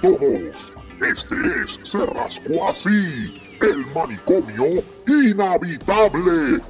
[0.00, 0.74] todos.
[1.00, 6.60] Este es Se Rascó Así, el manicomio inhabitable.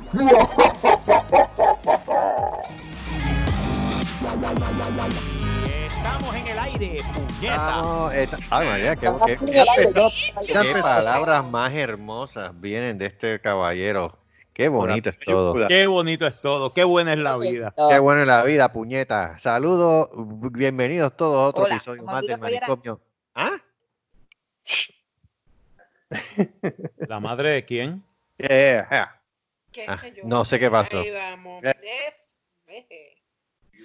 [5.86, 8.10] Estamos en el aire, puñeta.
[8.14, 12.98] Esta- ay, María, qué, Estamos qué- en el aire, yo- qué palabras más hermosas vienen
[12.98, 14.18] de este caballero.
[14.52, 15.68] Qué bonito es todo.
[15.68, 17.72] Qué bonito es todo, qué buena es la vida.
[17.88, 19.38] Qué bueno es la vida, puñeta.
[19.38, 20.08] Saludos,
[20.52, 23.00] bienvenidos todos a otro Hola, episodio ¿cómo más del manicomio.
[23.40, 23.56] ¿Ah?
[27.06, 28.02] ¿La madre de quién?
[28.36, 29.22] Yeah.
[29.70, 30.24] ¿Qué Ah, yo?
[30.24, 30.98] no sé qué pasó.
[30.98, 31.62] Ahí vamos.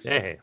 [0.05, 0.39] Eh.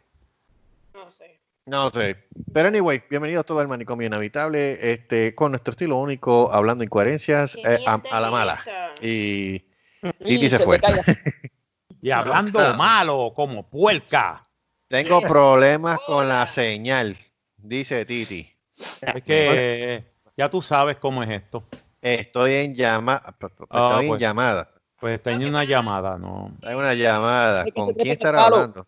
[0.95, 1.41] No sé.
[1.67, 2.25] No sé.
[2.53, 7.63] Pero anyway, bienvenidos todos al manicomio inhabitable, este, con nuestro estilo único, hablando incoherencias ¿Qué
[7.63, 8.65] eh, a, la mala.
[9.03, 9.65] Y
[10.03, 10.79] y Titi se fue.
[12.01, 14.41] Y hablando malo, como puerca.
[14.87, 17.17] tengo problemas con la señal,
[17.57, 18.60] dice Titi.
[19.01, 20.05] Es que
[20.37, 21.65] ya tú sabes cómo es esto.
[22.01, 23.23] Estoy en llamada.
[23.71, 24.21] Ah, Estoy en pues.
[24.21, 24.71] llamada.
[24.99, 26.57] Pues tenía una llamada, ¿no?
[26.63, 27.65] Hay una llamada.
[27.75, 28.87] ¿Con se quién en estará hablando?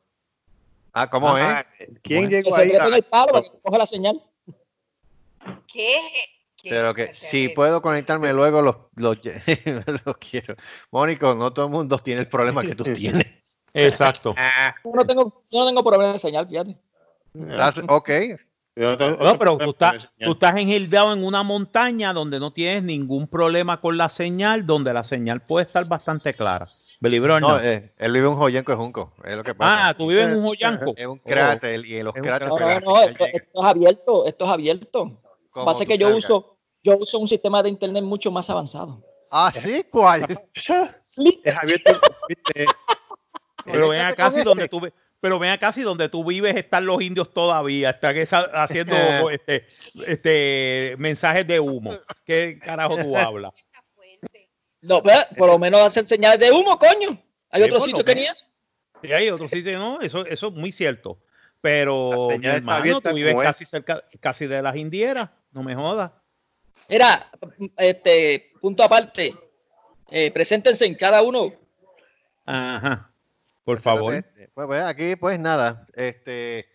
[0.92, 1.66] Ah, ¿cómo Ajá.
[1.78, 1.88] es?
[2.02, 2.28] ¿Quién Bueno.
[2.30, 2.70] Que llegó se ahí?
[2.70, 4.22] en el palo Ah, para que coja la señal.
[5.66, 5.96] ¿Qué?
[6.56, 6.68] ¿Qué?
[6.68, 9.18] Pero que ¿Qué si puedo conectarme luego, los, los,
[10.04, 10.54] los quiero.
[10.90, 13.24] Mónico, no todo el mundo tiene el problema que tú tienes.
[13.74, 14.34] Exacto.
[14.84, 16.76] Yo no tengo, yo no tengo problema de señal, fíjate.
[17.88, 18.10] Ok,
[18.74, 23.80] No, pero tú estás, tú estás engildeado en una montaña donde no tienes ningún problema
[23.80, 26.68] con la señal, donde la señal puede estar bastante clara.
[27.04, 29.88] Or no, eh, él vive en un joyenco de Junco, es lo que pasa.
[29.88, 30.94] Ah, tú vives en un joyanco.
[30.96, 34.44] es un cráter y en los cráteres No, no, no, esto, esto es abierto, esto
[34.44, 35.22] es abierto.
[35.50, 36.24] ¿Cómo Pasa que yo cargas?
[36.24, 39.02] uso, yo uso un sistema de internet mucho más avanzado.
[39.30, 40.26] Ah, sí, ¿cuál?
[41.44, 42.00] Es abierto.
[43.64, 44.76] Pero ven acá si donde este.
[44.76, 44.92] tú vi-
[45.22, 48.94] pero ven acá si donde tú vives están los indios todavía, están esa- haciendo
[49.30, 49.66] este,
[50.06, 51.92] este mensajes de humo.
[52.26, 53.52] ¿Qué carajo tú hablas?
[54.84, 57.16] No, pues, por lo menos hacen señales de humo, coño.
[57.50, 58.46] Hay Sí, otro sitio que ni eso.
[59.00, 61.20] Y hay otro sitio, no, eso, eso es muy cierto.
[61.60, 63.42] Pero mi hermano, tú vives es.
[63.42, 66.10] casi cerca, casi de las indieras, no me jodas.
[66.88, 67.30] Mira,
[67.76, 69.32] este, punto aparte.
[70.10, 71.52] Eh, preséntense en cada uno.
[72.44, 73.11] Ajá.
[73.64, 74.22] Por favor.
[74.54, 76.68] Pues, pues, aquí, pues nada, este,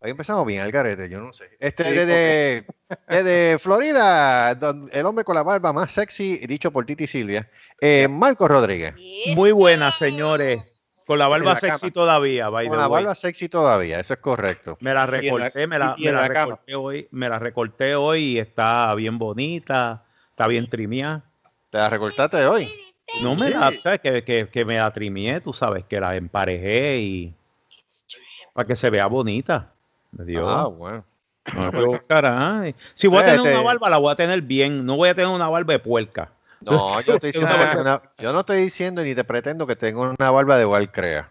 [0.00, 1.50] hoy empezamos bien, al garete, yo no sé.
[1.60, 2.66] Este, Sí, desde,
[3.08, 7.48] desde Florida, donde el hombre con la barba más sexy, dicho por Titi Silvia,
[7.80, 8.94] eh, Marcos Rodríguez.
[9.34, 10.68] Muy buenas, señores.
[11.04, 11.92] Con la barba la sexy cama.
[11.92, 13.02] todavía, by Con the la way.
[13.02, 14.78] barba sexy todavía, eso es correcto.
[14.80, 19.18] Me la recorté, me la, me recorté hoy, me la recorté hoy y está bien
[19.18, 21.24] bonita, está bien trimiada.
[21.70, 22.70] ¿Te la recortaste hoy?
[23.20, 26.98] No me la, sabes que, que, que me la trimié, tú sabes, que la emparejé
[26.98, 27.34] y
[28.54, 29.68] para que se vea bonita.
[30.12, 30.48] Me dio.
[30.48, 31.04] Ah, bueno.
[31.54, 32.74] No, pero, caray.
[32.94, 34.84] Si voy a tener Este- una barba, la voy a tener bien.
[34.86, 36.30] No voy a tener una barba de puerca.
[36.60, 39.76] No, yo, estoy diciendo que tengo una- yo no estoy diciendo ni te pretendo que
[39.76, 41.30] tengo una barba de igual crea.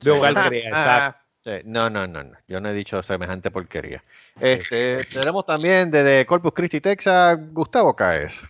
[0.00, 1.18] De hogar crea, exacto.
[1.44, 2.36] Sí, No, no, no, no.
[2.46, 4.02] Yo no he dicho semejante porquería.
[4.38, 8.44] Este, tenemos también desde Corpus Christi, Texas, Gustavo Caes.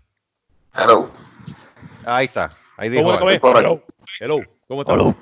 [0.75, 1.11] Hello.
[2.05, 2.51] Ahí está.
[2.77, 3.05] Ahí dijo.
[3.05, 3.59] ¿Cómo, cómo.
[3.59, 3.83] Hello,
[4.21, 5.17] hello, ¿cómo estás?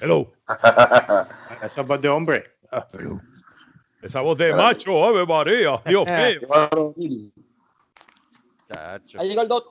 [0.00, 0.32] Hello.
[1.62, 2.44] Esa voz de hombre.
[2.70, 2.86] Ah,
[4.02, 6.94] Esa voz de macho, Ave María, Dios mío.
[9.18, 9.64] Ahí llegó el dos.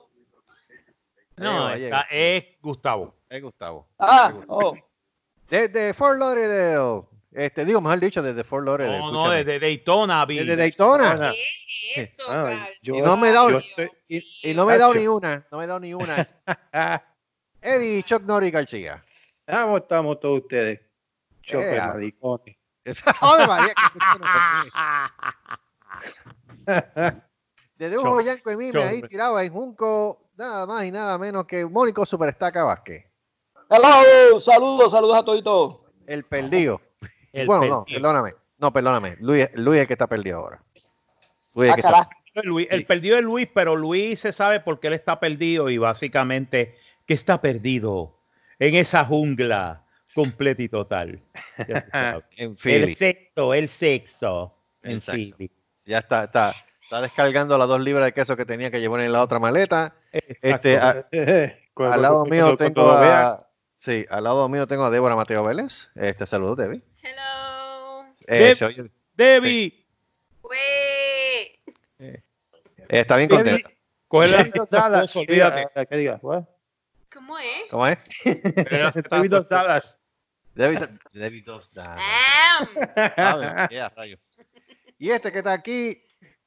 [1.36, 3.14] No, esta es Gustavo.
[3.28, 3.88] Es Gustavo.
[3.98, 4.76] Ah, oh.
[5.48, 7.02] Desde Fort Lauderdale.
[7.34, 8.98] Este, digo, mejor dicho, desde Fort Lauderdale.
[8.98, 10.38] No, no, desde Daytona, vi.
[10.38, 11.32] Desde Daytona.
[11.32, 14.74] ¿Qué es eso, Ah, yo- Y no me he dado- estoy- Y, y no me
[14.74, 15.46] he dado ni una.
[15.50, 16.26] No me he dado ni una.
[17.62, 19.02] Eddie Chuck Norris García.
[19.48, 20.80] ¿Cómo estamos todos ustedes?
[21.42, 21.88] Choque, Ea.
[21.88, 22.56] maricones.
[27.76, 31.64] Desde un joyanco y mime ahí tirado en Junco, nada más y nada menos que
[31.66, 33.06] Mónico Superestaca Vázquez.
[33.70, 35.80] Hello, saludos, saludos a todos.
[36.06, 36.80] El perdido.
[37.32, 38.30] El bueno, no, perdóname.
[38.58, 39.16] No, perdóname.
[39.20, 40.62] Luis, Luis es el que está perdido ahora.
[41.54, 42.08] Luis es Ah, el que está.
[42.44, 42.86] Luis- el Sí.
[42.86, 46.76] perdido es Luis, pero Luis se sabe por qué él está perdido y básicamente
[47.06, 48.16] que está perdido
[48.58, 49.82] en esa jungla
[50.14, 51.20] completa y total.
[52.38, 54.54] En el sexto, el sexto.
[54.82, 55.00] En.
[55.84, 59.12] Ya está, está, está descargando las dos libras de queso que tenía que llevar en
[59.12, 59.94] la otra maleta.
[60.12, 60.68] Exacto.
[60.68, 61.06] Este, a-
[61.74, 63.46] Cuando- al lado cuando- mío cuando tengo vean, a,
[63.82, 65.90] sí, al lado mío tengo a Débora Mateo Vélez.
[65.94, 66.82] Este, saludos, Debbie.
[67.02, 68.04] Hello.
[68.28, 69.86] Eh, Deb- se oye- Debbie,
[70.40, 70.58] Güey.
[71.98, 72.22] eh,
[72.88, 73.70] está bien Debbie, contenta.
[74.08, 75.68] coge la Dallas, olvídate.
[75.74, 76.20] eh, ¿Qué digas?
[76.20, 77.48] ¿Cómo es?
[77.70, 77.98] ¿Cómo es?
[78.24, 79.98] Estoy viendo Dallas.
[80.54, 80.78] Debbie,
[81.12, 82.68] Debbie dos da- Am.
[83.16, 84.20] Ave María, rayos.
[84.98, 86.02] Y este que está aquí,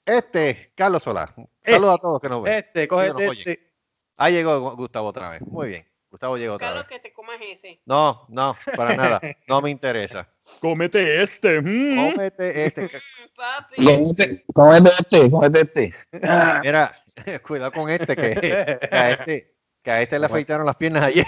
[0.05, 1.33] Este, Carlos Solá.
[1.65, 2.53] Saludos a todos que nos ven.
[2.53, 3.71] Este, coge Sí, este.
[4.17, 5.41] Ahí llegó Gustavo otra vez.
[5.41, 5.85] Muy bien.
[6.15, 6.97] Gustavo llegó otra Carlos, vez.
[7.01, 7.81] que te comas ese.
[7.85, 9.19] No, no, para nada.
[9.49, 10.25] No me interesa.
[10.61, 11.59] Cómete este.
[11.61, 11.95] mm.
[12.13, 12.81] Cómete este.
[12.83, 12.89] Mm,
[13.35, 13.75] papi.
[13.85, 15.93] Cómete, cómete este, cómete este.
[16.63, 16.95] Mira,
[17.45, 19.53] cuidado con este que, que a este,
[19.83, 21.25] que a este le afeitaron las piernas ayer.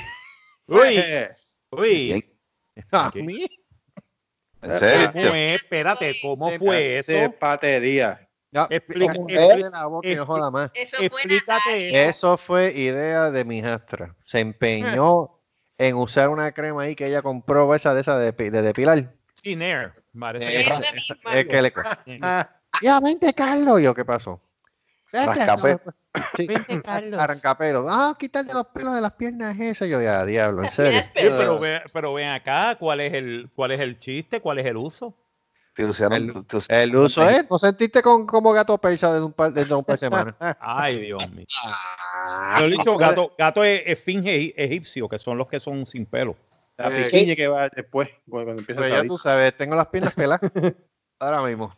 [0.68, 1.04] Uy,
[1.72, 2.24] uy.
[2.94, 3.22] A ¿Qué?
[3.24, 3.45] mí.
[4.62, 5.12] En serio.
[5.12, 5.62] ¿Cómo es?
[5.62, 7.33] Espérate, ¿cómo fue Ese eso?
[7.38, 8.26] patería.
[8.51, 10.71] No, Explica- cállate la boca y no joda más.
[10.73, 11.41] Eso fue.
[12.07, 14.15] Eso fue idea de mi hijastra.
[14.23, 15.31] Se empeñó
[15.77, 19.13] en usar una crema ahí que ella compró, esa de esa de, de depilar.
[19.41, 19.94] Sin air.
[20.17, 20.61] Parece.
[21.35, 21.73] Es que le
[22.21, 22.49] Ah,
[22.81, 23.79] Ya, vente, Carlos.
[23.79, 24.39] Y yo, ¿qué pasó?
[25.13, 25.33] No,
[26.35, 26.47] Sí,
[27.15, 27.85] arrancapelo.
[27.89, 29.85] Ah, quitarte los pelos de las piernas, eso.
[29.85, 31.01] Yo, ya, diablo, en serio.
[31.01, 34.41] Sí, pero, ve- pero ven acá, ¿cuál es el cuál es el chiste?
[34.41, 35.13] ¿Cuál es el uso?
[35.77, 39.25] Te usaron- El- te usaron- El uso es, ¿no sentiste con, como gato persa desde
[39.27, 40.33] un par, desde un par de semanas?
[40.59, 41.45] Ay, Dios mío.
[41.63, 46.07] Ah, Yo he dicho gato, gato es esfinge egipcio, que son los que son sin
[46.07, 46.35] pelo.
[46.77, 49.75] La Eh, piquiña que va después, cuando cuando empieza Pues a ya tú sabes, tengo
[49.75, 50.41] las piernas peladas
[51.19, 51.71] ahora mismo.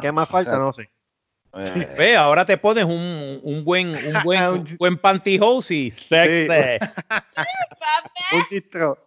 [0.00, 0.50] ¿Qué más o falta?
[0.52, 0.88] sea, No sé.
[1.56, 6.48] eh, Ve, ahora te pones un, un buen un buen, un buen pantyhose y sexy.
[8.32, 8.98] Un distro.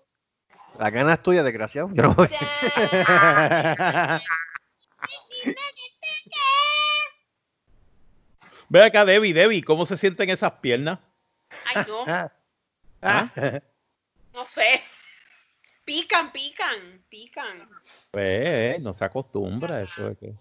[0.80, 1.90] Las ganas tuyas, desgraciado.
[1.94, 2.28] Yo no voy.
[8.70, 11.00] Ve acá, Debbie, Debbie, ¿cómo se sienten esas piernas?
[11.74, 12.06] Ay, no.
[13.02, 13.30] ¿Ah?
[14.34, 14.82] No sé.
[15.86, 17.70] Pican, pican, pican.
[18.12, 20.10] Pues, no se acostumbra a eso.
[20.10, 20.34] Es que...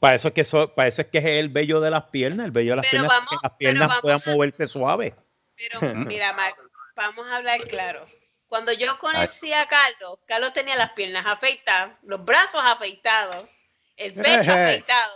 [0.00, 2.46] Para eso es que eso, para eso es que es el vello de las piernas,
[2.46, 4.66] el vello de las Pero piernas, vamos- que las pero piernas vamos puedan a- moverse
[4.66, 5.14] suave.
[5.56, 6.54] Pero mira, Mar,
[6.96, 8.02] vamos a hablar claro.
[8.48, 13.48] Cuando yo conocí a Carlos, Carlos tenía las piernas afeitadas, los brazos afeitados,
[13.96, 15.12] el pecho afeitado,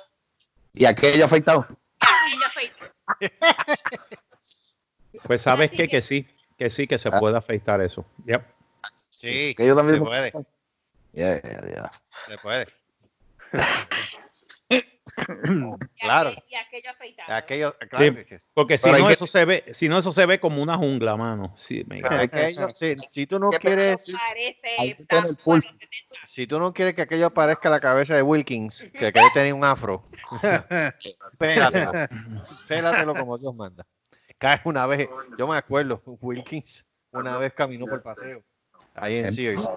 [0.74, 1.66] ¿Y aquello afeitado?
[2.00, 2.92] aquello afeitado.
[5.24, 6.28] Pues sabes que- que sí,
[6.58, 7.18] que sí, que se Ah.
[7.18, 8.04] puede afeitar eso.
[8.26, 8.42] Yep.
[9.10, 10.32] Sí, Que yo también- se puede,
[11.12, 11.90] ya.
[12.26, 12.66] se puede.
[15.18, 16.30] Y Claro.
[16.48, 17.32] Y aquello afeitado.
[17.34, 18.14] Aquello, claro Sí.
[18.14, 20.62] que- que- Porque si no, que- eso se ve, si no, eso se ve como
[20.62, 21.54] una jungla, mano.
[21.66, 25.36] Sí, me Pero- aquello- si, si tú no ¿Qué quieres, Parece Ahí tú tienes el
[25.36, 25.70] pulso.
[26.24, 29.64] si tú no quieres que aquello parezca la cabeza de Wilkins, que aquello tenía un
[29.64, 30.04] afro,
[31.38, 31.92] pélatelo,
[32.68, 33.84] pélatelo como Dios manda.
[34.38, 38.44] Cae una vez, yo me acuerdo, Wilkins una vez caminó por paseo,
[38.94, 39.68] ahí en Sears.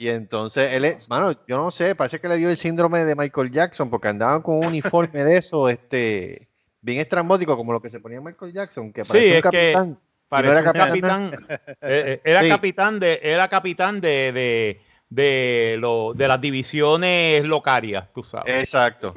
[0.00, 3.16] Y entonces él, es- mano, yo no sé, parece que le dio el síndrome de
[3.16, 6.46] Michael Jackson porque andaban con un uniforme de eso, este,
[6.80, 9.98] bien estrambótico, como lo que se ponía Michael Jackson, que parecía un capitán.
[10.30, 11.30] Era un capitán.
[11.30, 11.46] capitán.
[11.68, 12.48] eh, eh, era Sí.
[12.48, 14.80] capitán de, era capitán de, de,
[15.10, 18.54] de, lo, de las divisiones locarias, tú sabes.
[18.54, 19.14] Exacto.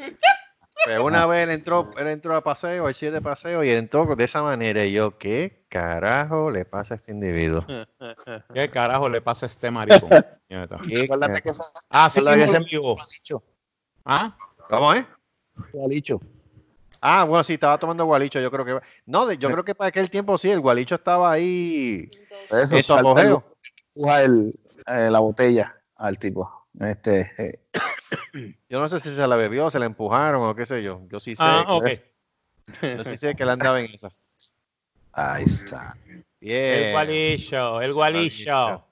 [0.86, 3.78] Pero una vez él entró, él entró a paseo, al cierre de paseo, y él
[3.78, 4.84] entró de esa manera.
[4.86, 7.66] Y yo, ¿qué carajo le pasa a este individuo?
[8.54, 10.10] ¿Qué carajo le pasa a este maricón?
[10.50, 10.78] Nieta.
[10.88, 11.52] ¿Qué Acuérdate que
[12.36, 12.96] mismo ese digo.
[12.96, 13.44] gualicho,
[14.06, 14.36] ¿Ah?
[14.70, 15.06] ¿Cómo es?
[15.74, 16.20] gualicho.
[17.00, 18.80] Ah, bueno, sí, estaba tomando gualicho, yo creo que...
[19.08, 22.10] No, de- yo creo que para aquel tiempo sí, el gualicho estaba ahí...
[22.52, 23.38] Eso, apogeo.
[23.38, 24.54] el- empuja el,
[24.88, 26.61] eh, la botella al tipo.
[26.80, 27.60] Este, eh,
[28.70, 31.02] Yo no sé si se la bebió, se la empujaron o qué sé yo.
[31.10, 32.02] Yo sí sé, Ah, que-
[32.98, 34.12] yo sí sé que él andaba en esa.
[35.14, 35.94] ahí está.
[36.40, 36.86] Bien.
[36.86, 38.86] El gualicho, el gualicho.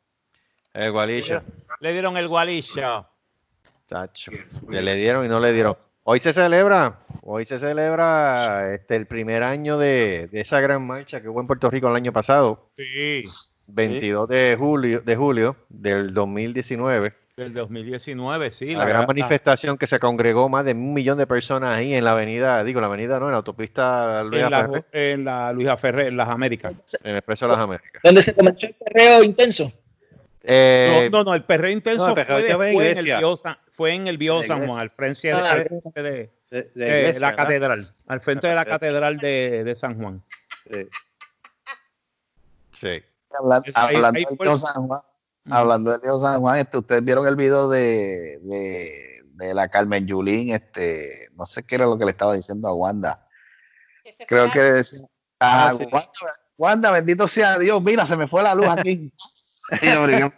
[0.74, 1.42] El gualicho.
[1.80, 3.08] Le dieron el gualicho.
[3.88, 4.32] Chacho,
[4.70, 5.76] que le dieron y no le dieron.
[6.04, 11.22] Hoy se celebra, hoy se celebra este el primer año de, de esa gran marcha
[11.22, 13.22] que hubo en Puerto Rico el año pasado, Sí,
[13.68, 17.14] 22 de julio, de julio del 2019.
[17.40, 18.66] Del 2019, sí.
[18.76, 22.12] la gran manifestación que se congregó más de un millón de personas ahí en la
[22.12, 26.08] avenida, digo, la avenida no, en la autopista Luis en, la, en la Luisa Ferrer,
[26.08, 26.74] en las Américas.
[27.04, 28.02] en el Expreso de las Américas.
[28.04, 29.72] Donde se comenzó el perreo intenso.
[30.44, 33.06] Eh, no, no, no, el perreo intenso no, el perreo fue, en después en el.
[33.20, 34.68] Bio San- fue en el Bio San.
[34.68, 35.64] Juan, al frente de, Ah, de-
[36.04, 37.44] De, de de iglesia, la ¿verdad?
[37.44, 40.22] catedral, al frente de la catedral de, de San Juan.
[42.74, 42.88] Sí.
[42.88, 43.04] ahí-
[43.74, 45.02] hablando ahí del fue- Dios San Juan,
[45.52, 50.06] hablando del Dios San Juan, este, ustedes vieron el video de, de, de la Carmen
[50.08, 53.28] Yulín, este, no sé qué era lo que le estaba diciendo a Wanda.
[54.28, 55.00] Creo que decía,
[55.40, 55.86] ah, Ah, sí.
[55.92, 56.10] Wanda,
[56.58, 59.12] Wanda, bendito sea Dios, mira, se me fue la luz aquí.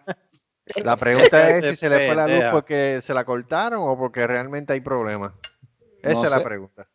[0.84, 4.26] La pregunta es si se le fue la luz porque se la cortaron o porque
[4.28, 5.34] realmente hay problemas.
[6.02, 6.44] Esa No es la sé.
[6.46, 6.88] pregunta.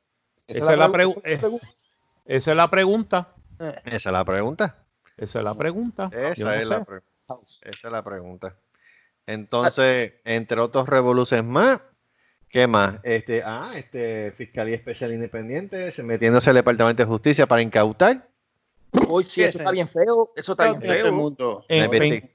[0.47, 1.61] Esa es la pregu- pregu-
[2.25, 3.29] esa es la pregunta.
[3.85, 4.77] Esa es la pregunta.
[5.17, 6.09] Esa es la pregunta.
[6.13, 6.45] Esa es la pregunta.
[6.53, 7.03] Esa es la sé.
[7.29, 8.55] Esa es la pregunta.
[9.27, 11.81] Entonces, entre otros revoluciones más,
[12.49, 13.01] ¿Qué más?
[13.03, 18.29] Este, ah, este, Fiscalía Especial Independiente, se metiéndose al Departamento de Justicia para incautar.
[19.09, 20.33] Uy, sí, eso está bien feo.
[20.37, 21.13] Eso está bien Todo el feo.
[21.13, 21.65] mundo.
[21.69, 22.31] la En- en-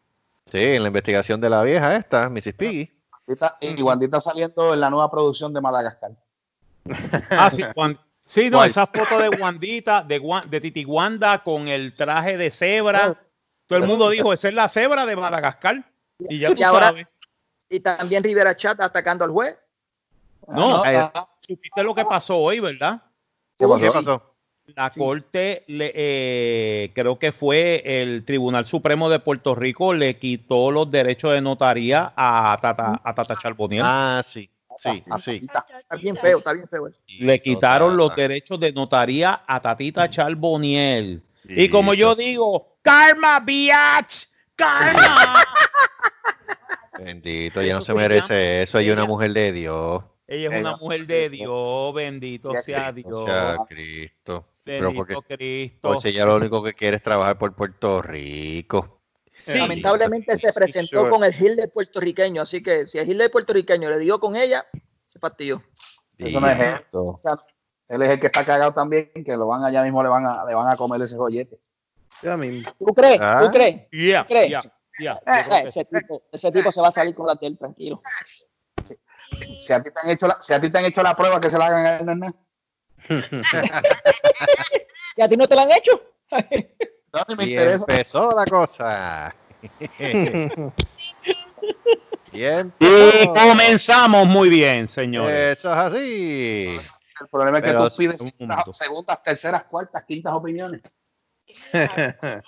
[0.45, 2.53] sí, en la investigación de la vieja esta, Mrs.
[2.53, 2.91] Piggy.
[3.62, 6.12] Y Wandita saliendo en la nueva producción de Madagascar.
[7.29, 8.69] Ah, sí, Juan- sí, no, ¿Cuál?
[8.69, 13.17] esa foto de Wandita, de, de Titi Wanda con el traje de cebra.
[13.72, 15.84] Todo el mundo dijo, esa es la cebra de Madagascar.
[16.20, 17.16] Y ya tú Y ahora- sabes.
[17.70, 19.58] Y también Rivera Chat atacando al juez.
[20.48, 23.01] No, Ah, ah, Supiste lo que pasó hoy, ¿verdad?
[23.58, 23.80] ¿Qué pasó?
[23.80, 24.28] ¿Qué pasó?
[24.75, 30.70] La Corte, le, eh, creo que fue el Tribunal Supremo de Puerto Rico, le quitó
[30.72, 33.84] los derechos de notaría a Tata, a Tata Charboniel.
[33.86, 34.50] Ah, sí,
[34.80, 35.40] sí, Ah, sí.
[35.42, 35.66] Está
[36.00, 36.88] bien feo, está bien feo.
[36.88, 37.00] eso.
[37.20, 41.22] le quitaron los derechos derechos de notaría a Tatita Charboniel.
[41.55, 45.43] Y como yo digo, karma, biatch, karma.
[46.98, 50.03] Bendito, ella no se merece eso, ella es una mujer de Dios.
[50.27, 54.48] Ella es una mujer de Dios, bendito sea Dios, sea, Cristo.
[54.63, 55.79] Pero porque, bendito Cristo.
[55.81, 59.01] pues ella lo único que quiere es trabajar por Puerto Rico.
[59.46, 59.53] Sí.
[59.55, 64.20] Lamentablemente se presentó con el Hitler puertorriqueño, así que si el Hitler puertorriqueño le dio
[64.20, 64.65] con ella,
[65.08, 65.62] se partió.
[66.17, 66.75] Eso no es él.
[66.77, 67.03] Dito.
[67.03, 67.38] O sea,
[67.91, 70.45] él es el que está cagado también, que lo van allá mismo le van a,
[70.45, 71.60] le van a comer ese joyete.
[72.21, 72.71] Ya mismo.
[72.79, 73.19] ¿Tú crees?
[73.21, 73.39] Ah.
[73.41, 73.89] ¿Tú crees?
[73.91, 74.71] Yeah, ¿Crees?
[75.00, 78.01] yeah, Eh, ese, tipo, ese tipo se va a salir con la de él, tranquilo.
[79.60, 81.39] Si a ti te han hecho la, si a ti te han hecho la prueba
[81.39, 82.27] que se la hagan a él, no.
[85.17, 85.91] ¿Y a ti no te la han hecho?
[87.13, 87.86] No, ni me Y interesa.
[87.88, 89.36] empezó la cosa.
[90.00, 90.05] y
[92.33, 93.33] Y empezó.
[93.33, 95.60] comenzamos muy bien, señores.
[95.60, 96.77] Eso es así.
[97.22, 100.82] El problema es que Pero tú pides un segundas, terceras, cuartas, quintas opiniones.
[101.74, 102.42] Ay,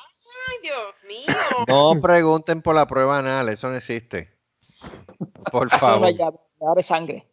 [0.62, 1.36] Dios mío.
[1.68, 4.36] No pregunten por la prueba anal, eso no existe.
[5.52, 6.08] Por favor.
[6.76, 7.30] de sangre.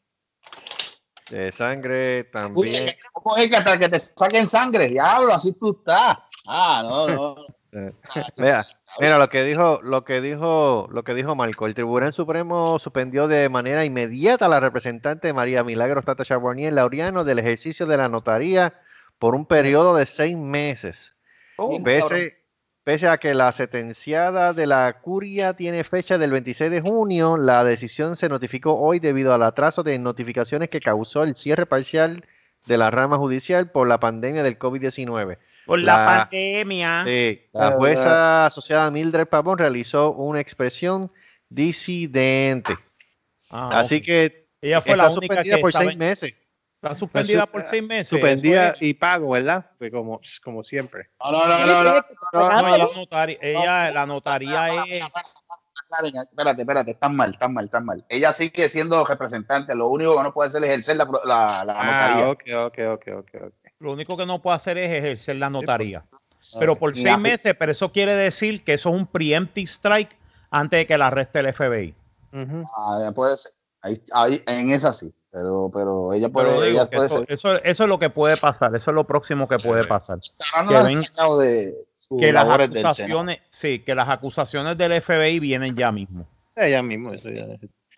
[1.30, 2.94] De sangre Uy, también.
[3.12, 4.88] ¿Cómo es que hasta que te saquen sangre?
[4.88, 6.18] Diablo, así tú estás.
[6.46, 7.36] Ah, no, no.
[7.72, 7.92] Eh,
[8.36, 8.66] Mira,
[8.98, 11.66] mira lo que dijo, lo que dijo, lo que dijo Marco.
[11.66, 17.24] El Tribunal Supremo suspendió de manera inmediata a la representante María Milagros Tata Charbonnier Laureano
[17.24, 18.74] del ejercicio de la notaría
[19.18, 21.14] por un periodo de seis meses.
[21.56, 21.84] Cabrón.
[21.84, 22.40] Pese,
[22.82, 27.62] pese a que la sentenciada de la curia tiene fecha del 26 de junio, la
[27.62, 32.24] decisión se notificó hoy debido al atraso de notificaciones que causó el cierre parcial
[32.66, 35.38] de la rama judicial por la pandemia del COVID-19.
[35.70, 37.04] Por la, la- pandemia.
[37.06, 41.12] Sí, la Ah, jueza asociada Mildred Pavón realizó una expresión
[41.48, 42.74] disidente.
[43.50, 46.34] Ah, Así que ella fue está la única suspendida que por seis en- meses.
[46.82, 48.08] está suspendida Sus- por seis meses.
[48.08, 49.70] Suspendida y pago, ¿verdad?
[49.78, 51.10] Pues como, como siempre.
[51.24, 52.04] No, no, no, no, no.
[52.32, 55.04] No, no, la notaria, ella, la notaría es.
[56.30, 58.04] Espérate, espérate, están mal, están mal, están mal.
[58.08, 61.74] Ella sigue siendo representante, lo único que no puede hacer es ejercer la, la, la
[61.74, 62.24] notaría.
[62.24, 63.59] Ah, ok, ok, ok, ok, ok.
[63.80, 66.04] Lo único que no puede hacer es ejercer la notaría.
[66.58, 70.16] Pero por seis meses, pero eso quiere decir que eso es un preemptive strike
[70.50, 71.94] antes de que la arreste el FBI.
[72.32, 72.62] Ujú.
[72.76, 73.52] Ah, puede ser.
[73.82, 77.32] Ahí, ahí, en esa sí, pero, pero ella puede, ella eso, ser.
[77.32, 80.18] eso, eso es lo que puede pasar, eso es lo próximo que puede pasar.
[80.20, 81.00] Que ven-
[81.38, 86.26] de sus Que las del acusaciones, sí, que las acusaciones del FBI vienen ya mismo.
[86.56, 87.46] Ya mismo, eso ya.
[87.46, 87.56] Ya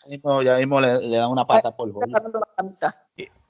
[0.09, 2.21] mismo, ya mismo le, le dan una pata por Está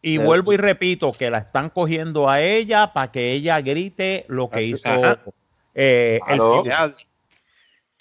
[0.03, 4.25] Y, Pero- vuelvo y repito que la están cogiendo a ella para que ella grite
[4.29, 5.21] lo que hizo Ajá.
[5.75, 6.41] eh, el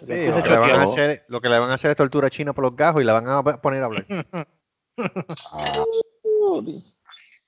[0.03, 1.97] Sí, Eso lo, que le van a hacer, lo que le van a hacer es
[1.97, 4.05] tortura china por los gajos y la van a poner a hablar.
[4.33, 4.45] Ah,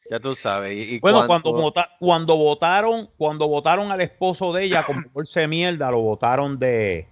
[0.10, 0.74] Ya tú sabes.
[0.74, 5.02] Y, y Bueno, cuánto- cuando, vota- cuando votaron, cuando votaron al esposo de ella como
[5.14, 7.08] bolsa de mierda, lo votaron de,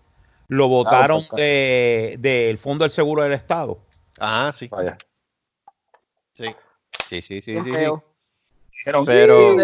[0.50, 3.80] lo votaron porque- de del Fondo del Seguro del Estado.
[4.20, 4.68] Ah, sí.
[4.68, 4.98] vaya.
[6.34, 6.46] Sí,
[7.08, 7.56] sí, sí, sí.
[7.56, 7.70] Sí, sí.
[7.70, 9.56] Dijeron, Pero,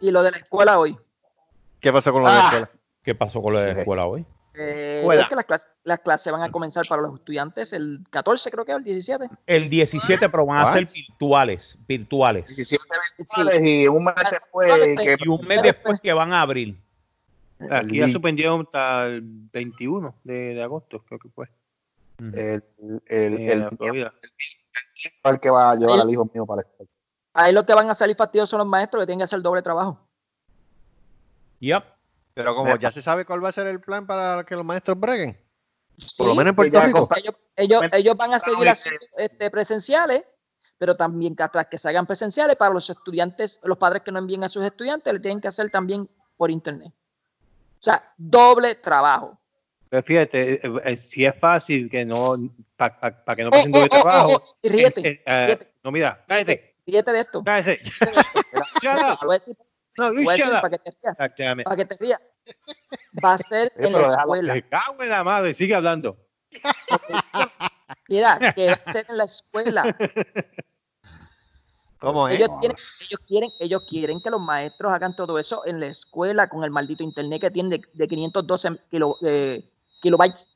[0.00, 0.96] Y lo de la escuela hoy.
[1.80, 2.44] ¿qué pasó con lo de la Ah.
[2.46, 2.70] escuela?
[3.02, 4.24] ¿Qué pasó con la de la escuela hoy?
[4.54, 8.50] Eh, es que las clases, las clases van a comenzar para los estudiantes el 14,
[8.50, 9.28] creo que es el 17.
[9.46, 12.54] El 17, pero van a ser virtuales, virtuales.
[12.54, 12.84] 17
[13.18, 16.76] virtuales y un mes después que Y un mes después que van a abrir.
[17.70, 21.48] Aquí ya suspendieron hasta el 21 de, de agosto, creo que fue.
[22.34, 22.62] El,
[23.06, 23.50] el,
[23.80, 24.10] el,
[25.24, 26.90] el que va a llevar al hijo mío para la escuela.
[27.34, 29.62] Ahí lo que van a salir fastidiosos son los maestros que tienen que hacer doble
[29.62, 29.98] trabajo.
[31.60, 31.84] Yep.
[32.34, 34.98] Pero como ya se sabe cuál va a ser el plan para que los maestros
[34.98, 35.38] breguen,
[36.16, 37.08] por lo Sí, menos en Puerto Rico.
[37.16, 40.24] ellos, ellos, ellos van a seguir haciendo este, presenciales,
[40.78, 44.18] pero también que tras que se hagan presenciales para los estudiantes, los padres que no
[44.18, 46.92] envíen a sus estudiantes, le tienen que hacer también por internet.
[47.80, 49.38] O sea, doble trabajo.
[49.92, 52.34] Pero fíjate, eh, eh, si es fácil que no,
[52.78, 54.42] para que no Oh, pasen doble oh, oh, oh, trabajo.
[54.42, 55.72] oh, ríete, es, eh, eh, ríete.
[55.84, 57.44] no, mira, cállate, Fíjate de esto.
[57.44, 57.82] cállate.
[59.98, 60.60] No, you voy a shut decir up.
[60.62, 61.16] para que te rías.
[61.18, 61.62] Ah.
[61.64, 62.20] Para que te rías.
[63.22, 64.54] Va a ser Sí, en la escuela.
[64.54, 66.16] Me cago en la madre, sigue hablando.
[68.08, 69.94] Mira, que va a ser en la escuela.
[71.98, 72.36] ¿Cómo es?
[72.40, 76.48] Ellos, tienen- ellos quieren, ellos quieren que los maestros hagan todo eso en la escuela
[76.48, 79.62] con el maldito internet que tiene de, de 512 kilo- eh,
[80.02, 80.48] kilobytes.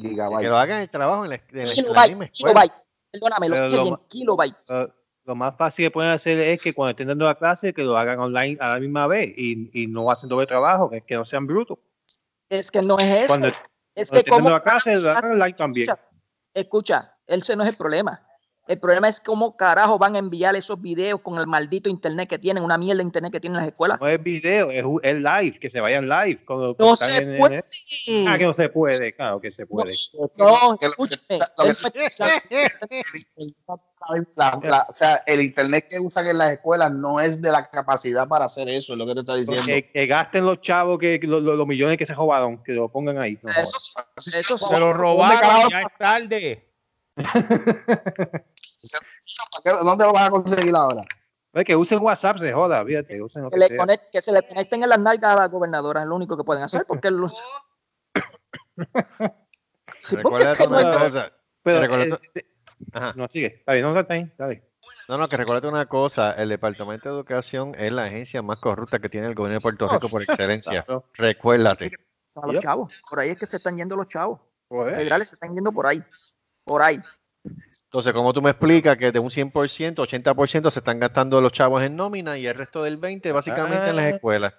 [0.00, 2.72] Que lo hagan el trabajo en la, en la.
[3.10, 4.92] Perdóname, lo Pero lo kilobytes.
[5.24, 7.96] Lo más fácil que pueden hacer es que cuando estén dando la clase, que lo
[7.96, 11.24] hagan online a la misma vez y, y no hacen doble trabajo, que, que no
[11.24, 11.78] sean brutos.
[12.48, 13.26] Es que no es eso.
[13.26, 13.56] Cuando, es
[13.94, 15.88] cuando que estén dando la clase, lo hagan online también.
[15.90, 16.00] escucha,
[16.54, 18.24] escucha, ese no es el problema.
[18.68, 22.38] El problema es cómo carajo van a enviar esos videos con el maldito internet que
[22.38, 24.00] tienen, una mierda de internet que tienen las escuelas.
[24.00, 26.44] No es video, es, es live, que se vayan live.
[26.44, 27.62] Cuando No están se en- en- puede.
[28.26, 29.94] Ah, que no se puede, claro que se puede.
[30.38, 31.38] No, escúchame.
[34.88, 38.44] o sea, el internet que usan en las escuelas no es de la capacidad para
[38.46, 39.62] hacer eso, es lo que te está diciendo.
[39.64, 42.72] Que, que gasten los chavos, que, que lo- lo- los millones que se robaron, que
[42.72, 43.38] lo pongan ahí.
[43.42, 43.76] no Eso
[44.16, 46.62] eso se- lo ¿Dónde robaron, ya es tarde.
[49.84, 51.02] ¿Dónde lo vas a conseguir ahora?
[51.52, 53.78] Es que usen WhatsApp, se joda, fíjate, usen lo que, que le sea.
[53.78, 56.44] conect- que se le conecten en las nalgas a la gobernadora, es lo único que
[56.44, 57.32] pueden hacer, porque los,
[60.02, 61.32] Sí, porque no hay- una cosa.
[61.62, 62.44] Pero, recuerda- eh, eh,
[62.92, 63.12] Ajá.
[63.16, 64.62] no, sigue, está bien, no está ahí, dale.
[65.08, 66.32] No, no, que recuérdate una cosa.
[66.32, 69.88] El Departamento de Educación es la agencia más corrupta que tiene el gobierno de Puerto
[69.88, 70.84] Rico por excelencia.
[71.14, 71.92] Recuérdate.
[72.34, 72.92] a los chavos.
[73.08, 74.40] Por ahí es que se están yendo los chavos.
[74.68, 74.96] Joder.
[74.96, 76.02] Federales se están yendo por ahí.
[76.66, 77.00] Por ahí.
[77.84, 81.82] Entonces, ¿cómo tú me explicas que de un 100%, 80% se están gastando los chavos
[81.82, 84.08] en nómina y el resto del 20% básicamente en las Ah.
[84.16, 84.54] escuelas?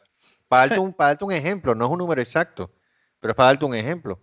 [0.47, 2.71] Para darte, un, para darte un ejemplo, no es un número exacto,
[3.19, 4.19] pero es para darte un ejemplo.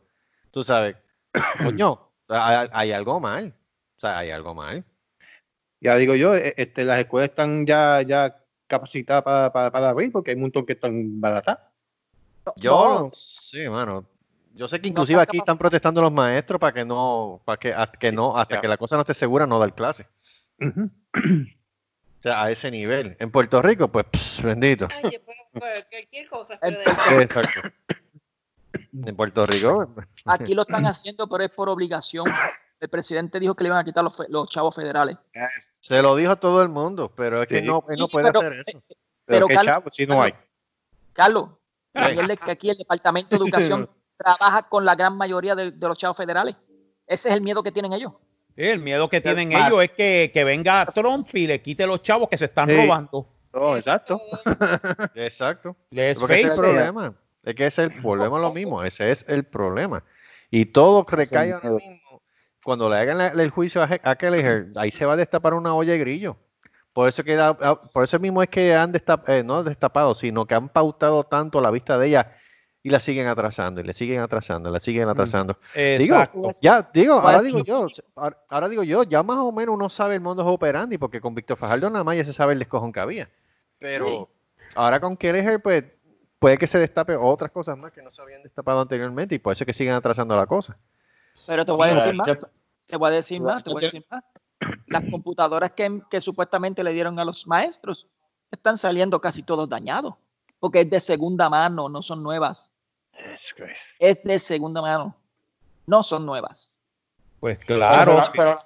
[0.51, 0.97] Tú sabes,
[1.63, 3.55] coño, hay, hay algo mal.
[3.97, 4.83] O sea, hay algo mal.
[5.81, 10.11] Ya digo yo, eh, este, las escuelas están ya, ya capacitadas para, para, para abrir
[10.11, 11.61] porque hay un montón que están baratadas.
[12.57, 14.07] Yo No, no sé, mano.
[14.55, 17.99] Yo sé que inclusive aquí están protestando los maestros para que no, para que, hasta
[17.99, 20.07] que no, hasta que la cosa no esté segura, no dar clase.
[20.61, 20.91] O
[22.21, 23.17] sea, a ese nivel.
[23.19, 24.89] En Puerto Rico, pues, pss, bendito.
[24.91, 26.59] Ay, pues, pues, cualquier cosa.
[26.61, 27.61] pero de- Exacto.
[29.07, 32.25] En Puerto Rico, pues, aquí lo están haciendo, pero es por obligación.
[32.81, 35.17] El presidente dijo que le iban a quitar los, fe- los chavos federales.
[35.81, 37.67] se lo dijo a todo el mundo, pero es que Sí.
[37.67, 38.73] no, él no Sí, puede pero- hacer eso.
[38.73, 38.87] Pero,
[39.27, 40.35] Pero, qué Carlos- chavo, si no hay.
[41.13, 41.49] Carlos,
[41.95, 43.45] añadirle que aquí el Departamento de
[43.79, 46.57] Educación trabaja con la gran mayoría de, de los chavos federales.
[47.07, 48.13] Ese es el miedo que tienen ellos.
[48.57, 49.67] Sí, el miedo que Sí, tienen Max.
[49.69, 52.77] ellos es que, que venga Trump y le quite los chavos que se están Sí.
[52.77, 53.27] robando.
[53.53, 54.21] No, exacto.
[55.15, 55.77] Exacto.
[55.91, 57.15] Les Porque ese es el problema.
[57.43, 58.83] Es que ese es el problema, lo mismo.
[58.83, 60.03] Ese es el problema.
[60.51, 62.23] Y todo recae ahora mismo.
[62.65, 65.93] Cuando le hagan la- el juicio a, Kelleher, ahí se va a destapar una olla
[65.93, 66.37] de grillo.
[66.93, 67.55] Por eso, que ah,
[67.93, 71.71] por eso mismo es que han destapado, no destapado, sino que han pautado tanto la
[71.71, 72.33] vista de ella
[72.87, 75.57] y la siguen atrasando, y le siguen atrasando, la siguen atrasando.
[75.75, 76.51] Digo, Exacto.
[76.61, 79.89] ya, digo, ahora Bueno, digo yo, ahora, ahora digo yo, ya más o menos uno
[79.89, 82.93] sabe el mundo operandi, porque con Víctor Fajardo nada más ya se sabe el descojón
[82.93, 83.31] que había.
[83.79, 84.29] Pero
[84.75, 85.83] ahora con Kelleher, pues,
[86.39, 89.55] puede que se destape otras cosas más que no se habían destapado anteriormente, y por
[89.55, 90.77] eso es que siguen atrasando la cosa.
[91.47, 92.39] Pero te voy a decir más.
[92.87, 93.65] Te voy a decir más.
[93.65, 94.25] Te voy a decir más.
[94.89, 98.07] Las computadoras que, que supuestamente le dieron a los maestros
[98.51, 100.17] están saliendo casi todos dañados.
[100.61, 102.74] Porque es de segunda mano, no son nuevas.
[103.99, 105.15] Es de segunda mano.
[105.87, 106.81] No son nuevas.
[107.41, 108.23] Pues claro.
[108.33, 108.59] Pero- pero-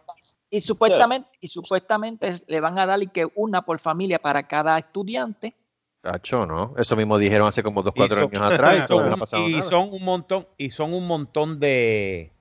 [0.51, 4.79] Y supuestamente, y supuestamente le van a dar y que una por familia para cada
[4.79, 5.55] estudiante.
[6.01, 6.75] Tacho, ¿no?
[6.79, 9.57] Eso mismo dijeron hace como dos, cuatro son- años atrás y no son- pasado y
[9.57, 9.69] nada.
[9.71, 12.33] son un montón y son un montón de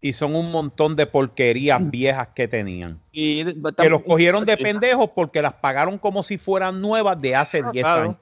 [0.00, 5.10] y son un montón de porquerías viejas que tenían Y que los cogieron de pendejos
[5.14, 8.02] porque las pagaron como si fueran nuevas de hace 10 claro.
[8.02, 8.16] años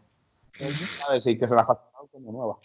[1.09, 1.88] a decir que se la facturaron
[2.19, 2.57] como nueva.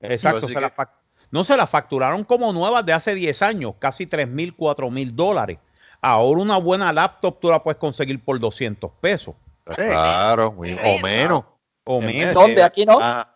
[0.00, 0.92] exacto Pues se que-
[1.30, 5.14] no se las facturaron como nuevas de hace 10 años casi 3 mil 4 mil
[5.16, 5.58] dólares
[6.00, 10.98] ahora una buena laptop tú la puedes conseguir por 200 pesos Pues claro, muy- o
[11.02, 11.44] menos.
[11.84, 12.62] o En menos ¿Dónde?
[12.62, 12.98] Aquí no.
[13.00, 13.28] Ah,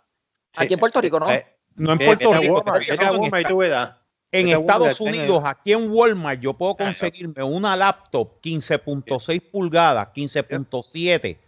[0.57, 1.31] Aquí en Puerto Rico no.
[1.31, 6.41] eh, no en eh, Puerto Rico Walmart, en Walmart Estados Walmart Unidos, aquí en Walmart,
[6.41, 11.39] yo puedo conseguirme una laptop 15.6 pulgadas, 15.7,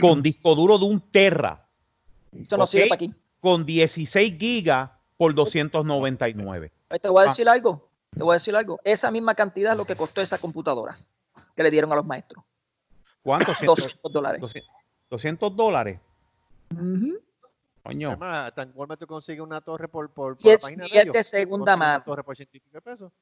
[0.00, 1.64] con disco duro de un Terra,
[2.38, 3.14] Eso no sirve para aquí.
[3.46, 6.72] Con 16 gigas por 299.
[6.88, 7.28] Pues Te voy a Ah.
[7.28, 7.88] decir algo.
[8.10, 8.80] Te voy a decir algo.
[8.82, 10.98] Esa misma cantidad es lo que costó esa computadora
[11.54, 12.44] que le dieron a los maestros.
[13.22, 13.52] ¿Cuánto?
[13.64, 14.40] 200 dólares.
[14.40, 14.68] 200
[15.10, 16.00] 200 dólares.
[16.74, 17.20] Ujú.
[17.84, 18.08] Coño.
[18.10, 21.24] Además, Walmart tú consigues una torre por, por, por la página de ellos.
[21.28, 22.04] segunda consigues una mano.
[22.04, 23.12] torre por ciento y pico de pesos.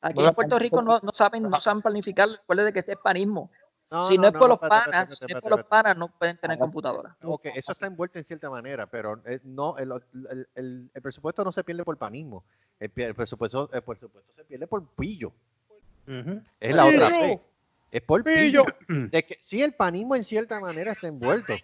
[0.00, 2.28] Aquí en Puerto Rico no, no saben, no saben planificar.
[2.28, 3.52] Recuerde que este es panismo.
[3.92, 6.38] No, si no, es por los panas, si no es por los panas, no pueden
[6.38, 7.10] tener computadora.
[7.24, 9.92] Ok, eso está envuelto en cierta manera, pero eh, no, el,
[10.30, 12.42] el- el- el presupuesto no se pierde por panismo.
[12.80, 15.30] El, presupuesto, el presupuesto se pierde por pillo.
[16.58, 17.40] Es la otra vez.
[17.90, 18.64] Es por pillo.
[18.64, 19.08] Pillo.
[19.10, 21.54] De que, sí, el panismo en cierta manera está envuelto,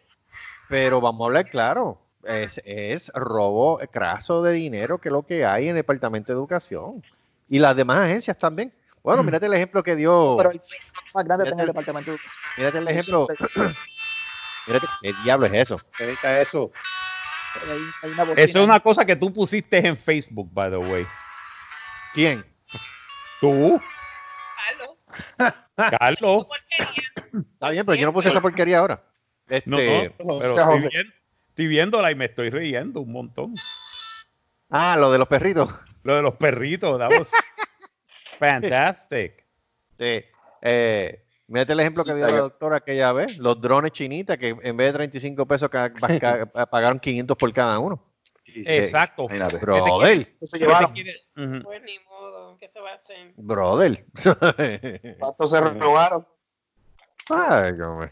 [0.69, 1.99] pero vamos a hablar claro.
[2.25, 6.37] Es, es robo craso de dinero que es lo que hay en el Departamento de
[6.39, 7.03] Educación.
[7.49, 8.71] Y las demás agencias también.
[9.09, 10.35] Bueno, mírate el ejemplo que dio.
[10.37, 10.61] Pero el
[11.15, 12.15] más grande en el departamento.
[12.59, 13.27] Mírate el ejemplo.
[14.67, 15.81] Mírate, ¿qué diablo es eso?
[15.99, 16.71] Evita eso.
[17.55, 21.07] Hay, hay una Eso es una cosa que tú pusiste en Facebook, by the way.
[22.13, 22.45] ¿Quién?
[23.41, 23.81] Tú,
[24.67, 25.55] Carlos,
[25.99, 26.47] Carlos.
[27.55, 29.03] Está bien, pero yo no puse esa porquería ahora.
[29.49, 31.15] Este, No, no, pero José, estoy, viendo-
[31.49, 33.55] estoy viéndola y me estoy riendo un montón.
[34.69, 35.75] Ah, lo de los perritos.
[36.05, 37.29] Lo de los perritos, was
[38.39, 39.45] fantastic.
[39.99, 40.25] Sí.
[40.63, 43.39] Eh, mírate el ejemplo que dio la doctora aquella vez.
[43.39, 45.69] Los drones chinitas que en vez de 35 pesos
[46.71, 48.03] pagaron 500 por cada uno.
[48.47, 49.25] Exacto.
[49.25, 49.59] Imagínate.
[49.59, 50.93] Brother, Se llevaron.
[50.95, 53.33] Pues ni modo, ¿qué se va a hacer?
[53.37, 54.05] brother.
[55.21, 56.27] ¿Cuántos se robaron?
[57.31, 58.11] Ay, hombre.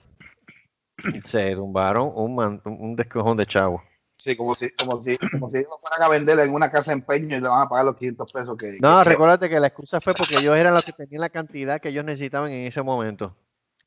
[1.24, 3.82] Se tumbaron un, man- un descojón de chavo.
[4.18, 6.98] Sí, como si, como si, como si ellos fueran a vender en una casa de
[6.98, 8.78] empeño y le van a pagar los 500 pesos que.
[8.80, 11.80] No, que- recuérdate que la excusa fue porque ellos eran los que tenían la cantidad
[11.80, 13.36] que ellos necesitaban en ese momento.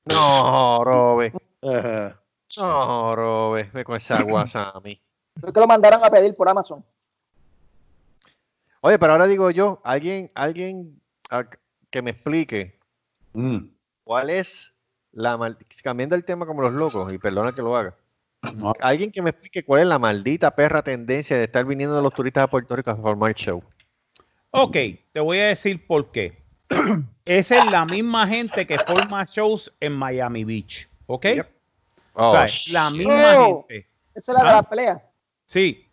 [0.05, 1.33] No, Robe.
[2.57, 3.69] No, Robe.
[3.73, 5.01] Ve con esa guasa a mí.
[5.39, 6.83] Creo que lo mandaron a pedir por Amazon.
[8.81, 11.01] Oye, pero ahora digo yo, alguien, alguien
[11.89, 12.79] que me explique
[13.33, 13.67] Mm.
[14.03, 14.73] cuál es
[15.11, 17.95] la mal- cambiando el tema como los locos, y perdona que lo haga.
[18.57, 18.73] No.
[18.81, 22.43] Alguien que me explique cuál es la maldita perra tendencia de estar viniendo los turistas
[22.45, 23.61] a Puerto Rico a formar show.
[24.51, 24.75] Ok,
[25.11, 26.41] te voy a decir por qué.
[27.25, 30.87] Esa es la misma gente que forma shows en Miami Beach.
[31.07, 31.25] ¿Ok?
[32.13, 33.65] Oh, O sea, es la misma Oh.
[33.67, 33.87] gente.
[34.15, 35.03] Esa es la de la pelea.
[35.47, 35.85] Sí.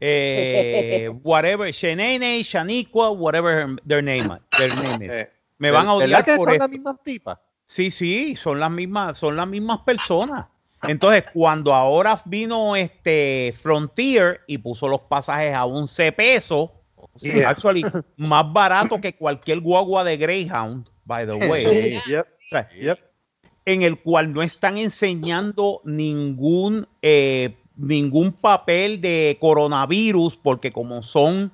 [0.00, 5.10] Eh, whatever, Shenene, Shaniqua, whatever their name, their name is.
[5.12, 6.64] Eh, Me van a ¿Verdad odiar que por son esto.
[6.64, 7.38] las mismas tipas?
[7.68, 10.46] Sí, sí, son las mismas, son las mismas personas.
[10.88, 16.70] Entonces, cuando ahora vino este Frontier y puso los pasajes a 11 pesos,
[17.16, 17.42] Sí.
[17.42, 17.84] actually,
[18.16, 22.10] más barato que cualquier guagua de Greyhound, by the way, Sí.
[22.10, 22.98] Yep, O sea, yep.
[23.66, 31.50] en el cual no están enseñando ningún eh, ningún papel de coronavirus, porque como son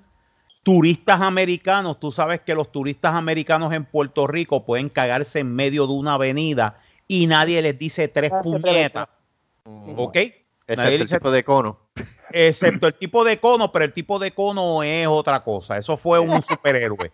[0.63, 5.87] turistas americanos, tú sabes que los turistas americanos en Puerto Rico pueden cagarse en medio
[5.87, 9.09] de una avenida y nadie les dice tres puñetas,
[9.65, 9.99] Mm.
[9.99, 10.17] ¿ok?
[10.17, 11.79] Excepto Nadie el dice- tipo de cono.
[12.31, 15.77] Excepto el tipo de cono, pero el tipo de cono es otra cosa.
[15.77, 17.13] Eso fue un superhéroe.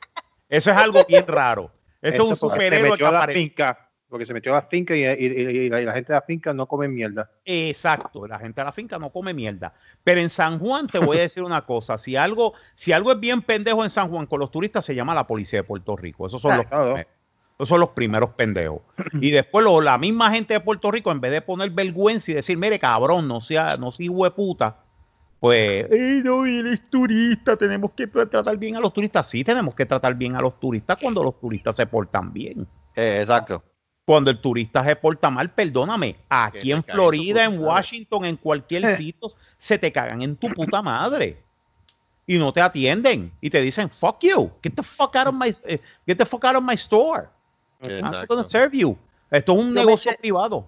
[0.49, 1.71] Eso es algo bien raro.
[2.03, 3.83] Eso, es un se superhéroe que metió a la finca.
[4.09, 6.17] Porque se metió a la finca y, y- y- y la, y la gente de
[6.19, 7.29] la finca no come mierda.
[7.45, 9.73] Exacto, la gente de la finca no come mierda.
[10.05, 13.19] Pero en San Juan te voy a decir una cosa, si algo, si algo es
[13.19, 16.29] bien pendejo en San Juan con los turistas se llama la policía de Puerto Rico.
[16.29, 16.85] Esos son Ah, los claro.
[16.85, 17.13] primeros.
[17.59, 18.81] Esos son los primeros pendejos.
[19.21, 22.35] Y después lo- la misma gente de Puerto Rico, en vez de poner vergüenza y
[22.35, 24.77] decir, mire cabrón, no sea, no sea hueputa,
[25.41, 29.29] pues, "Ey, no, y él es turista, tenemos que tratar bien a los turistas.
[29.29, 32.67] Sí, tenemos que tratar bien a los turistas cuando los turistas se portan bien.
[32.95, 33.63] Eh, exacto.
[34.05, 37.65] Cuando el turista se porta mal, perdóname, aquí en Florida, en madre.
[37.67, 41.39] Washington, en cualquier sitio, se te cagan en tu puta madre.
[42.27, 43.33] Y no te atienden.
[43.41, 46.45] Y te dicen, fuck you, get the fuck out of my, eh, get the fuck
[46.45, 47.29] out of my store.
[47.83, 48.27] I'm not Exacto.
[48.35, 48.97] gonna serve you.
[49.31, 50.67] Esto es un Yo negocio eché- privado.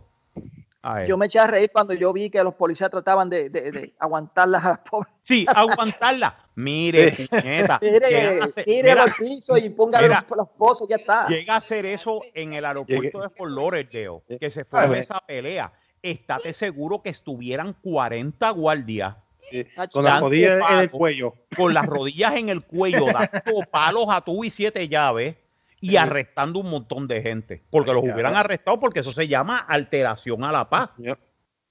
[0.81, 1.09] Ay.
[1.09, 3.95] Yo me eché a reír cuando yo vi que los policías trataban de, de, de
[3.99, 5.13] aguantarlas a las pobres.
[5.25, 6.37] Sí, aguantarla.
[6.55, 7.79] Mire, puñeta.
[7.79, 10.25] Tire, Llegan a hacer- tire mira, al piso y póngale mira.
[10.29, 11.27] los, los pozos, ya está.
[11.29, 14.99] Llega a hacer eso en el aeropuerto de Fort Lauderdale, que se fue ve.
[15.01, 15.73] esa pelea.
[16.01, 19.17] Estate seguro que estuvieran 40 guardias
[19.93, 21.35] Con la Tanto rodilla en el cuello.
[21.57, 25.35] con las rodillas en el cuello, dando palos a tú y siete llaves
[25.81, 27.63] y arrestando un montón de gente.
[27.71, 30.91] Porque los hubieran arrestado porque eso se llama alteración a la paz.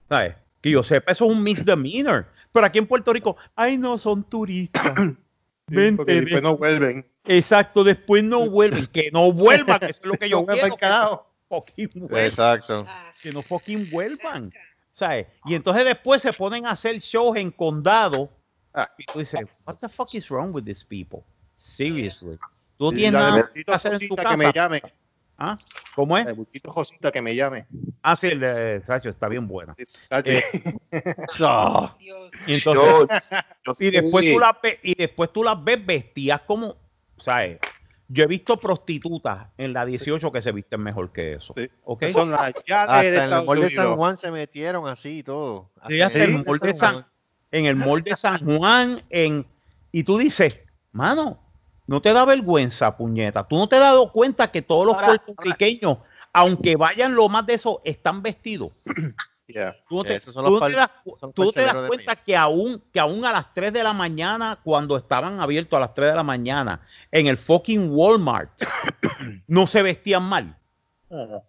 [0.07, 0.35] ¿sabes?
[0.61, 2.27] Que yo sepa, eso es un misdemeanor.
[2.51, 4.93] Pero aquí en Puerto Rico, ay, no, son turistas.
[5.67, 7.05] Vente, después no vuelven.
[7.25, 8.87] Exacto, después no vuelven.
[8.87, 10.77] Que no vuelvan, que eso es lo que yo quiero.
[10.77, 12.85] que no fucking vuelvan, Exacto.
[13.21, 14.49] Que no fucking vuelvan.
[14.93, 15.27] ¿Sabes?
[15.45, 18.29] Y entonces después se ponen a hacer shows en condado.
[18.73, 18.89] Ah.
[18.97, 21.23] Y tú dices, what the fuck is wrong with these people?
[21.57, 22.39] Seriously.
[22.77, 24.55] Tú tienes la nada que hacer en tu cosita que me casa.
[24.55, 24.81] llamen.
[25.39, 25.57] ¿Ah?
[25.95, 26.35] ¿Cómo es?
[26.35, 27.67] Buchito Josita que me llame.
[28.01, 29.75] Ah, sí, el de Sacho está bien buena.
[30.09, 30.31] Tacho.
[30.31, 30.43] Eh,
[31.41, 32.31] Ah, Dios.
[32.47, 34.33] Y entonces, Yo- yo y después sí.
[34.33, 36.75] tú las ves, y después tú las ves vestidas como,
[37.23, 37.59] ¿sabes?
[38.09, 41.53] Yo he visto prostitutas en la 18 que se visten mejor que eso.
[41.55, 41.69] Sí.
[41.83, 41.99] ¿Ok?
[41.99, 43.95] Que Son las llaves Hasta de en el mall de San.
[43.95, 45.69] Juan se metieron así y todo.
[45.87, 47.05] Sí, hasta en el mall de San,
[47.51, 49.45] en el mall de San Juan, en,
[49.91, 51.37] y tú dices, mano,
[51.87, 53.47] no te da vergüenza, puñeta.
[53.47, 55.97] Tú no te has dado cuenta que todos los Ahora- puertorriqueños,
[56.33, 58.83] aunque vayan lo más de eso, están vestidos.
[59.49, 59.77] Yeah.
[59.87, 62.99] Tú no te, tú te das, son tú no te das cuenta que aún, que
[62.99, 66.23] aún a las 3 de la mañana, cuando estaban abiertos a las 3 de la
[66.23, 66.81] mañana,
[67.13, 68.51] en el fucking Walmart,
[69.47, 70.53] no se vestían mal.
[71.09, 71.45] No,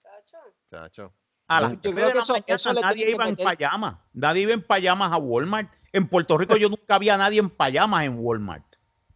[0.00, 0.38] tacho.
[0.70, 1.12] Chacho.
[1.48, 3.96] A las Yo 3 creo de que la eso- mañana eso nadie iba en payamas.
[4.12, 5.68] Nadie iba en payamas a Walmart.
[5.92, 8.67] En Puerto Rico yo nunca había nadie en payamas en Walmart.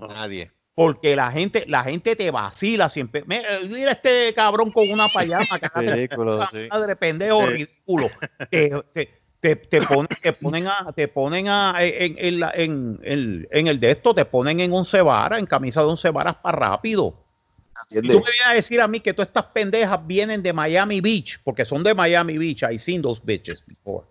[0.08, 0.50] Nadie.
[0.74, 3.24] Porque la gente, la gente te vacila siempre.
[3.26, 5.44] Mira, este cabrón con una payama.
[5.74, 6.66] Ridículo, sí.
[6.70, 7.52] Madre, pendejo, Sí.
[7.52, 8.10] ridículo.
[8.50, 9.08] Te, te,
[9.40, 13.66] te, te ponen, te ponen a, te ponen a, en, en, la- en, en- en
[13.66, 17.18] el de esto, te ponen en once varas, en camisa de once varas para rápido.
[17.90, 18.24] Y tú ¿Entiendes?
[18.24, 21.64] me vienes a decir a mí que todas estas pendejas vienen de Miami Beach, porque
[21.66, 22.62] son de Miami Beach.
[22.62, 24.06] I seen those bitches before.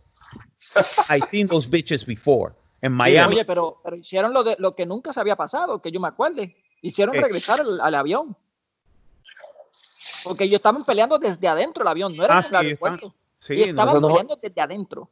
[1.09, 2.53] I seen those bitches before.
[2.81, 3.35] En Miami.
[3.35, 6.07] Oye, pero, pero hicieron lo, de, lo que nunca se había pasado, que yo me
[6.07, 6.55] acuerde.
[6.81, 8.35] Hicieron regresar al, al avión.
[10.23, 13.13] Porque ellos estaban peleando desde adentro del avión, no era Ah, en el sí, aeropuerto.
[13.39, 14.07] sí, no, estaban no, no.
[14.07, 15.09] peleando desde adentro.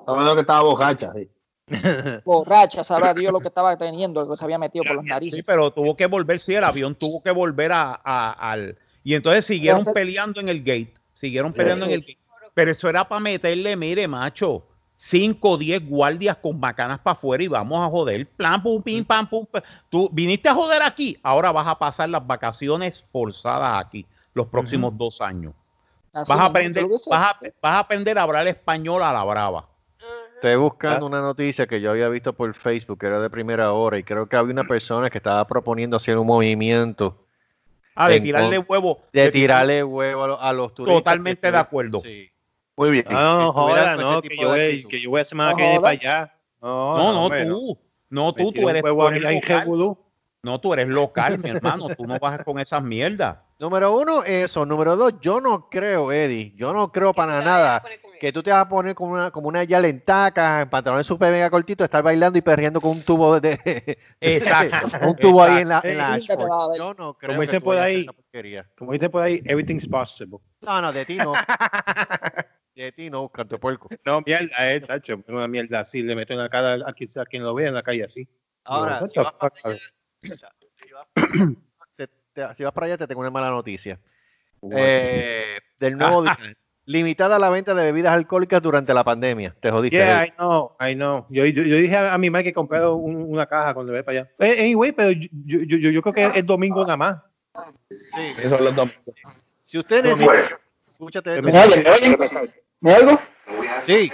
[0.00, 1.12] Estaba que estaba bojacha.
[1.14, 1.28] sí.
[2.24, 5.10] Borracha, sabrá Dios lo que estaba teniendo, lo que se había metido por las Sí,
[5.10, 5.44] narices.
[5.46, 8.78] pero tuvo que volver, sí, el avión tuvo que volver a, a- al...
[9.04, 12.18] Y entonces siguieron Entonces- peleando en el gate, siguieron peleando en el gate.
[12.54, 14.64] Pero eso era para meterle, mire, macho,
[15.00, 18.26] 5 o 10 guardias con bacanas para afuera y vamos a joder.
[18.26, 19.46] Plan, pum, pim, pam, pum.
[19.88, 24.96] Tú viniste a joder aquí, ahora vas a pasar las vacaciones forzadas aquí los próximos
[24.96, 25.54] dos años.
[26.12, 29.66] Así Vas a, aprender, vas, a, vas a aprender a hablar español a la brava.
[30.34, 33.98] Estoy buscando una noticia que yo había visto por Facebook, que era de primera hora,
[33.98, 37.24] y creo que había una persona que estaba proponiendo hacer un movimiento
[38.00, 39.00] Ah, de En tirarle huevo.
[39.12, 41.00] de tirarle huevo a, lo- a los turistas.
[41.02, 41.98] Totalmente de acuerdo.
[41.98, 42.30] Sí.
[42.78, 43.06] Muy bien.
[43.10, 45.80] No, no, joda, no, que yo, voy, que yo voy a semana No que viene
[45.80, 46.34] para allá.
[46.62, 47.78] No, No, no, tú.
[48.08, 49.96] No, tú, tú eres, tú local.
[50.44, 51.88] No, tú eres local, mi hermano.
[51.96, 53.38] Tú no vas con esas mierdas.
[53.58, 54.64] Número uno, eso.
[54.64, 57.82] Número dos, yo no creo, Eddie, yo no creo para nada.
[58.18, 61.48] Que tú te vas a poner como una, como una yalentaca, en pantalones super mega
[61.50, 64.88] cortitos, estar bailando y perreando con un tubo de, de- Exacto.
[65.02, 66.18] un tubo ahí en la, en la.
[66.76, 68.06] Yo no creo Como tú por ahí.
[68.76, 70.38] Como dice por ahí, everything's possible.
[70.60, 71.34] No, no, de ti no.
[72.74, 73.88] De ti no, canto puerco.
[74.04, 77.24] No, mierda, eh, tacho, una mierda así, le meto en la cara a quien, a
[77.24, 78.28] quien lo vea en la calle así.
[78.62, 79.78] Ahora, si vas, para allá,
[80.20, 81.08] si vas-
[81.96, 83.98] te- te- si vas para allá, te tengo una mala noticia.
[84.70, 86.22] Eh, del nuevo.
[86.88, 89.54] Limitada la venta de bebidas alcohólicas durante la pandemia.
[89.60, 89.98] Te jodiste.
[89.98, 90.24] Yeah.
[90.26, 91.26] I know, I know.
[91.28, 94.02] Yo, yo, yo dije a, a mi madre que comprara un- una caja cuando ve
[94.02, 94.30] para allá.
[94.38, 97.22] Eh, anyway, pero yo, yo, yo, yo creo que es domingo nada más.
[98.14, 98.32] Sí.
[98.42, 98.94] Eso es lo que-
[99.62, 100.56] Si usted necesita.
[100.86, 101.46] Escúchate esto.
[101.46, 102.18] ¿Me oyen?
[102.80, 103.20] ¿Me oigo?
[103.86, 104.10] Sí.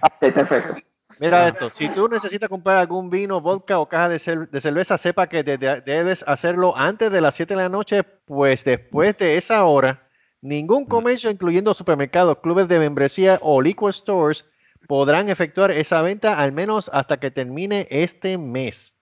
[0.00, 0.74] Ah, sí, perfecto.
[1.20, 4.96] Mira esto, si tú necesitas comprar algún vino, vodka o caja de, cer- de cerveza,
[4.96, 9.16] sepa que de- de- debes hacerlo antes de las 7 de la noche, pues después
[9.18, 10.08] de esa hora,
[10.42, 14.44] ningún comercio, incluyendo supermercados, clubes de membresía o liquor stores,
[14.86, 18.94] podrán efectuar esa venta al menos hasta que termine este mes.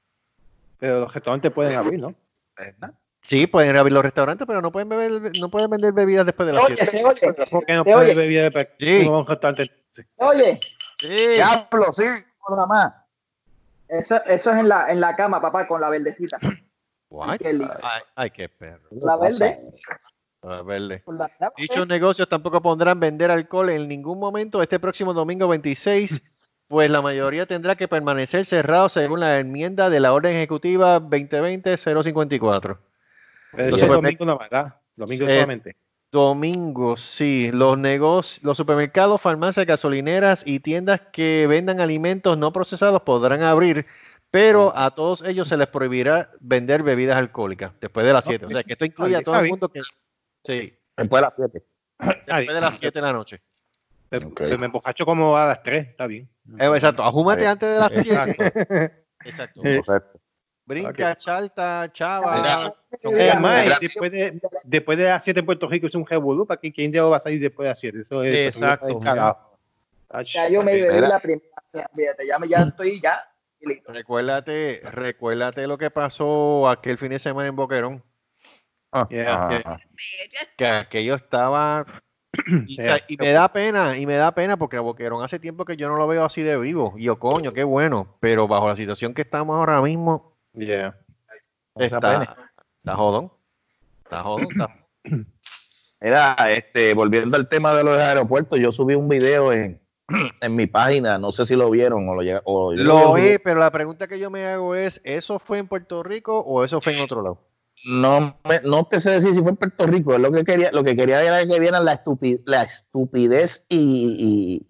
[0.79, 2.14] Pero los restaurantes pueden abrir, ¿no?
[3.22, 6.53] Sí, pueden abrir los restaurantes, pero no pueden beber, no pueden vender bebidas después de
[6.55, 6.98] las Oye, 7.
[6.98, 7.20] se oye.
[7.50, 8.14] ¿Por qué no ¿Se puede oye?
[8.14, 8.68] beber de
[9.03, 9.09] Sí.
[9.09, 9.70] un restaurante?
[10.16, 10.61] Oye,
[10.98, 11.09] Sí.
[11.09, 12.05] Diablo, sí.
[12.48, 12.94] nada más.
[13.88, 16.38] Eso, eso es en la, en la cama, papá, con la verdecita.
[17.09, 17.38] What?
[17.44, 18.88] Ay, ay, qué perro.
[18.90, 19.57] La verde.
[20.42, 21.03] A verle.
[21.07, 26.22] la- la- Dichos negocios tampoco podrán vender alcohol en ningún momento este próximo domingo 26,
[26.66, 32.79] pues la mayoría tendrá que permanecer cerrado según la enmienda de la Orden Ejecutiva 2020-054.
[33.53, 34.74] Pero Los ese es supermer- domingo más, ¿verdad?
[34.96, 35.76] Domingo Eh, solamente.
[36.12, 37.50] Domingo, sí.
[37.53, 43.87] Los negocios, los supermercados, farmacias, gasolineras y tiendas que vendan alimentos no procesados podrán abrir,
[44.31, 48.46] pero a todos ellos se les prohibirá vender bebidas alcohólicas después de las 7.
[48.46, 49.83] O sea, que esto incluye a todo el mundo que...
[50.44, 51.62] Sí, Después de las 7.
[52.26, 53.40] después de las 7 de la noche.
[54.09, 54.35] Pero- Ok.
[54.38, 56.29] pero me embocacho como a las 3, está bien.
[56.59, 58.11] Eh, exacto, ajúmate Eh, antes de las 7.
[58.11, 58.42] Exacto.
[59.24, 59.61] Exacto.
[59.62, 60.20] Correcto.
[60.66, 62.72] Brinca, chalta, chava.
[63.40, 63.79] Más, Mira.
[63.81, 66.92] después de, después de las 7 en Puerto Rico es un revolú, ¿para que quién
[66.92, 68.00] va a salir después de las 7?
[68.00, 68.98] Eso es Exacto.
[70.24, 71.44] Ya yo me bebí la primera.
[71.94, 73.20] Fíjate, ya, me, ya estoy ya.
[73.87, 78.03] Recuérdate, recuérdate lo que pasó aquel fin de semana en Boquerón.
[78.92, 79.62] Ah, Yeah, ajá, yeah.
[79.64, 79.81] ajá.
[80.57, 81.87] que aquello estaba
[82.66, 85.38] y, o sea, y me da pena y me da pena porque a Boquerón hace
[85.38, 88.48] tiempo que yo no lo veo así de vivo y yo coño qué bueno pero
[88.48, 90.37] bajo la situación que estamos ahora mismo
[91.76, 92.22] está pena.
[92.79, 93.33] está jodón
[94.05, 94.76] está jodón está-
[96.03, 99.83] Mira, este, volviendo al tema de los aeropuertos, yo subí un video en,
[100.40, 103.37] en mi página, no sé si lo vieron o lo llega- o yo lo vi
[103.38, 106.81] pero la pregunta que yo me hago es eso fue en Puerto Rico o eso
[106.81, 107.49] fue en otro lado
[107.84, 110.70] No, me- no te sé decir si fue en Puerto Rico, es lo que quería,
[110.72, 114.66] lo que quería era que vieran la, estupi- la estupidez y,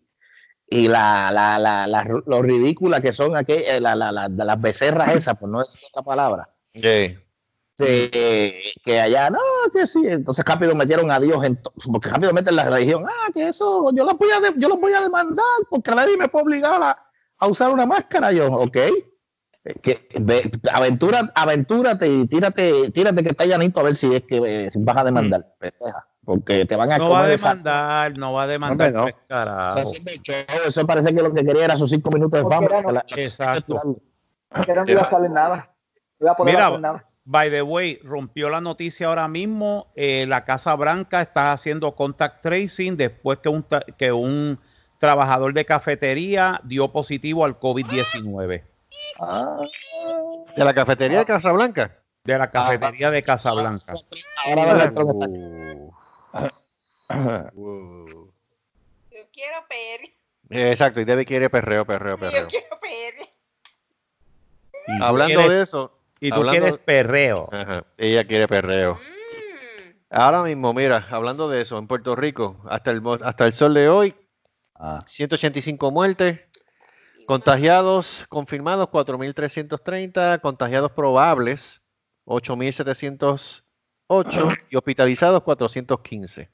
[0.71, 5.37] y, y la, la, la, la- lo ridícula que son aquel- eh, las becerras esas,
[5.39, 6.49] por no decir otra palabra.
[7.87, 9.39] de- que allá, no,
[9.73, 11.59] que sí, entonces rápido metieron a Dios en
[11.91, 14.79] porque rápido meten la religión, ah, que eso, yo los voy a, de- yo los
[14.79, 16.97] voy a demandar porque nadie me puede obligar a,
[17.39, 18.77] a usar una máscara, yo, ok,
[19.83, 24.39] que, ve, aventura, aventúrate y tírate, tírate que está llanito a ver si es que
[24.67, 27.49] eh, si vas a demandar, pendeja, porque te van a No va a comer esa-
[27.51, 28.93] demandar, no va a demandar.
[28.95, 29.03] No.
[29.03, 29.79] pues, carajo.
[30.67, 32.67] eso, parece que lo que quería era sus cinco minutos de fama.
[32.67, 33.75] era no- la- la- Exacto.
[34.65, 35.57] Que no iba a salir nada.
[36.19, 37.05] No iba a poder Mira, hacer nada.
[37.25, 39.93] By the way, rompió la noticia ahora mismo.
[39.95, 44.59] eh, la Casa Blanca está haciendo contact tracing después que un, ta- que un
[44.99, 48.63] trabajador de cafetería dio positivo al COVID-19
[49.21, 49.59] Ah.
[50.57, 53.95] de la cafetería de Casablanca de la cafetería de Casablanca.
[54.47, 55.03] Ahora está
[57.55, 58.31] Uh.
[59.11, 60.13] Yo quiero PR.
[60.71, 62.69] exacto y Debbie quiere perreo perreo perreo Yo quiero
[65.03, 67.49] hablando quieres- de eso Y tú hablando- quieres perreo.
[67.53, 68.95] Ajá, ella quiere perreo.
[68.95, 68.99] Mm.
[70.11, 73.89] Ahora mismo, mira, hablando de eso, en Puerto Rico, hasta el, hasta el sol de
[73.89, 74.15] hoy,
[74.75, 75.03] Ah.
[75.07, 76.41] 185 muertes,
[77.31, 81.81] contagiados confirmados 4.330, contagiados probables
[82.27, 83.63] 8.708
[84.69, 86.51] y hospitalizados 415.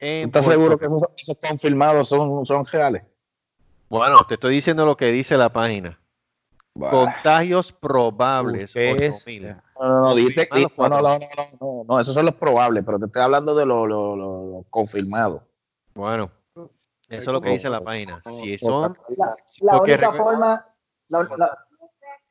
[0.00, 3.04] En ¿Estás Puerto seguro que esos, esos confirmados son, son reales?
[3.88, 5.98] Bueno, te estoy diciendo lo que dice la página.
[6.78, 9.56] Contagios probables Usted es- 8.000.
[9.80, 11.00] No, no, no, dite- Confirmados di- no, no, no, cuatro.
[11.00, 14.14] no, no, no, no, esos son los probables, pero te estoy hablando de los lo,
[14.14, 14.14] lo-
[14.46, 15.40] lo confirmados.
[15.94, 16.30] Bueno,
[17.08, 18.20] eso es lo que dice la página.
[18.22, 18.96] Si son
[19.62, 20.66] La, única forma,
[21.08, 21.58] la, la-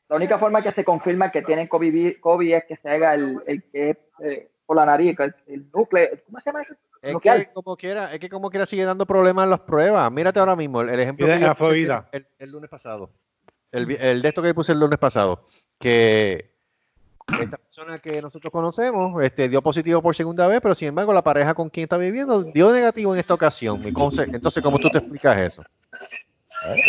[0.09, 3.41] la única forma que se confirma que tienen COVID, COVID es que se haga el,
[3.45, 6.73] el que es eh, por la nariz, el, el núcleo, ¿cómo se llama eso?
[7.01, 7.45] Es Nuclear.
[7.45, 10.09] que como quiera, es que como quiera sigue dando problemas en las pruebas.
[10.11, 12.09] Mírate ahora mismo el, el ejemplo que yo puse el, Florida.
[12.13, 13.11] el- el lunes pasado.
[13.71, 15.43] El, el de esto que puse el lunes pasado.
[15.77, 16.57] Que
[17.41, 21.23] esta persona que nosotros conocemos este, dio positivo por segunda vez, pero sin embargo la
[21.23, 23.81] pareja con quien está viviendo dio negativo en esta ocasión.
[23.83, 25.63] Entonces, ¿cómo tú te explicas eso?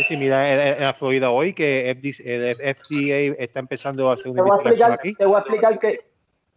[0.09, 4.43] Sí, mira, en, la Florida hoy que el FDA está empezando a hacer Te una
[4.43, 5.15] voy a investigación explicar, aquí.
[5.15, 6.08] te voy a explicar que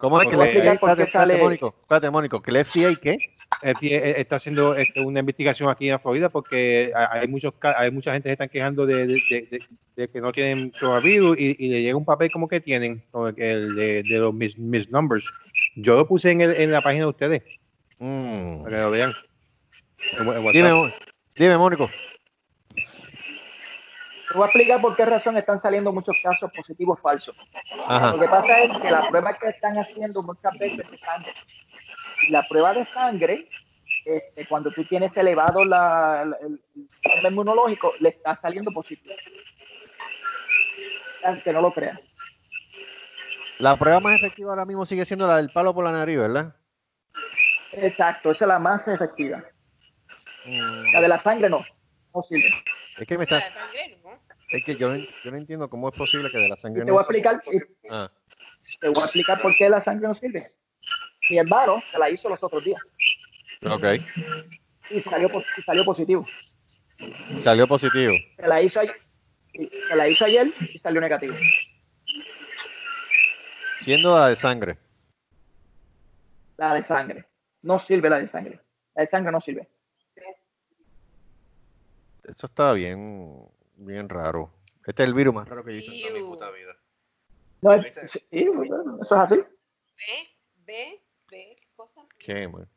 [0.02, 1.04] ¿Cómo es que Te el voy a FDA, explicar por qué
[1.70, 3.18] espérate, Mónico, que el FDA qué?
[3.62, 8.12] FDA está haciendo este, una investigación aquí en la Florida porque hay muchos hay mucha
[8.14, 9.62] gente que se están quejando de, de- de- de-
[9.96, 13.04] de que no tienen coronavirus y, y le llega un papel como que tienen,
[13.38, 15.30] el de, los mis, mis numbers.
[15.76, 17.44] Yo lo puse en, el- en la página de ustedes
[18.00, 18.64] Mm.
[18.64, 19.14] para que lo vean.
[20.18, 20.52] En en.
[20.54, 20.94] Dime,
[21.36, 21.88] dime, Mónico.
[24.32, 27.36] Te voy a explicar por qué razón están saliendo muchos casos positivos falsos.
[27.88, 28.12] Ajá.
[28.14, 31.34] Lo que pasa es que la prueba que están haciendo muchas veces de sangre,
[32.30, 33.50] la prueba de sangre,
[34.06, 39.16] este, cuando tú tienes elevado la, la- el, el sistema inmunológico, le está saliendo positivo.
[41.24, 42.00] Aunque no lo crean.
[43.60, 46.56] La prueba más efectiva ahora mismo sigue siendo la del palo por la nariz, ¿verdad?
[47.74, 49.44] Exacto, esa es la más efectiva.
[50.46, 50.94] Mm.
[50.94, 51.64] La de la sangre no,
[52.16, 52.52] no sirve.
[52.98, 54.01] Es que me La está, de sangre, ¿no?
[54.52, 56.84] Es que yo no, yo no entiendo cómo es posible que de la Y sangre
[56.86, 57.60] te voy a no explicar, y
[57.90, 58.12] Ah,
[58.80, 60.42] te voy a explicar por qué la sangre no sirve.
[61.30, 62.82] Mi hermano se la hizo los otros días
[63.64, 63.86] ok.
[64.90, 66.26] y salió, y salió positivo.
[67.40, 68.14] Salió positivo.
[68.36, 68.96] Se la hizo ayer,
[69.54, 71.34] y se la hizo ayer y salió negativo.
[73.80, 74.78] Siendo la de sangre.
[76.58, 77.26] La de sangre.
[77.64, 78.60] No sirve la de sangre.
[78.96, 79.68] La de sangre no sirve.
[82.24, 83.48] Eso está bien,
[83.86, 84.52] bien raro.
[84.86, 86.76] Este es el virus más raro que yo he visto en toda mi puta vida.
[87.62, 89.36] No es, sí, bueno, eso es así.
[89.36, 89.46] Ve,
[90.66, 92.02] ve, ve, qué cosa.
[92.18, 92.68] Qué mal.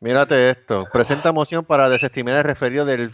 [0.00, 0.78] Mírate esto.
[0.92, 3.10] Presenta moción para desestimar el referido del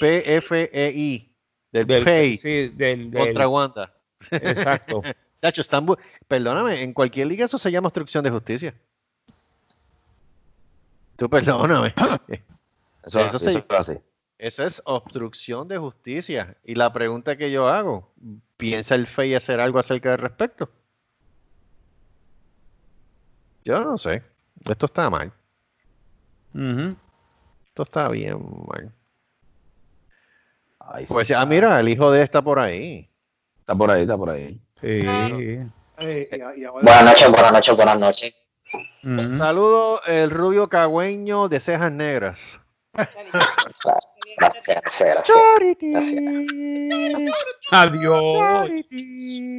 [0.00, 1.34] PFEI.
[1.72, 3.94] Del, Del, PEI sí, del, del- contra Wanda.
[4.30, 5.02] exacto.
[5.40, 5.86] Tacho, están
[6.28, 8.74] Perdóname, en cualquier liga eso se llama obstrucción de justicia.
[11.16, 11.92] Tú perdóname.
[13.04, 13.48] Eso, Eso es sí.
[13.68, 14.02] así, eso
[14.42, 14.62] es así.
[14.62, 16.56] Eso es obstrucción de justicia.
[16.64, 18.12] Y la pregunta que yo hago,
[18.56, 20.70] ¿piensa el FEI hacer algo acerca del respecto?
[23.64, 24.22] Yo no sé.
[24.68, 25.32] Esto está mal.
[27.64, 28.38] Esto está bien
[28.68, 28.92] mal.
[30.80, 33.08] Ay, Pues sí, ah, mira, el hijo de está por ahí.
[33.60, 34.60] Está por ahí, está por ahí.
[34.80, 35.00] Sí.
[35.98, 36.42] Eh,
[36.82, 38.36] Buenas noches, buenas noches, buenas noches.
[39.36, 42.60] Saludo el rubio cagüeño de cejas negras.
[42.92, 45.28] Gracias, gracias, gracias.
[47.70, 48.22] Adiós.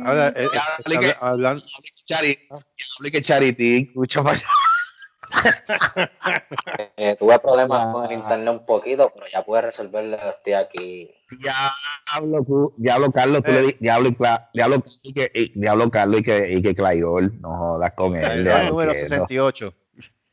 [0.05, 1.05] ahora, eh, eh, Ya, está aplique.
[1.19, 1.63] habla- hablando-
[2.05, 4.43] Charity, Charity, mucho más.
[6.97, 10.17] Eh, tuve problemas con el internet un poquito, pero ya pude resolverlo.
[10.17, 11.09] Estoy aquí.
[11.39, 15.89] Diablo, tú- Diablo Carlos, tú le di, Diablo, y Cla- Diablo, y que, y- Diablo
[15.89, 18.45] Carlos y que, y que Clairol, no jodas con él.
[18.47, 19.07] El número quieto.
[19.07, 19.73] 68.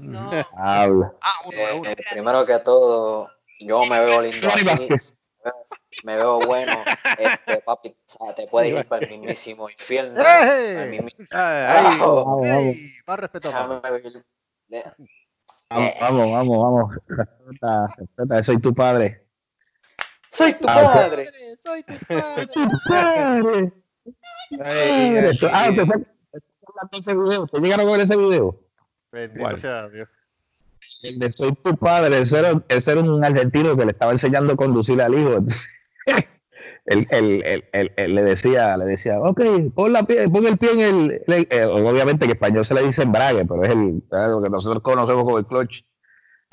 [0.00, 0.30] No.
[0.56, 1.12] Habla.
[1.52, 3.28] Eh, primero que todo,
[3.60, 5.16] yo me veo lindo Johnny aquí, Vázquez.
[6.04, 6.72] me veo bueno.
[7.18, 10.20] Este, papi, o sea, te puedes ir para el mismísimo infierno.
[10.20, 12.40] Al mismísimo- Ay, Carajo.
[12.44, 13.90] ey, más respeto, Déjame papá.
[13.90, 14.02] ver.
[14.68, 14.84] De-
[15.68, 16.96] Vamos, vamos, vamos, vamos.
[17.06, 19.24] Respeta, respeta, soy tu padre.
[20.32, 21.26] Soy tu Ah, padre.
[21.62, 22.46] Soy tu padre.
[22.88, 23.72] Padre.
[24.50, 25.38] eh, Padre.
[25.52, 25.68] Ah,
[26.92, 27.42] ese video.
[27.44, 28.58] ¿Ustedes llegaron a ver ese video?
[29.12, 29.58] Bendito ¿Cuál?
[29.58, 30.08] sea Dios.
[31.02, 34.52] El de Soy tu padre, ese era, ese era un argentino que le estaba enseñando
[34.52, 35.30] a conducir al hijo.
[35.36, 35.68] Entonces,
[36.86, 37.06] él,
[37.44, 39.40] él- él- él- le decía, le decía, ok,
[39.74, 43.02] pon, la pie, pon el pie en el, eh, obviamente en español se le dice
[43.02, 45.82] embrague, pero es el, lo que nosotros conocemos como el clutch.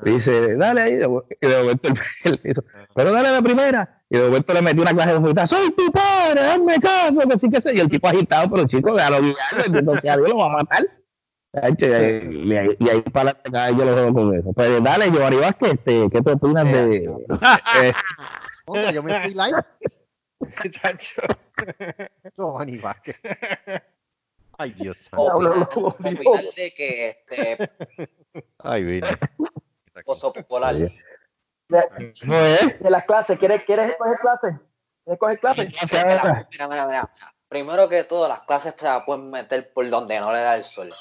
[0.00, 1.88] Dice, dale ahí, y de momento
[2.24, 2.62] él, hizo,
[2.94, 4.02] pero dale la primera.
[4.08, 7.38] Y de momento le metió una clase de fruta, soy tu padre, hazme caso, que
[7.38, 7.74] sí que sé.
[7.74, 9.36] Y el tipo agitado, pero chico, déjalo guiar,
[9.70, 10.84] bendito sea Dios, lo va a matar.
[11.52, 11.58] Y
[12.54, 14.52] ahí, y ahí- para vez yo lo veo con eso.
[14.52, 17.04] Pues dale, Giovanni Vázquez, este, ¿qué te opinas de...?
[17.82, 17.92] eh,
[18.66, 19.56] Oye, yo me fui light.
[20.70, 21.22] Chacho.
[22.36, 23.16] Giovanni Vázquez.
[24.58, 25.24] Ay, Dios santo.
[25.24, 27.70] Diablo, Opinar, de que este
[28.58, 29.08] Ay, vine.
[30.04, 30.74] oso polar.
[30.74, 30.92] De,
[32.24, 32.78] ¿No es?
[32.80, 34.54] de las clases, ¿quieres, ¿quieres coger clases?
[35.04, 35.66] ¿Quieres coger clases?
[35.92, 37.14] Mira, mira, mira, mira.
[37.48, 40.62] Primero que todo, las clases se las pueden meter por donde no le da el
[40.62, 40.92] sol.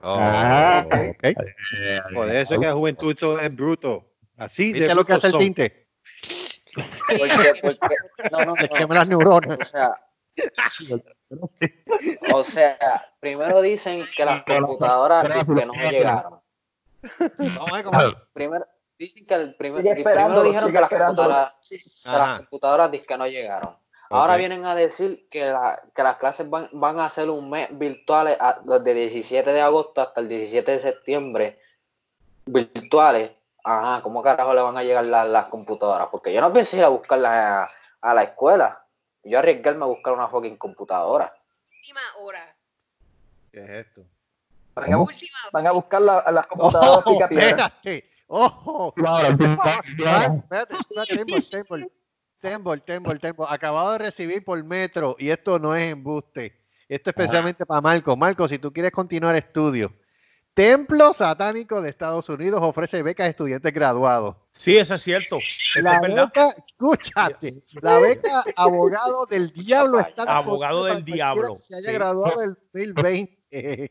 [0.00, 1.24] Oh, Ah, ok.
[2.12, 4.10] Por eso es que la juventud es bruto.
[4.36, 5.88] Así de ¿Viste lo que hace el tinte?
[6.74, 7.96] Porque, porque,
[8.32, 8.94] no, no, no.
[8.94, 9.58] las neuronas.
[9.60, 9.94] O sea,
[12.32, 12.76] o sea,
[13.20, 16.40] primero dicen que las computadoras que no llegaron.
[17.38, 17.98] Vamos a ver cómo.
[18.32, 18.66] Primero,
[18.98, 23.76] dicen que el primer, primero dijeron que las computadoras, que las computadoras que no llegaron.
[24.10, 27.68] Ahora vienen a decir que, la- que las clases van, van a ser un mes
[27.72, 31.58] virtuales a- desde 17 de agosto hasta el 17 de septiembre.
[32.46, 33.32] Virtuales.
[33.64, 36.08] Ajá, ¿cómo carajo le van a llegar las, las computadoras?
[36.10, 37.70] Porque yo no pienso ir a buscarlas a,
[38.02, 38.84] a la escuela.
[39.22, 41.34] Yo arriesgarme a buscar una fucking computadora.
[41.80, 42.54] Última hora.
[43.50, 44.02] ¿Qué es esto?
[44.74, 48.10] Van a, Última van a buscar la- a las computadoras ¡Oh, espérate!
[48.26, 48.92] ¡Ojo!
[49.06, 49.80] Ahora, tú- Ah,
[50.36, 51.40] Espérate, espérate,
[52.44, 53.46] Tembol, Tembol, Tembol.
[53.48, 56.60] Acabado de recibir por metro y esto no es embuste.
[56.88, 58.14] Esto es especialmente para Marco.
[58.18, 59.94] Marco, si tú quieres continuar estudio.
[60.52, 64.36] Templo Satánico de Estados Unidos ofrece becas a estudiantes graduados.
[64.52, 65.38] Sí, eso es cierto.
[65.82, 66.26] La es verdad.
[66.26, 71.94] beca, escúchate, la beca Abogado del Diablo está Abogado del Diablo, Se haya sí.
[71.94, 73.90] graduado del 2020.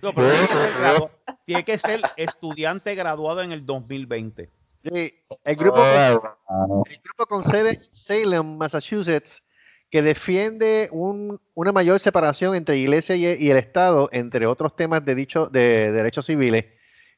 [0.00, 4.50] No, pero tiene, que ser gradu- tiene que ser estudiante graduado en el 2020.
[4.84, 5.12] Sí,
[5.44, 9.42] el grupo con- el grupo con sede en Salem, Massachusetts,
[9.90, 15.04] que defiende un- una mayor separación entre iglesia y, y el Estado, entre otros temas
[15.04, 16.66] de dicho de derechos civiles,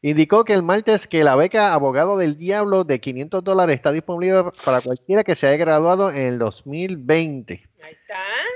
[0.03, 4.45] indicó que el martes que la beca Abogado del Diablo de 500 dólares está disponible
[4.65, 7.69] para cualquiera que se haya graduado en el 2020.
[7.83, 8.15] Ahí está.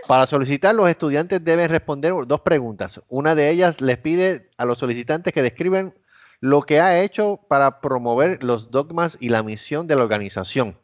[0.09, 3.03] Para solicitar, los estudiantes deben responder dos preguntas.
[3.09, 5.95] Una de ellas les pide a los solicitantes que describan
[6.45, 10.79] lo que ha hecho para promover los dogmas y la misión de la organización.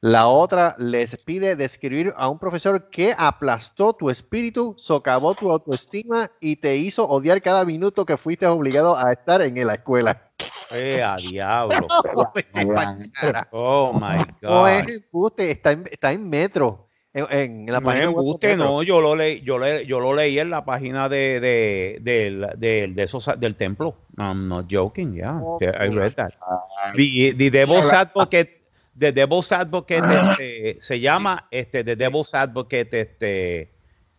[0.00, 6.32] La otra les pide describir a un profesor que aplastó tu espíritu, socavó tu autoestima
[6.40, 10.28] y te hizo odiar cada minuto que fuiste obligado a estar en la escuela.
[10.72, 11.86] Eh, a diablo.
[13.52, 14.90] Oh my No es God.
[14.92, 16.85] embuste, está en, está en metro.
[17.16, 18.64] En, en la No página web de embuste, Metro.
[18.66, 22.46] no, yo lo leí, yo le, yo lo leí en la página de, de, del-
[22.58, 23.94] del- de esos, del templo.
[24.18, 25.40] I'm not joking, yeah.
[25.42, 26.32] Oh, I read that.
[26.42, 28.50] Ah, The, the Devil's Advocate,
[28.98, 30.00] The Devil's Advocate
[30.30, 33.70] este, se llama este, The Devil's Advocate este,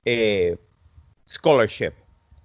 [0.04, 0.58] eh,
[1.30, 1.94] Scholarship.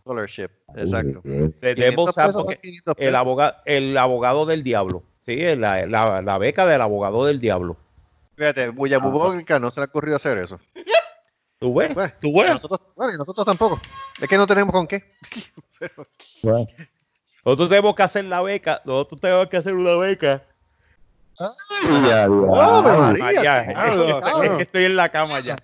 [0.02, 1.20] Scholarship, exacto.
[1.22, 5.02] The 500 Devil's pesos son Advocate, 500 el, abogado, el abogado del diablo.
[5.24, 7.76] Sí, la, la, la beca del abogado del diablo.
[8.42, 10.58] Fíjate, Bulla Bubónica no se le ha ocurrido hacer eso.
[11.60, 11.94] ¿Tú ves?
[11.94, 12.50] Bueno, ¿Tú y a ves?
[12.54, 13.80] nosotros, bueno, y nosotros tampoco.
[14.20, 15.14] Es que no tenemos con qué.
[16.42, 16.66] Bueno.
[17.44, 20.42] Nosotros tenemos que hacer la beca, nosotros tenemos que hacer una beca.
[21.38, 22.82] Ay, ya, ¡Oh, ya.
[22.82, 23.62] me Ah, María!
[23.64, 24.56] sí, es, claro, que- es claro.
[24.56, 25.56] que estoy en la cama ya.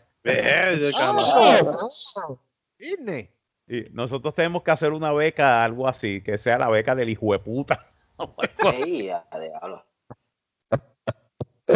[3.67, 7.33] Sí, nosotros tenemos que hacer una beca, algo así, que sea la beca del hijo
[7.33, 7.87] de puta.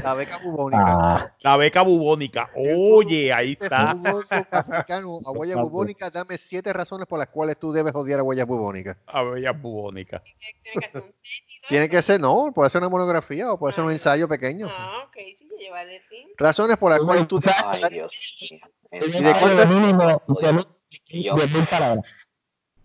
[0.03, 0.85] La beca bubónica.
[0.89, 2.51] Ah, La beca bubónica.
[2.57, 3.91] Oye, ahí está.
[4.51, 8.45] africano a huella bubónica, dame siete razones por las cuales tú debes odiar a huella
[8.45, 8.99] bubónica.
[9.07, 10.23] A bella bubónica.
[11.69, 14.69] Tiene que ser, no, puede ser una monografía o puede ser un ensayo pequeño.
[14.71, 16.27] Ah, ok, sí, yo a decir.
[16.39, 18.11] Razones por las cuales tú debes Ay, Dios
[18.51, 18.61] mío.
[18.93, 19.57] ¿Y de cuánto?
[19.57, 20.69] de mínimo, de mil-
[21.09, 22.05] Y yo, de mil palabras.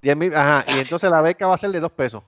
[0.02, 2.24] 10 mil, ajá, y entonces la beca va a ser de dos pesos.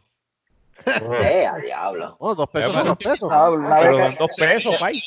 [0.86, 2.18] Eh, a diablo.
[2.20, 3.30] No, dos pesos son dos pesos.
[3.32, 5.02] Ah, una Pero dos pesos, pay.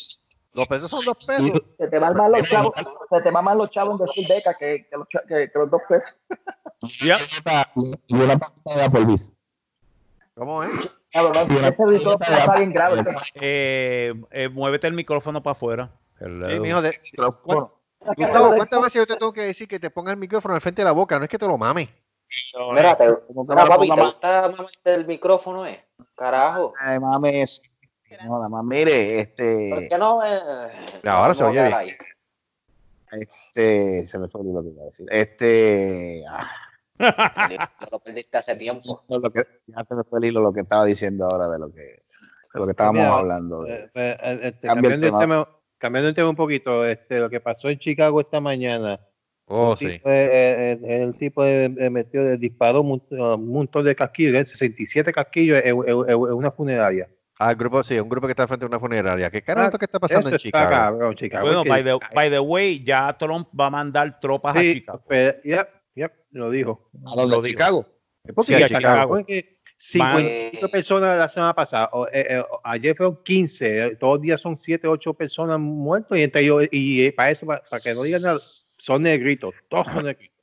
[0.54, 1.50] Dos pesos son dos pesos.
[1.78, 2.72] Se te van más los chavos,
[3.08, 5.70] se te van más los chavos en decir beca que, que, los, que, que los
[5.70, 6.08] dos pesos.
[7.00, 7.16] Ya.
[8.06, 9.32] Y una paquita de Applebee's.
[10.34, 10.72] ¿Cómo es?
[13.34, 15.90] Eh, eh, muévete el micrófono para afuera.
[16.18, 16.98] Sí, mijo, de-.
[18.16, 20.82] Gustavo, ¿cuántas veces yo te tengo que decir que te pongas el micrófono al frente
[20.82, 21.18] de la boca?
[21.18, 21.88] No es que te lo mames.
[22.74, 25.84] Mira, te, mira, papi, ¿te gusta mamarte el micrófono, eh?
[26.14, 26.72] Carajo.
[26.78, 27.62] Ay, mames.
[28.24, 30.22] No, nada más, mire, ¿Por este, qué no?
[30.24, 30.38] Eh,
[31.04, 31.74] Ahora se oye bien.
[31.74, 31.88] ahí?
[33.12, 35.06] este, se me fue lo que iba a decir.
[35.10, 36.50] Este, ah,
[36.98, 39.02] No lo perdiste hace tiempo.
[39.08, 41.72] lo que, ya se me fue el hilo lo que estaba diciendo ahora de lo
[41.72, 42.00] que, de
[42.54, 43.62] lo que estábamos Mira, hablando.
[43.64, 45.18] de- Eh, eh, eh, este, Cambia el cambiando, el tema.
[45.18, 49.00] tema, cambiando el tema un poquito, este, lo que pasó en Chicago esta mañana.
[49.54, 49.88] Oh, un sí.
[49.88, 54.34] tipo, eh, eh, el tipo de, de metió, de- disparó un, un montón de casquillos,
[54.34, 57.08] eh, 67 casquillos en, en- en- en una funeraria.
[57.38, 59.28] Ah, el grupo, sí, un grupo que está frente a una funeraria.
[59.30, 60.70] ¿Qué carajo lo que está pasando en está Chicago?
[60.70, 61.44] cabrón, Chicago.
[61.46, 65.02] Bueno, by the, by the way, ya Trump va a mandar tropas a sí, Chicago.
[65.08, 66.88] pero- yep, yep, lo dijo.
[67.04, 67.36] ¿A dónde?
[67.36, 67.44] lo ¿A.
[67.46, 67.86] Chicago?
[68.34, 68.94] Porque Sí, a ya Chicago.
[68.94, 73.86] Chicago es que 55 Van- personas la semana pasada, o, eh, eh, ayer fueron 15,
[73.86, 77.30] eh, todos los días son 7, 8 personas muertas y, entre ellos- y eh, para
[77.30, 78.38] eso, para, para que no digan nada,
[78.82, 80.36] son negritos, todos son negritos.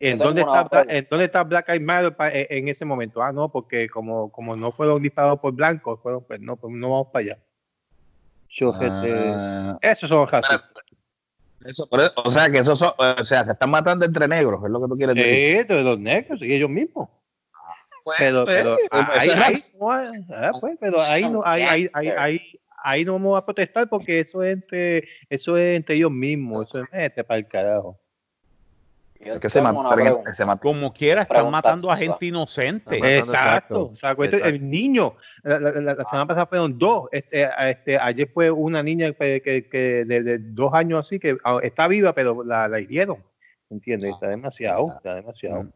[0.00, 0.84] ¿En dónde, está.
[0.88, 3.22] ¿En dónde está Black Eyed Matter pa- en, ese momento?
[3.22, 6.90] Ah, no, porque como, como no fueron disparados por blancos, fueron, pues no, pues no
[6.90, 7.38] vamos para allá.
[8.48, 10.62] Yo, Ah, esos son racistas.
[11.66, 14.80] eso, o sea, que eso son- o sea, se están matando entre negros, es lo
[14.80, 15.58] que tú quieres decir.
[15.68, 17.10] Sí, de los negros y ellos mismos.
[18.04, 19.28] Pues, pero, pero pues, ahí,
[19.78, 21.62] no hay- ah, pues, pero ahí no, ahí,
[21.92, 22.60] ahí, ahí,
[22.90, 26.82] ahí, no vamos a protestar porque eso es entre, eso es entre ellos mismos, eso
[26.82, 27.98] es este para el carajo.
[29.18, 30.58] Es que se mataron, se mataron.
[30.74, 32.96] Como quiera, están matando a gente inocente.
[32.96, 34.54] Exacto, Exacto, o sea, acuérdate, exacto.
[34.56, 38.82] el niño, la, la- la- la semana pasada fueron dos, este, este, ayer fue una
[38.82, 42.68] niña que, que, que de, de dos años así, que ah, está viva, pero la,
[42.68, 43.16] la hirieron,
[43.70, 44.12] ¿entiendes?
[44.14, 45.66] Está demasiado, está demasiado.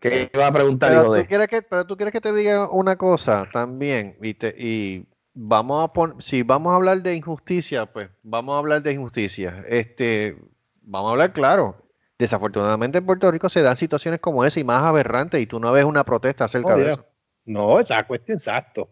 [0.00, 1.26] ¿Qué iba a preguntar, Pero hijo tú, de?
[1.26, 5.04] quieres que, pero tú quieres que te diga una cosa también, y, te- y
[5.42, 9.64] vamos a pon- si vamos a hablar de injusticia, pues vamos a hablar de injusticia.
[9.68, 10.36] Este,
[10.82, 11.76] vamos a hablar claro.
[12.18, 15.72] Desafortunadamente en Puerto Rico se dan situaciones como esa y más aberrantes y tú no
[15.72, 17.06] ves una protesta acerca Oh, de eso.
[17.46, 18.90] No, esa cuestión, exacto.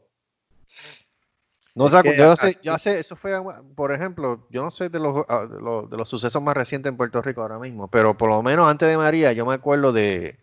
[1.74, 3.32] No, Es o sea, que yo sé, yo sé, eso fue,
[3.76, 6.90] por ejemplo, yo no sé de los, ah, de los, de los sucesos más recientes
[6.90, 9.92] en Puerto Rico ahora mismo, pero por lo menos antes de María, yo me acuerdo
[9.92, 10.38] de,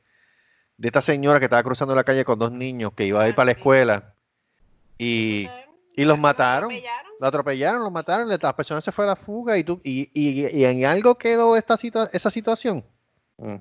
[0.77, 3.35] de esta señora que estaba cruzando la calle con dos niños que iba a ir
[3.35, 4.13] para la escuela
[4.97, 5.47] y,
[5.95, 6.69] y los mataron.
[6.71, 7.11] atropellaron.
[7.19, 10.47] la atropellaron, los mataron, las personas se fue a la fuga y tú, y, y,
[10.47, 12.83] y en algo quedó esta situa- esa situación.
[13.37, 13.55] Mm.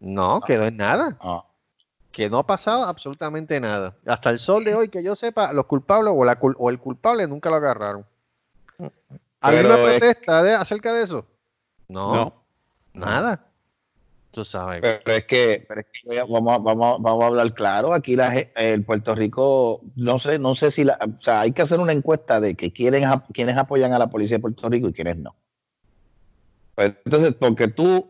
[0.00, 1.16] No, quedó en nada.
[1.20, 1.44] Ah,
[2.10, 3.96] Que no ha pasado absolutamente nada.
[4.06, 6.78] Hasta el sol de hoy, que yo sepa, los culpables o, la cul- o el
[6.78, 8.04] culpable nunca lo agarraron.
[9.40, 11.26] ¿Había Pero una es- protesta de- acerca de eso?
[11.88, 12.34] No, No.
[12.94, 13.46] nada.
[14.32, 14.80] Tú sabes.
[14.80, 17.52] Pero es que, pero es que voy a- vamos, a- vamos, a- vamos a hablar
[17.52, 17.92] claro.
[17.92, 21.60] Aquí la, el Puerto Rico, no sé, no sé si la, o sea, hay que
[21.62, 23.04] hacer una encuesta de que quieren,
[23.34, 25.36] quienes apoyan a la policía de Puerto Rico y quienes no.
[26.74, 28.08] Pues, entonces, porque tú,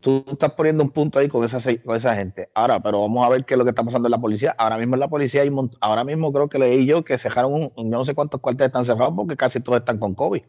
[0.00, 2.50] tú estás poniendo un punto ahí con esa, con esa gente.
[2.54, 4.54] Ahora, pero vamos a ver qué es lo que está pasando en la policía.
[4.58, 5.50] Ahora mismo en la policía hay,
[5.80, 8.84] ahora mismo creo que leí yo que cerraron un, yo no sé cuántos cuarteles están
[8.84, 10.42] cerrados porque casi todos están con COVID.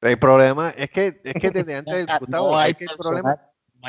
[0.00, 2.96] El problema es que, es que desde antes del No Gustavo, hay es que el
[2.98, 3.36] problema,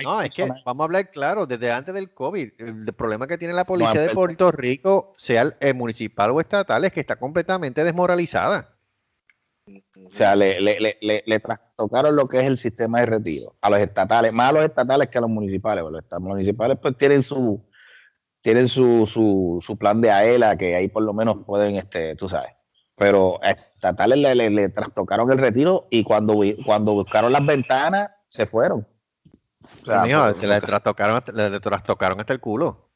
[0.03, 3.37] no, es que vamos a hablar claro, desde antes del COVID, el, el problema que
[3.37, 7.15] tiene la policía de Puerto Rico, sea el, el municipal o estatal, es que está
[7.15, 8.75] completamente desmoralizada.
[9.67, 13.55] O sea, le, le, le, le, le trastocaron lo que es el sistema de retiro
[13.61, 15.83] a los estatales, más a los estatales que a los municipales.
[15.83, 17.63] Los municipales pues tienen su
[18.41, 22.29] tienen su, su, su plan de AELA, que ahí por lo menos pueden, este, tú
[22.29, 22.51] sabes.
[22.95, 28.11] Pero a estatales le, le, le trastocaron el retiro y cuando, cuando buscaron las ventanas,
[28.27, 28.87] se fueron.
[29.83, 32.89] O sea, Mijo, pues, se le trastocaron, hasta- le, le trastocaron hasta el culo.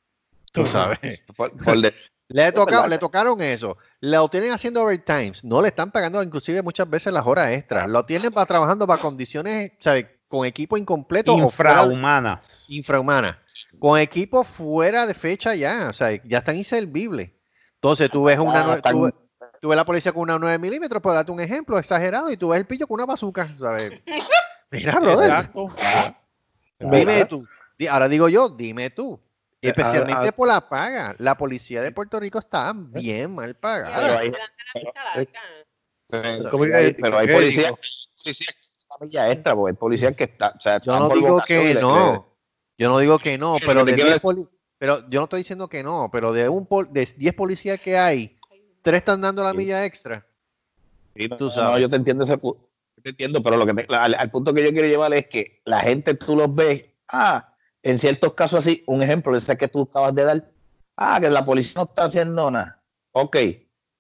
[0.51, 1.23] Tú sabes.
[1.35, 1.93] Por- por de-
[2.29, 2.89] Le, toca- verdad.
[2.89, 3.77] le tocaron eso.
[4.01, 5.43] Lo tienen haciendo overtimes.
[5.43, 7.87] No le están pagando inclusive muchas veces las horas extras.
[7.89, 10.05] Lo tienen para trabajando para condiciones, ¿sabes?
[10.27, 12.41] Con equipo incompleto o fuera de- Infrahumana.
[12.67, 13.39] infrahumana.
[13.79, 15.87] Con equipo fuera de fecha ya.
[15.89, 17.31] O sea, ya están inservibles.
[17.75, 19.13] Entonces tú ves una tú, ve-
[19.61, 22.49] tú ves la policía con una 9 milímetros, por darte un ejemplo exagerado, y tú
[22.49, 23.47] ves el pillo con una bazooka.
[23.59, 23.91] ¿sabes?
[24.71, 25.29] Mira, brother.
[25.29, 25.65] Exacto.
[26.91, 27.45] Dime tú.
[27.89, 29.19] Ahora digo yo, dime tú.
[29.61, 30.35] Eh, Especialmente ah, ah.
[30.35, 31.15] por la paga.
[31.19, 34.19] La policía de Puerto Rico está bien mal pagada.
[34.19, 35.27] Pero hay-
[36.09, 37.73] pero, ¿Cómo que- hay, pero hay qué policías
[39.01, 41.81] milla extra, porque hay policías que están, o sea, Yo están no digo que le-
[41.81, 42.27] no.
[42.77, 45.39] Yo no digo que no, Pero de quiero 10 decir- poli- pero yo no estoy
[45.39, 48.37] diciendo que no, pero de un pol- de 10 policías que hay,
[48.81, 49.57] tres están dando la Sí.
[49.57, 50.25] milla extra.
[51.15, 51.81] Sí, no, Tú no, sabes.
[51.81, 52.67] yo te entiendo ese pu- yo
[53.09, 56.35] entiendo, pero lo que al, punto que yo quiero llevar es que la gente tú
[56.35, 60.51] los ves, ah, en ciertos casos así, un ejemplo, ese que tú acabas de dar,
[60.95, 62.81] ah, que la policía no está haciendo nada.
[63.11, 63.37] Ok,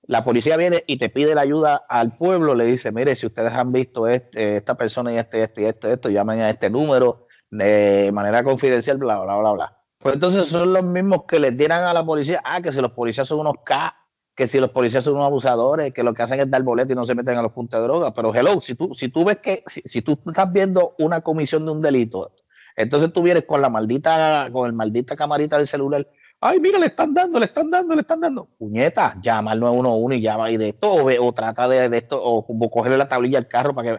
[0.05, 3.53] la policía viene y te pide la ayuda al pueblo, le dice, mire, si ustedes
[3.53, 8.09] han visto este, esta persona y este, este, y esto, llamen a este número de
[8.13, 9.77] manera confidencial, bla, bla, bla, bla.
[9.99, 12.91] Pues entonces son los mismos que le tiran a la policía, ah, que si los
[12.91, 13.95] policías son unos K,
[14.35, 16.95] que si los policías son unos abusadores, que lo que hacen es dar boleto y
[16.95, 18.13] no se meten a los puntos de droga.
[18.13, 21.65] Pero hello, si tú, si tú ves que, si, si tú estás viendo una comisión
[21.65, 22.33] de un delito,
[22.75, 26.07] entonces tú vienes con la maldita, con el maldita camarita del celular,
[26.41, 28.45] ay, mira, le están dando, le están dando, le están dando.
[28.57, 31.97] Puñeta, llama al 911 y llama y de esto, o, ve- o trata de, de
[31.97, 33.97] esto, o, o cogerle la tablilla al carro para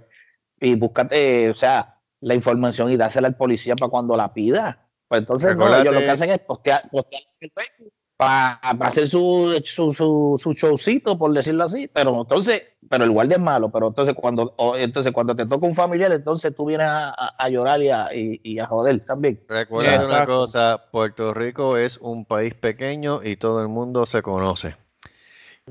[0.58, 4.88] que, y búscate, o sea, la información y dásela al policía para cuando la pida.
[5.06, 8.52] Pues entonces, no, ellos lo que hacen es postear, postear en el Facebook para
[8.86, 13.42] hacer su, su, su, su showcito, por decirlo así, pero entonces, pero el guardia es
[13.42, 17.08] malo, pero entonces cuando, o- entonces cuando te toca un familiar, entonces tú vienes a,
[17.10, 19.42] a- a llorar y a, y, y a joder también.
[19.48, 24.76] Recuerda una cosa, Puerto Rico es un país pequeño y todo el mundo se conoce.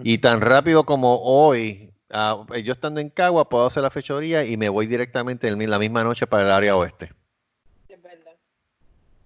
[0.04, 4.58] Y tan rápido como hoy, ah, yo estando en Cagua, puedo hacer la fechoría y
[4.58, 7.12] me voy directamente mi- la misma noche para el área oeste.
[7.88, 8.34] Es verdad.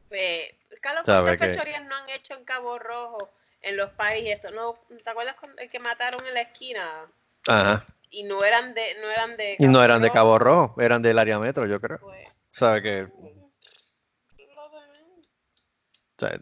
[0.10, 0.42] Pues,
[0.82, 3.30] Carlos, ¿cuántas fechorías no han hecho en Cabo Rojo
[3.62, 4.40] en los países?
[4.44, 4.54] Esto?
[4.54, 7.06] ¿No, ¿Te acuerdas cuando el que mataron en la esquina?
[7.48, 7.86] Ajá.
[8.10, 11.02] Y no eran de, no eran de Y no eran de Rojo, Cabo Rojo, eran
[11.02, 12.00] del área metro, yo creo.
[12.00, 13.08] pues, ¿Sabe que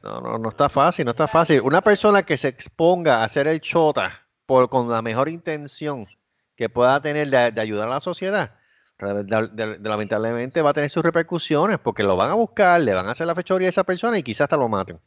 [0.04, 1.62] no, no, no está fácil, no está fácil.
[1.62, 6.08] Una persona que se exponga a hacer el chota por, con la mejor intención
[6.56, 8.58] que pueda tener de, de ayudar a la sociedad,
[8.98, 13.12] de- lamentablemente va a tener sus repercusiones porque lo van a buscar, le van a
[13.12, 15.00] hacer la fechoría a esa persona y quizás hasta lo maten.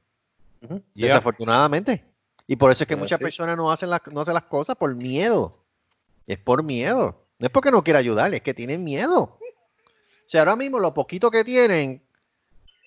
[0.62, 0.82] Ujú.
[0.94, 2.04] Desafortunadamente.
[2.46, 3.24] Y por eso es que Pero muchas sí.
[3.24, 5.64] personas no hacen, las, no hacen las cosas por miedo.
[6.26, 7.24] Es por miedo.
[7.38, 9.20] No es porque no quiera ayudar, es que tienen miedo.
[9.22, 9.40] O
[10.30, 12.02] sea, ahora mismo lo poquito que tienen,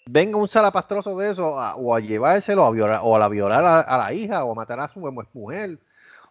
[0.06, 3.64] venga un salapastroso de eso a- o a llevárselo a violar, o a la violar
[3.64, 5.80] a, a la hija o a matar a su mu- mujer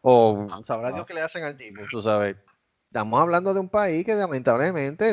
[0.02, 2.36] o sabrá Dios qué le hacen al tipo, tú sabes.
[2.90, 5.12] Estamos hablando de un país que lamentablemente,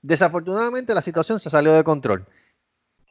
[0.00, 2.26] desafortunadamente la situación se salió de control.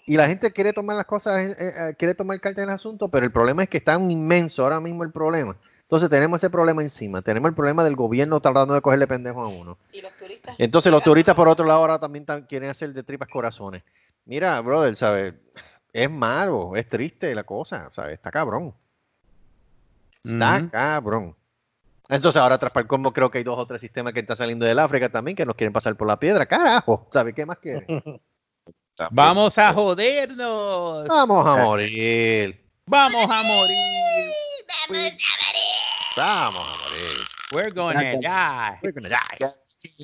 [0.07, 3.09] Y la gente quiere tomar las cosas, eh, eh, quiere tomar carta en el asunto,
[3.09, 5.55] pero el problema es que está un inmenso ahora mismo el problema.
[5.83, 9.49] Entonces tenemos ese problema encima, tenemos el problema del gobierno tratando de cogerle pendejo a
[9.49, 9.77] uno.
[9.93, 10.55] y los turistas.
[10.57, 13.83] Entonces los turistas por otro lado ahora también quieren hacer de tripas corazones.
[14.25, 15.35] Mira, brother, ¿sabes?
[15.93, 18.13] Es malo, es triste la cosa, ¿sabes?
[18.13, 18.73] Está cabrón.
[20.23, 21.35] Está cabrón.
[22.09, 24.37] Entonces ahora tras para el colmo creo que hay dos o tres sistemas que están
[24.37, 26.45] saliendo del África también que nos quieren pasar por la piedra.
[26.45, 27.85] Carajo, ¿sabes qué más quieren?
[29.11, 31.07] Vamos a jodernos.
[31.07, 32.55] Vamos a morir.
[32.87, 33.77] Vamos a morir.
[36.15, 37.17] Vamos a morir.
[37.51, 38.79] We're gonna die.
[38.81, 39.45] We're gonna die.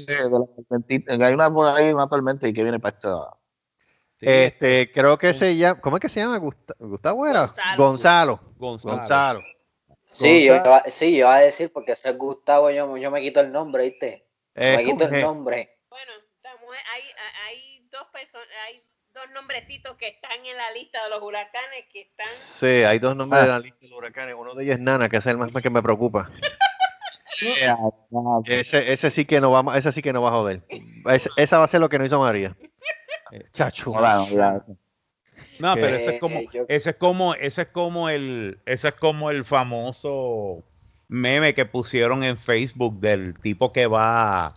[0.07, 3.37] La tormentita, que hay una por ahí, una tormenta y que viene para esta.
[4.19, 6.37] Este, creo que se llama, ¿cómo es que se llama?
[6.37, 7.47] Gusta- Gustavo era?
[7.77, 8.39] Gonzalo.
[8.57, 8.95] Gonzalo.
[8.97, 9.41] Gonzalo.
[10.13, 13.21] Sí, yo iba, sí, yo iba a decir porque ese es Gustavo, yo, yo me
[13.21, 14.27] quito el nombre, ¿viste?
[14.53, 15.79] Es me quito el nombre.
[15.89, 17.01] Bueno, estamos- hay,
[17.47, 18.75] hay dos personas, hay
[19.13, 22.27] dos nombrecitos que están en la lista de los huracanes que están.
[22.27, 24.35] Sí, hay dos nombres de la lista de huracanes.
[24.37, 26.29] Uno de ellos es Nana, que es el más que me preocupa.
[28.45, 30.61] Ese, ese sí que no va, ese sí que no va a joder.
[31.05, 32.55] Ese- esa va a ser lo que no hizo María.
[33.31, 33.91] Eh, Chacho.
[33.91, 34.61] Hola, hola.
[35.59, 38.87] No, pero ese es como, eh, yo- ese es como, ese es como el, ese
[38.89, 40.63] es como el famoso
[41.07, 44.55] meme que pusieron en Facebook del tipo que va,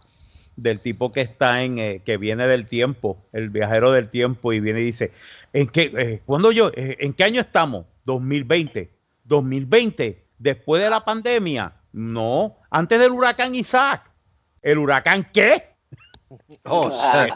[0.56, 4.60] del tipo que está en, eh, que viene del tiempo, el viajero del tiempo y
[4.60, 5.12] viene y dice,
[5.52, 7.86] ¿en qué, eh, cuándo yo, eh, en qué año estamos?
[8.04, 8.90] 2020,
[9.24, 14.10] 2020, después de la pandemia, no, antes del huracán Isaac,
[14.62, 15.74] el huracán qué,
[16.64, 17.34] Oh, shit.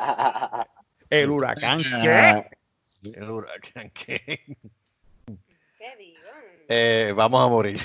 [1.11, 2.45] el huracán qué,
[3.05, 4.57] El huracán, ¿qué?
[6.69, 7.81] Eh, vamos a morir.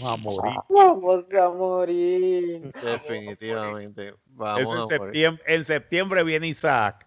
[0.00, 0.54] Vamos a morir.
[0.68, 2.72] Vamos a morir.
[2.82, 4.14] Definitivamente.
[4.26, 4.98] Vamos en, a morir.
[4.98, 7.06] septiembre, en septiembre viene Isaac.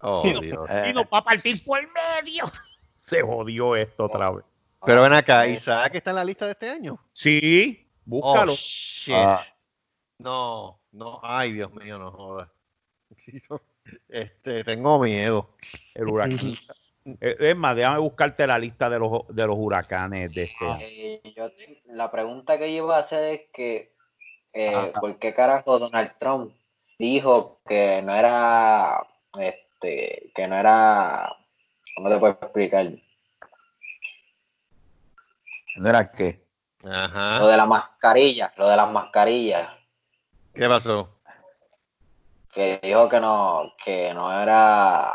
[0.00, 0.70] Oh, Y no- Dios.
[0.88, 2.50] Y nos va a partir por el medio.
[3.06, 4.44] Se jodió esto otra vez.
[4.86, 6.98] Pero ven acá, Isaac está en la lista de este año.
[7.12, 8.52] Sí, búscalo.
[8.52, 9.14] Oh, shit.
[9.14, 9.42] Ah.
[10.16, 12.48] No, no, ay, Dios mío, no jodas.
[14.08, 15.50] Este, tengo miedo.
[15.94, 16.38] el huracán.
[17.18, 20.80] Eh, Es más, déjame buscarte la lista de los, de los huracanes de este año.
[20.82, 21.50] Eh, yo-
[21.86, 23.94] la pregunta que yo iba a hacer es que,
[24.52, 25.00] eh, Ajá.
[25.00, 26.52] ¿por qué carajo Donald Trump
[26.98, 29.00] dijo que no era,
[29.38, 31.34] este, que no era,
[31.96, 32.86] ¿cómo te puedo explicar?
[35.76, 36.44] ¿No era qué?
[36.82, 37.46] Lo Ajá.
[37.48, 39.70] de la mascarilla, lo de las mascarillas,
[40.52, 41.19] ¿Qué pasó?
[42.52, 45.12] Que dijo que no, que no era,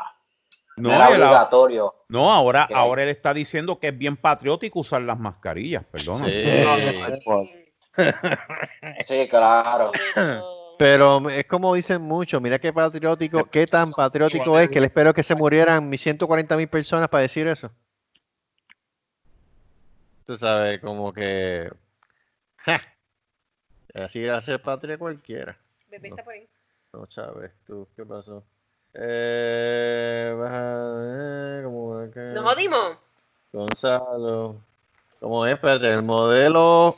[0.78, 1.94] no No, era él- obligatorio.
[2.10, 6.26] no, ahora, Que- ahora él está diciendo que es bien patriótico usar las mascarillas, perdona.
[6.28, 8.04] Sí.
[9.06, 9.92] Sí, claro.
[10.78, 15.14] Pero es como dicen muchos, mira qué patriótico, qué tan patriótico es que le espero
[15.14, 17.72] que se murieran mis 140 mil personas para decir eso.
[20.26, 21.72] Tú sabes, como que...
[22.58, 22.82] ja,
[23.94, 25.58] así hace patria cualquiera.
[25.90, 26.46] Bebé está por ahí.
[26.96, 28.42] No, Chávez, tú, ¿qué pasó?
[28.94, 32.22] Eh, baja, eh, como acá.
[32.34, 32.98] Nos jodimos.
[33.52, 34.56] Gonzalo.
[35.20, 35.56] ¿Cómo es?
[35.56, 36.96] Espérate, el modelo,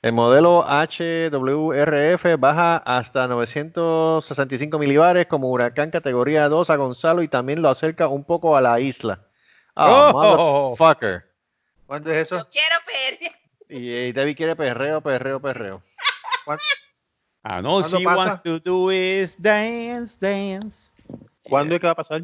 [0.00, 7.60] el modelo HWRF baja hasta 965 milibares como huracán categoría 2 a Gonzalo y también
[7.60, 9.20] lo acerca un poco a la isla.
[9.74, 10.70] Oh, Oh.
[10.76, 11.26] motherfucker.
[11.86, 12.38] ¿Cuánto es eso?
[12.38, 13.32] Yo quiero perder.
[13.68, 15.82] Y, y Debbie quiere perreo, perreo, perreo.
[16.46, 16.56] Ah,
[17.62, 18.16] no, ¿Cuándo she pasa?
[18.16, 20.90] wants to do is dance, dance.
[21.42, 22.20] ¿Cuándo es que va a pasar?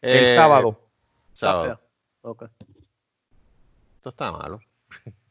[0.00, 0.80] El Eh, sábado.
[1.32, 1.80] sábado.
[2.22, 2.44] Ok.
[3.96, 4.60] Esto está malo.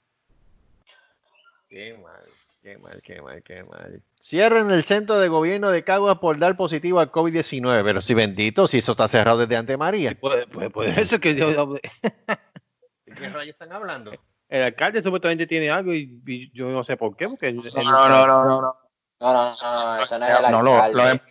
[1.69, 2.23] Qué mal,
[2.63, 4.01] qué mal, qué mal, qué mal.
[4.19, 7.83] Cierren el centro de gobierno de Caguas por dar positivo al COVID-19.
[7.83, 10.17] Pero si bendito, si eso está cerrado desde antes María.
[10.19, 11.49] Puede, puede, puede ser que yo-
[13.05, 14.11] ¿De qué rayos están hablando?
[14.49, 17.25] el alcalde supuestamente tiene algo y, y yo no sé por qué.
[17.27, 18.61] Porque No, no, no, no, no.
[18.61, 18.75] No,
[19.19, 21.21] no, no, no, eso no es el No, lo- lo- alcalde.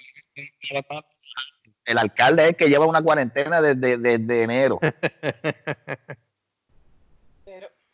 [1.84, 4.78] el alcalde es el que lleva una cuarentena desde, desde enero.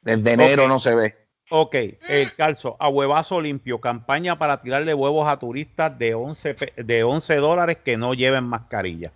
[0.03, 1.16] Desde enero no se ve.
[1.51, 1.74] Ok,
[2.09, 7.05] el calzo, a huevazo limpio, campaña para tirarle huevos a turistas de 11, pe- de
[7.05, 9.12] 11 dólares que no lleven mascarilla.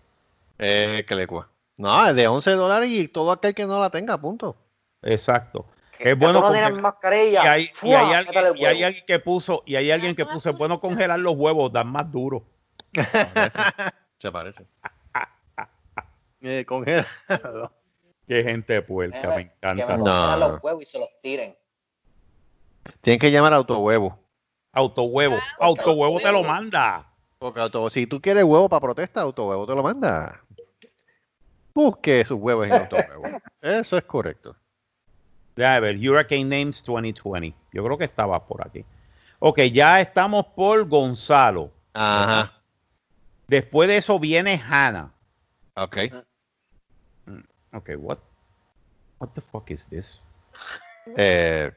[0.59, 1.49] Eh, que le cua.
[1.77, 4.57] No, es de 11 dólares y todo aquel que no la tenga, punto.
[5.03, 5.67] Exacto.
[5.99, 6.41] Que Es bueno
[6.81, 7.43] mascarilla.
[7.45, 8.87] y hay, y hay alguien, el y hay huevo.
[8.87, 12.11] alguien que puso, y hay alguien que puso, es bueno congelar los huevos, dan más
[12.11, 12.45] duro.
[12.93, 13.59] Parece.
[14.19, 14.65] Se parece.
[16.41, 17.73] eh, congelado.
[18.27, 19.87] Qué gente puerca, Mira, me Que encanta.
[19.87, 20.49] me No, congelen no.
[20.49, 21.57] los huevos y se los tiren.
[23.01, 24.19] Tienen que llamar a autohuevo.
[24.73, 27.07] Autohuevo, Ah, autohuevo te lo manda.
[27.39, 30.41] Porque auto, si tú quieres huevo para protesta, autohuevo te lo manda.
[31.75, 33.25] Busque sus huevos en autohuevo.
[33.61, 34.57] Eso es correcto.
[35.59, 37.53] Déjame ver, Hurricane Names 2020.
[37.73, 38.85] Yo creo que estaba por aquí.
[39.41, 41.73] Ok, ya estamos por Gonzalo.
[41.95, 42.53] Ajá.
[43.49, 45.11] Después de eso viene Hannah.
[45.75, 45.97] Ok.
[47.73, 48.19] Ok, what?
[49.19, 50.23] What the fuck is this?
[51.17, 51.73] Eh,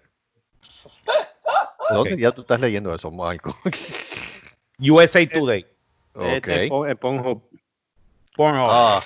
[1.89, 2.19] ¿Dónde Ok.
[2.19, 3.55] ya tú estás leyendo eso, Michael?
[4.91, 5.65] USA Today.
[6.13, 6.23] ok.
[6.23, 7.49] Este, el Pon- el Pornhub.
[8.35, 8.67] Pornhub.
[8.69, 9.01] Ah,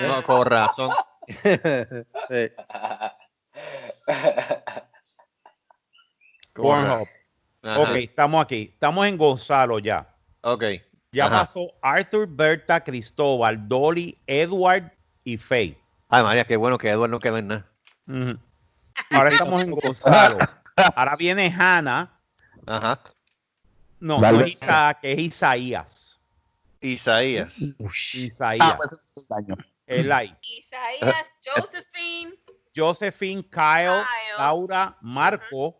[0.00, 0.90] no, con razón.
[1.26, 1.36] Sí.
[6.54, 7.08] con Pornhub.
[7.62, 7.80] Ajá.
[7.80, 8.70] Ok, estamos aquí.
[8.72, 10.08] Estamos en Gonzalo ya.
[10.42, 10.64] Ok.
[11.12, 11.40] Ya Ajá.
[11.40, 14.92] pasó Arthur, Berta, Cristóbal, Dolly, Edward
[15.24, 15.78] y Faye.
[16.08, 17.66] Ay, María, qué bueno que Edward no quedó en nada.
[19.10, 20.38] Ahora estamos en Gonzalo.
[20.94, 22.10] Ahora viene Hannah.
[22.66, 23.00] Ajá.
[23.98, 26.20] No, no es Isaac, es Isaías.
[26.80, 27.58] Isaías.
[28.14, 28.60] Isaías.
[28.60, 28.90] Ah, pues,
[29.86, 30.06] es.
[30.42, 32.32] Isaías, Josephine.
[32.74, 34.38] Josephine, Kyle, Kyle.
[34.38, 35.76] Laura, Marco,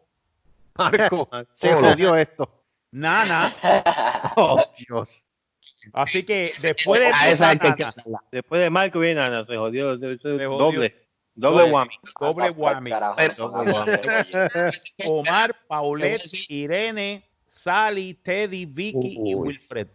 [0.77, 2.49] Marco, se jodió esto.
[2.93, 3.53] Nana.
[4.37, 5.25] Oh, Dios.
[5.93, 8.25] Así que después de A esa que que Nana, hacerla.
[8.33, 9.99] Después de Marco viene Ana, se jodió.
[9.99, 10.29] Se.
[10.39, 11.07] Doble.
[11.35, 11.95] Doble whammy.
[12.21, 12.91] doble whammy.
[15.07, 17.25] Omar, Paulette, Irene,
[17.63, 19.35] Sally, Teddy, Vicky y.
[19.35, 19.89] Wilfred.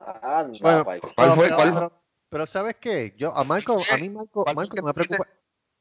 [0.00, 1.44] Anda, Bueno, ¿Cuál Pero- fue?
[1.46, 1.74] pero- ¿Cuál?
[1.74, 1.92] pero-
[2.28, 3.14] pero ¿sabes qué?
[3.16, 5.28] Yo a Marco, a mí Marco, ¿Cuál Marco me que preocupa.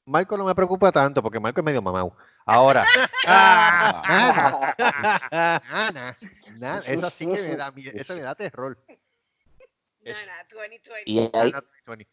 [0.05, 2.13] Marco no me preocupa tanto porque Marco es medio mamau.
[2.45, 2.83] Ahora,
[3.27, 6.15] Ah, Ana, Ana,
[6.59, 8.77] na- esa sí que me da, esa me da terror.
[10.03, 11.03] Es- Nana, 2020.
[11.11, 12.09] Y ahí, Ana 2020.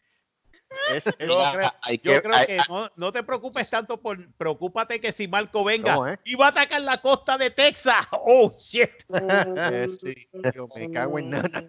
[0.95, 1.71] Es- es- Yo Ah, creo,
[2.03, 5.65] yo que- creo hay- que no, no te preocupes tanto por, preocúpate que si Marco
[5.65, 6.19] venga ¿Cómo es?
[6.25, 8.07] y va a atacar la costa de Texas.
[8.13, 8.91] Oh, shit.
[9.15, 11.65] eh, sí, yo me cago en nada.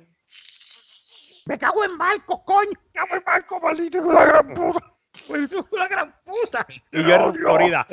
[1.46, 2.72] Me cago en Marco, coño.
[2.72, 4.94] Me cago en Marco, maldito de la gran puta.
[5.28, 6.66] De la gran puta.
[6.92, 7.88] Y yo en Florida.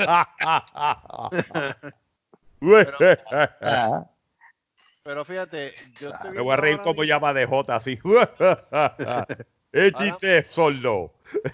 [5.03, 7.99] Pero fíjate, yo estoy Me voy a reír como llama de J así.
[10.49, 11.13] Sordo.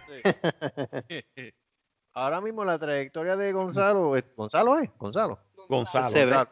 [0.09, 0.23] mismo-
[2.15, 5.39] Ahora mismo la trayectoria de Gonzalo, es- Gonzalo es, Gonzalo.
[5.69, 6.11] Gonzalo.
[6.11, 6.47] Se ve,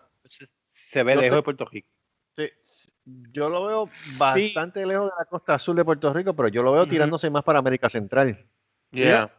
[0.72, 1.88] se lejos te- de Puerto Rico.
[2.34, 2.88] Sí, sí,
[3.32, 6.72] yo lo veo bastante lejos de la costa azul de Puerto Rico, pero yo lo
[6.72, 8.46] veo tirándose más para América Central.
[8.92, 9.30] Yeah.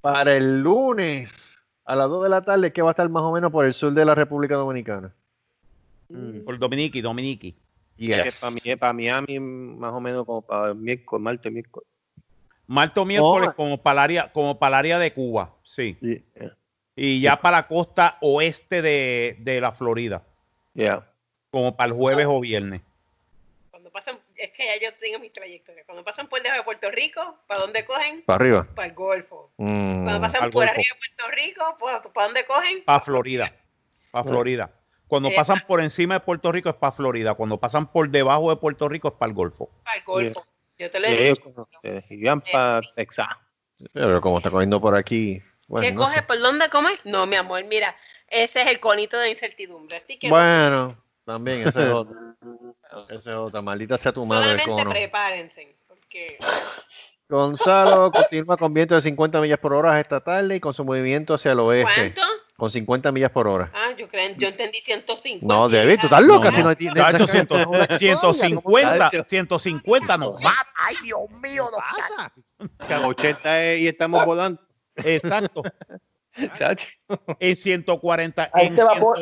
[0.00, 3.32] Para el lunes a las 2 de la tarde, que va a estar más o
[3.32, 5.12] menos por el sur de la República Dominicana.
[6.08, 6.44] Mm.
[6.44, 7.54] Por Dominique, Dominique.
[7.96, 11.88] Que para, mí, para Miami, más o menos como para miércoles, martes, miércoles.
[12.66, 13.56] Marto miércoles Oh.
[13.56, 15.96] como para el área, como para el área de Cuba, sí.
[16.00, 16.56] Yeah.
[16.96, 20.22] Y ya para la costa oeste de, de la Florida,
[20.74, 21.06] Yeah.
[21.50, 22.82] como para el jueves o viernes.
[23.70, 25.84] Cuando pasan, es que ya yo tengo mi trayectoria.
[25.84, 28.22] Cuando pasan por debajo de Puerto Rico, ¿para dónde cogen?
[28.26, 28.66] Para arriba.
[28.74, 29.52] Para el Golfo.
[29.56, 30.70] Mm, Cuando pasan por Golfo.
[30.70, 32.84] arriba de Puerto Rico, pues, ¿para dónde cogen?
[32.84, 33.52] Para Florida.
[34.10, 34.70] Para Florida.
[35.08, 37.34] Cuando Eh, pasan por encima de Puerto Rico es para Florida.
[37.34, 39.70] Cuando pasan por debajo de Puerto Rico es para el Golfo.
[39.84, 40.44] Para el Golfo.
[40.78, 41.54] Yo te lo he dicho.
[42.24, 43.28] van para Texas.
[43.92, 45.40] Pero como está cogiendo por aquí.
[45.68, 46.14] Bueno, ¿Qué no coge?
[46.16, 46.22] sé.
[46.22, 46.90] ¿Por dónde come?
[47.04, 47.96] No, mi amor, mira,
[48.28, 49.96] ese es el conito de incertidumbre.
[49.98, 50.96] Así que Bueno,
[51.26, 52.16] también, esa es otra.
[53.10, 53.60] Esa es otra.
[53.60, 54.90] Maldita sea tu madre solamente cono.
[54.90, 55.76] prepárense.
[55.86, 56.38] Porque
[57.28, 61.34] Gonzalo continúa con viento de 50 millas por hora esta tarde y con su movimiento
[61.34, 61.92] hacia el oeste.
[62.14, 62.22] ¿cuánto?
[62.56, 63.70] Con 50 millas por hora.
[63.74, 65.44] Ah, yo, creo, yo entendí 150.
[65.44, 66.50] No, David, tú estás loca.
[66.50, 69.24] No, si no no- no- no- 150, Chacho.
[69.28, 70.56] 150 nos mata.
[70.76, 72.32] Ay, Dios mío, ¿Qué nos pasa?
[72.86, 74.60] Que a 80 es- y estamos volando.
[74.94, 75.62] Exacto.
[76.54, 76.88] Chacho.
[77.40, 78.48] En 140.
[78.54, 79.18] Ahí en se va 100 por-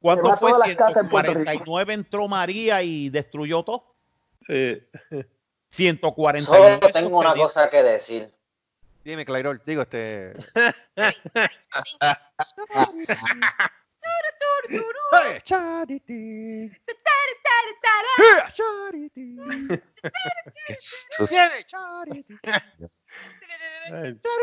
[0.00, 0.52] ¿Cuánto fue?
[0.52, 1.50] todas las casas en Puerto Rico.
[1.50, 3.94] 149 entró María y destruyó todo.
[4.46, 4.80] Sí.
[5.70, 6.78] 149.
[6.80, 8.32] Solo tengo una cosa que decir.
[9.04, 10.34] Dime, Clairol, digo este.
[15.44, 16.70] Charity.
[21.66, 22.36] Charity.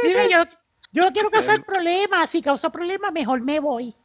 [0.03, 0.43] Mira, yo,
[0.91, 2.32] yo no quiero causar problemas.
[2.32, 3.95] Si causa problemas, mejor me voy.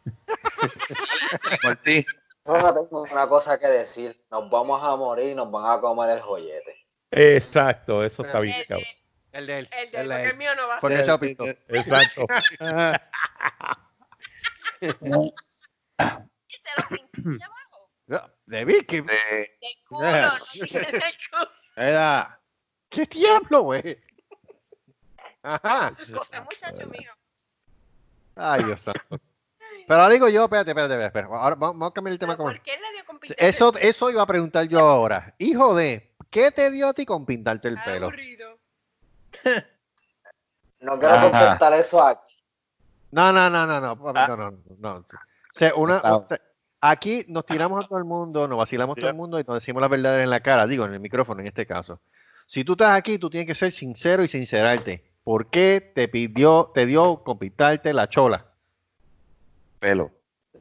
[1.63, 2.05] Martí,
[2.45, 4.25] Solo tengo una cosa que decir.
[4.31, 6.87] Nos vamos a morir y nos van a comer el joyete.
[7.11, 8.87] Exacto, eso está bien, El cabrón.
[9.33, 9.69] El de él.
[9.73, 10.37] El de El de porque el él.
[10.39, 10.93] mío no va a ser.
[10.93, 11.45] ese apito.
[11.69, 12.27] Exacto.
[14.81, 15.33] De No,
[18.89, 19.03] ¿qué, de-
[19.61, 21.51] Del culo, no quites del culo.
[21.77, 22.41] era?
[22.89, 24.03] ¿Qué diablo, güey?
[25.43, 25.95] Ajá.
[26.45, 27.13] Muchacho mío.
[28.35, 29.21] Ay, Dios santo.
[29.91, 31.19] Pero digo yo, espérate, espérate, espérate.
[31.19, 31.35] espérate.
[31.35, 32.35] Ahora vamos vamos a cambiar el tema.
[32.35, 32.51] ¿Pero Como...
[32.51, 35.35] ¿Por qué le dio con pintar Eso, eso iba a preguntar yo ahora.
[35.39, 38.07] Hijo de, ¿qué te dio a ti con pintarte el el pelo?
[38.07, 38.57] aburrido?
[40.79, 41.29] No quiero Ajá.
[41.31, 42.37] contestar eso aquí.
[43.11, 44.27] No, no, no, no, no, Ah.
[44.29, 44.97] no, no, no.
[44.97, 45.05] O
[45.51, 46.01] sea, una,
[46.81, 49.57] aquí nos tiramos a todo el mundo, nos vacilamos a todo el mundo y nos
[49.57, 52.01] decimos la verdad en la cara, digo, en el micrófono en este caso.
[52.47, 55.11] Si tú estás aquí, tú tienes que ser sincero y sincerarte.
[55.25, 58.50] ¿Por qué te pidió, te dio con pintarte la chola?
[59.81, 60.11] Pelo.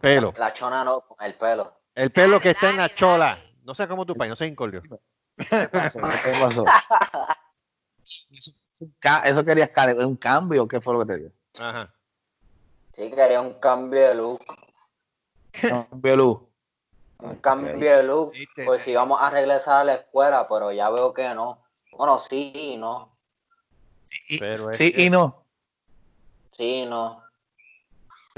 [0.01, 0.33] Pelo.
[0.37, 1.81] La chona no, con el pelo.
[1.93, 3.43] El pelo que está en la Dale, chola.
[3.63, 4.81] No sé cómo tu país, no sé incordio.
[5.37, 5.99] ¿Qué pasó?
[5.99, 6.65] ¿Qué pasó?
[8.33, 9.71] Eso, un querías
[10.05, 11.31] un cambio, ¿qué fue lo que te dio?
[11.59, 11.93] Ajá.
[12.93, 14.41] Sí, quería un cambio de look.
[15.51, 16.39] Cambio de luz.
[17.19, 18.33] Un cambio de look.
[18.65, 21.61] Pues si vamos a regresar a la escuela, pero ya veo que no.
[21.91, 23.17] Bueno, sí y no.
[24.29, 25.45] Y- Pero es sí que- y no.
[26.53, 27.23] Sí y no.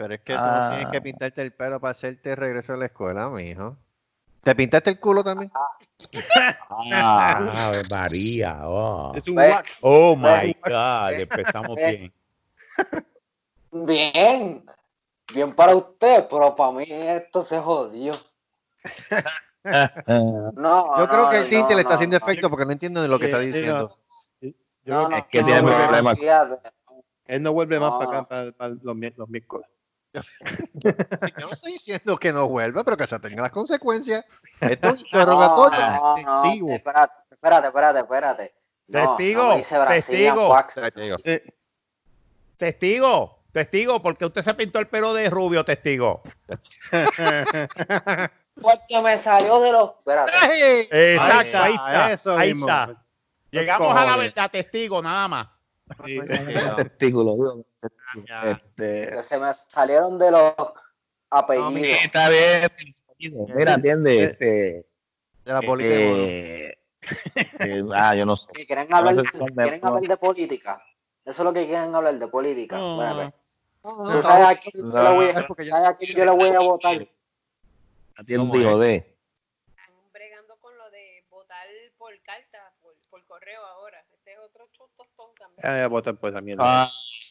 [0.02, 0.70] Pero es que tú no Ah.
[0.72, 3.78] tienes que pintarte el pelo para hacerte regreso a la escuela, mijo.
[4.42, 5.52] ¿Te pintaste el culo también?
[6.92, 8.62] Ah, María.
[8.64, 9.78] Oh, Es un wax.
[9.84, 10.56] Oh my.
[10.66, 11.12] God.
[11.12, 12.12] Empezamos bien.
[13.72, 14.66] Bien.
[15.34, 18.14] Bien para usted, pero para mí esto se jodió.
[20.56, 22.26] No, Yo creo no, que el tinte no, le está haciendo no.
[22.26, 23.96] efecto porque no entiendo ni lo que está diciendo.
[24.84, 26.18] Yo Es que tiene problemas.
[27.28, 29.68] Él no vuelve más para acá para, para los, los miércoles.
[30.74, 30.92] Yo
[31.48, 34.26] no estoy diciendo que no vuelva, pero que se tenga las consecuencias.
[34.60, 36.74] Esto es un interrogatorio No, no.
[36.74, 38.54] Espérate, espérate, espérate, espérate.
[38.88, 39.56] No, Testigo,
[39.96, 40.58] testigo.
[42.58, 46.22] Testigo, testigo, porque usted se pintó el pelo de rubio, testigo.
[48.62, 49.92] Porque me salió de los.
[49.98, 51.14] Espérate.
[51.14, 52.68] Exacto, ahí está, eso ahí mismo.
[52.68, 53.02] está.
[53.50, 55.48] Llegamos a la verdad, testigo, nada más.
[56.06, 57.66] Sí, sí, Un testículo.
[58.44, 60.54] Este, se me salieron de los
[61.30, 61.74] apellidos.
[61.76, 62.70] sí, está bien.
[63.56, 64.24] Mira, atiende.
[64.24, 64.46] Este,
[65.46, 65.96] De la política.
[65.96, 66.78] eh,
[67.60, 68.52] eh, ah, yo no sé.
[68.52, 70.84] que quieren hablar, No sé si son de- quieren hablar de política.
[71.26, 72.78] Eso es lo que quieren hablar de política.
[72.78, 72.96] No.
[72.96, 73.34] Bueno,
[73.82, 75.34] pues, No, no, ¿tú no, sabes a quién yo no, le voy a,
[75.70, 77.08] sabes a quién yo le voy a votar?
[78.16, 78.96] Atiende, hijo de.
[78.96, 81.66] Están bregando con lo de votar
[81.98, 83.81] por carta, por, por correo ahora.
[84.64, 85.84] Otro chutostón también.
[85.84, 86.64] A votar por esa mierda.
[86.66, 86.90] Ah,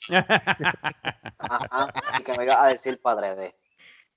[1.39, 1.93] Ajá.
[2.19, 3.55] Y que me iba a decir padre de.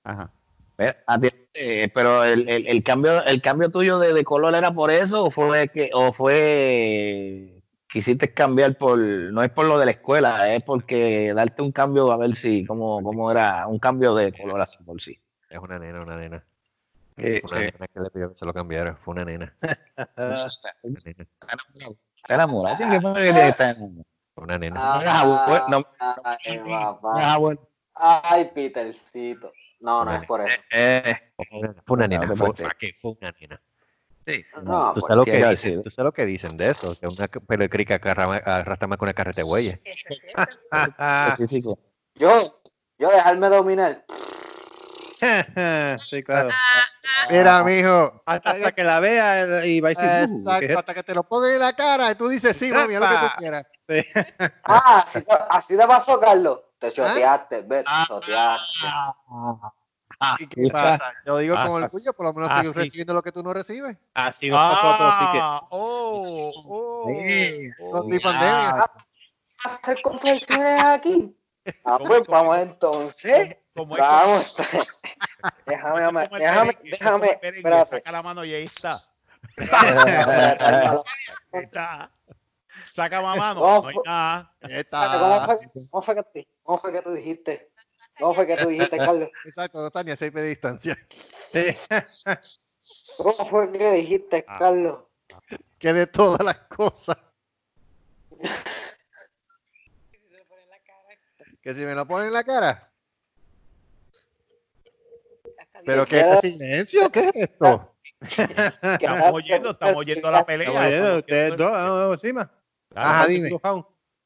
[0.04, 0.30] Ajá.
[0.76, 5.24] Eh, pero el, el, el cambio el cambio tuyo de, de color era por eso
[5.24, 10.52] o fue que o fue quisiste cambiar por no es por lo de la escuela
[10.52, 14.60] es porque darte un cambio a ver si cómo, cómo era un cambio de color
[14.60, 15.16] así por sí
[15.48, 16.44] Es una nena, una nena.
[17.16, 18.96] Eh, Fue una eh, nena que le pidió que se lo cambiara.
[18.96, 19.54] Fue una nena.
[20.82, 21.26] Una nena.
[22.24, 24.04] Está enamorado tiene que poner que enamorado.
[24.34, 24.80] Fue una nena.
[24.80, 25.86] No hagas abuelo, no-
[26.24, 27.32] Ay, no hagas papá.
[27.34, 27.70] abuelo.
[27.94, 29.52] Ay, Petercito.
[29.80, 30.56] No, no es por eso.
[30.72, 31.14] Eh,
[31.86, 32.26] Fue una nena.
[32.34, 32.52] Fue,
[32.94, 33.60] fue una nena.
[34.24, 36.98] sí, No, ¿Tú pues, sabes, lo que dicen, tú sabes lo que dicen de eso,
[36.98, 39.78] que una pelecrica arrastra más con una carreta de bueyes.
[42.16, 42.60] Yo,
[42.98, 44.04] yo dejarme dominar.
[46.04, 46.50] sí, claro.
[47.30, 48.22] Mira, mijo.
[48.26, 50.30] Hasta, hasta que la vea y va a decir, "Uh, ¿qué es
[50.70, 53.00] Exacto, hasta que te lo pongan en la cara y tú dices, sí, mami, haz
[53.00, 53.64] lo que tú quieras.
[54.64, 56.60] Ah, así, te- así te pasó, Carlos.
[56.78, 58.04] Te choteaste, ves, te Ah.
[58.08, 58.86] choteaste.
[60.20, 61.12] Ah, ¿Y qué pasa?
[61.26, 62.78] Yo digo Ah, con ah, orgullo, por lo menos ah, estoy sí.
[62.80, 63.96] recibiendo lo que tú no recibes.
[64.14, 67.70] Así nos pasó a todos, así que Ah, oh, oh, Sí.
[67.80, 68.04] oh.
[68.04, 68.86] Mi pandemia.
[69.64, 71.36] hacer confesiones aquí?
[71.84, 73.56] Ah, pues vamos entonces.
[73.74, 74.56] Como Vamos.
[75.66, 76.00] Déjame,
[76.38, 77.96] déjame, déjame, merengue, espérate.
[77.96, 78.90] Saca la mano y ahí está.
[81.52, 82.10] Está.
[82.96, 83.60] Saca la mano.
[83.60, 84.02] ¿Cómo No hay fue?
[84.06, 84.52] nada.
[84.60, 85.58] Espérate, ¿Cómo fue,
[85.90, 87.70] cómo fue que te- cómo fue que tú dijiste?
[88.18, 89.28] ¿Cómo fue que tú dijiste, Carlos?
[89.44, 90.96] Exacto, no está ni a seis de distancia.
[91.52, 91.76] Sí.
[93.18, 94.56] ¿Cómo fue que dijiste, Ah.
[94.58, 95.00] Carlos?
[95.78, 97.18] Que de todas las cosas.
[101.62, 102.90] Que si me lo ponen en la cara.
[105.84, 107.96] Pero que este silencio, ¿qué es esto?
[108.20, 110.88] Estamos oyendo, estestamos oyendo la pelea.
[110.88, 112.50] Estamos ustedes dos, ah, vamos encima.
[112.94, 113.50] Ajá, dime.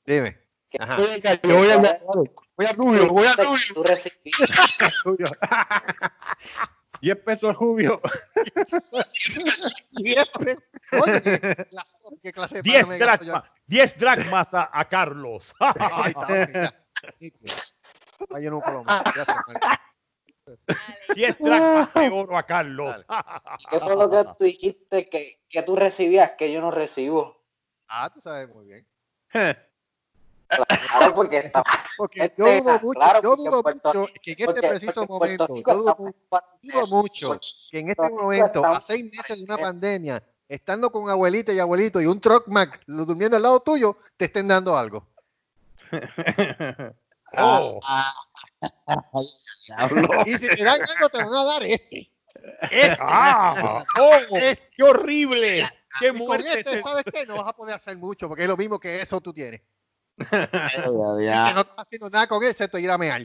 [0.04, 0.38] Dime.
[0.78, 0.98] Ajá.
[1.42, 3.74] Yo voy a voy a Rubio, voy a Rubio.
[3.74, 4.44] Tú recibiste.
[5.04, 5.26] Rubio.
[7.00, 8.00] 10 pesos rubio.
[9.92, 10.62] Diez pesos.
[10.92, 13.32] Oye, ¿qué clase, qué clase de 10 pana me gasto yo?
[13.32, 15.54] dracmas, 10 dracmas a, a Carlos.
[15.60, 16.70] Ahí está, ya.
[18.34, 19.02] Ay, yo más.
[20.48, 20.74] Ya se
[21.08, 23.04] me- 10 dracmas de oro a Carlos.
[23.70, 27.42] ¿Qué fue lo que tú dijiste que, que tú recibías que yo no recibo?
[27.88, 28.86] Ah, tú sabes muy bien.
[30.48, 31.62] Claro, porque está.
[31.98, 35.06] Porque Este, yo dudo mucho, claro, yo dudo Puerto mucho que en este porque- preciso
[35.06, 35.96] porque momento, yo dudo,
[36.62, 37.40] dudo mucho
[37.70, 42.00] que en este momento, a seis meses de una pandemia, estando con abuelita y abuelito
[42.00, 45.06] y un truck Mac durmiendo al lado tuyo, te estén dando algo.
[47.36, 47.78] Oh,
[50.26, 52.10] Y si te dan algo, te van a dar este.
[53.00, 55.68] ah, oh, ¡Qué horrible!
[56.00, 56.60] ¡Qué Y con muerte!
[56.60, 57.26] este, ¿sabes qué?
[57.26, 59.60] No vas a poder hacer mucho, porque es lo mismo que eso tú tienes.
[60.18, 60.48] Ya,
[61.18, 61.52] Y que ya.
[61.52, 63.22] no estás haciendo nada con él, excepto ir a mear.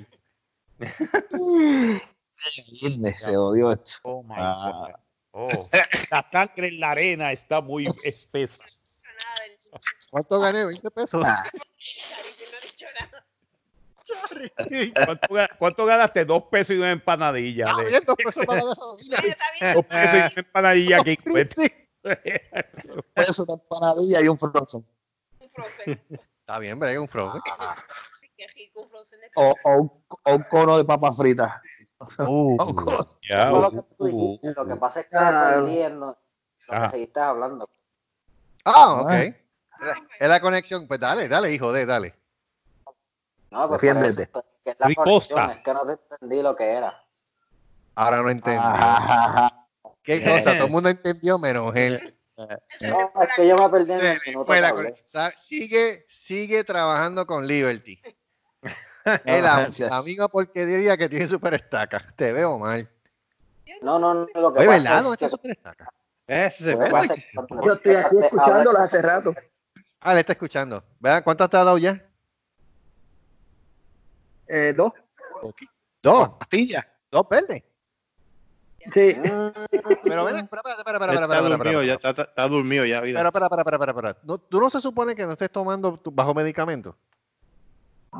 [2.82, 3.98] Viernes, se odió esto.
[4.04, 4.72] Oh, my Ah.
[4.72, 4.90] God.
[5.36, 5.48] Oh,
[6.12, 8.64] la sangre en la arena está muy espesa.
[10.12, 10.64] ¿Cuánto gané?
[10.66, 11.24] 20 pesos.
[11.26, 13.26] Ah, Cariño, no he dicho nada.
[15.06, 16.26] ¿Cuánto, ga- cuánto ganaste?
[16.26, 17.66] Dos pesos y una empanadilla.
[17.68, 18.62] Ah, bien, dos pesos para.
[18.62, 19.10] Sí.
[19.74, 21.18] Dos pesos y una empanadilla aquí.
[21.26, 21.72] Sí, sí.
[23.14, 24.86] Pues una empanadilla y un frozen.
[25.40, 26.02] Un frozen.
[26.40, 27.42] Está bien, brega, un frozen.
[28.36, 29.92] Qué rico, un frozen de O, o, un,
[30.24, 31.62] o un cono de papas fritas.
[32.28, 34.40] Uh, es lo que uh.
[34.54, 35.64] Lo que pasa es que Ah.
[35.66, 36.18] en lo
[36.70, 37.66] que seguiste hablando.
[38.66, 39.12] Ah, ok.
[40.20, 40.88] Es la conexión.
[40.88, 42.16] Pues dale, dale, hijo de, dale.
[43.54, 44.28] No, pues Defiéndete.
[44.28, 47.04] por eso, que es la que no te entendí lo que era.
[47.94, 48.60] Ahora no entendí.
[48.60, 49.68] Ajá.
[50.02, 50.56] ¿Qué cosa?
[50.58, 52.18] Todo el mundo entendió menos él.
[52.36, 54.96] No, es que yo me perdí en el
[55.38, 58.02] Sigue, sigue trabajando con Liberty.
[59.06, 62.00] La misma porquería que tiene Super Estaca.
[62.16, 62.90] Te veo mal.
[63.84, 64.98] No, no, no, lo que Oye, pasa ¿verdad?
[64.98, 65.94] es ¿Dónde está Super Estaca?
[66.26, 67.30] Ese pasa es que
[67.64, 69.36] Yo estoy aquí escuchándolos hace rato.
[70.00, 70.84] Ah, le está escuchando.
[71.00, 72.04] Vean, ¿cuántas te ha dado ya?
[74.56, 74.94] Eh, dos.
[76.04, 76.30] Dos.
[76.38, 76.88] Pastilla.
[77.10, 77.64] Dos verdes.
[78.94, 79.16] Sí.
[80.04, 83.18] Pero ven, espera, espera, espera, espera, espera, Está dormido, ya está, está dormido ya, vida.
[83.20, 84.18] Espera, espera, espera, espera, espera, espera.
[84.28, 86.96] No, ¿Tú no se supone que no estés tomando tu- bajo medicamento?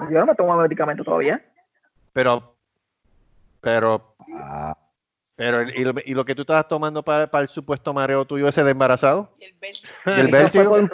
[0.10, 1.44] Yo no me tomo medicamento todavía.
[2.14, 2.56] Pero,
[3.62, 4.76] pero, Ah,
[5.36, 8.48] pero, ¿y lo, y lo que tú estabas tomando para, para el supuesto mareo tuyo
[8.48, 9.36] ese de embarazado?
[9.40, 10.70] Y el vértigo ¿Y el Eso fue, vértigo?
[10.70, 10.92] por un,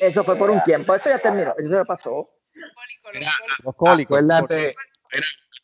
[0.00, 0.94] eso fue por un tiempo.
[0.94, 1.52] Eso ya terminó.
[1.58, 2.30] Eso ya pasó.
[2.74, 3.10] Cólico,
[3.64, 4.18] los cólicos.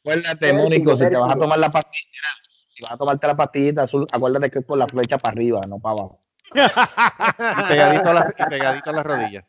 [0.00, 3.82] Acuérdate, Mónico, si te vas a tomar la pastilla, si vas a tomarte la pastillita
[3.82, 6.20] azul, acuérdate que es con la flecha para arriba, no para abajo.
[6.54, 9.44] Y pegadito a la, y pegadito a la rodilla.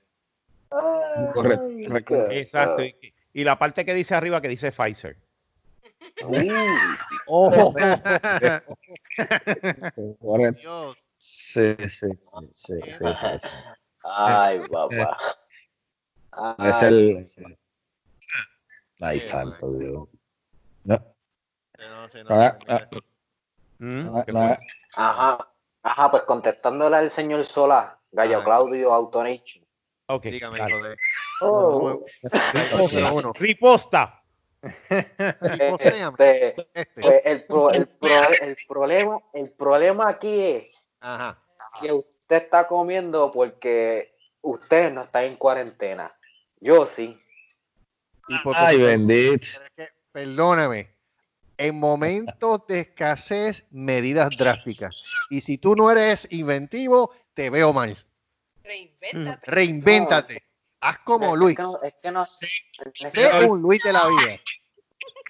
[1.34, 1.68] Correcto.
[1.88, 2.32] correcto.
[2.32, 2.84] Exacto.
[2.84, 5.18] Y, y la parte que dice arriba que dice Pfizer.
[7.28, 7.74] Ojo.
[10.20, 10.60] Correcto.
[10.60, 11.08] Dios.
[11.18, 12.08] Sí, sí, sí,
[12.54, 13.06] sí, sí,
[13.40, 13.48] sí.
[14.04, 15.18] Ay, papá.
[16.60, 16.88] Es Ay,
[17.38, 17.58] el.
[19.02, 20.08] Ay, santo Dios.
[20.84, 20.96] No,
[21.78, 22.90] No, sí, no, Ah, mira.
[23.80, 24.58] No, no.
[24.96, 25.48] Ajá.
[25.82, 28.46] Ajá, pues contestándole al señor Solá, Gallo Ajá.
[28.46, 29.66] Claudio Autonation.
[30.08, 30.24] Ok.
[30.24, 30.96] Dígame, de-
[31.42, 32.04] Oh.
[33.14, 33.32] Uno.
[33.34, 34.22] Riposta.
[34.62, 36.68] Este, Este.
[36.96, 38.10] pues el, pro- el, pro-
[38.42, 40.68] el problema, el problema aquí es
[41.00, 41.42] Ajá.
[41.82, 46.14] que usted está comiendo porque usted no está en cuarentena.
[46.62, 47.20] Yo sí.
[48.28, 49.48] Y por Ay, bendito.
[50.12, 50.94] Perdóname.
[51.58, 54.96] En momentos de escasez, medidas drásticas.
[55.30, 57.98] Y si tú no eres inventivo, te veo mal.
[58.64, 59.52] Reinvéntate.
[59.52, 60.44] Reinvéntate.
[60.82, 61.58] Haz como Es Luis.
[61.58, 64.40] que no- es que no- Sé un Luis de la vida.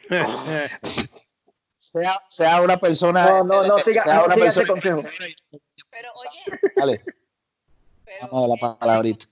[1.77, 3.25] Sea, sea una persona.
[3.25, 5.09] No, no, no, siga, sea no, una siga persona.
[5.89, 7.03] Pero oye, Dale,
[8.03, 9.25] pero vamos a la eh, palabrita.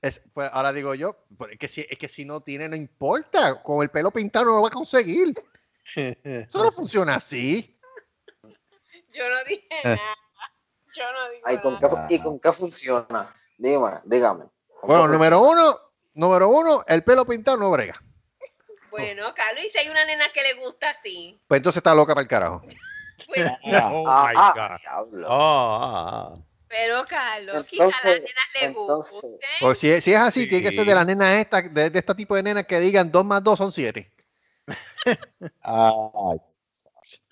[0.00, 1.16] Es- pues ahora digo yo,
[1.50, 3.62] es que, si, es que si no tiene, no importa.
[3.62, 5.34] Con el pelo pintado no lo va a conseguir.
[5.94, 7.78] Eso no funciona así.
[9.12, 9.96] yo no dije Eh.
[9.96, 10.00] nada.
[10.94, 12.06] Yo no digo Ay, ¿con nada.
[12.08, 13.34] qué, ¿Y con qué funciona?
[13.56, 14.44] Dime, dígame.
[14.80, 15.78] ¿Con Bueno, número uno,
[16.14, 17.94] número uno, el pelo pintado no brega.
[18.90, 22.14] Bueno, Carlos, y si hay una nena que le gusta así, Pues entonces está loca
[22.14, 22.62] para el carajo.
[23.26, 23.46] pues,
[23.92, 24.80] Oh Ah, my ah, God.
[24.80, 25.28] diablo.
[25.28, 26.44] Oh, ah, ah.
[26.68, 29.38] Pero Carlos, quizá a las nenas le entonces- guste.
[29.60, 30.94] Pues si, si es así, tiene que ser de Sí.
[30.94, 33.72] las nenas estas, de, de este tipo de nenas que digan 2 más 2 son
[33.72, 34.10] 7.
[35.62, 36.38] Ay,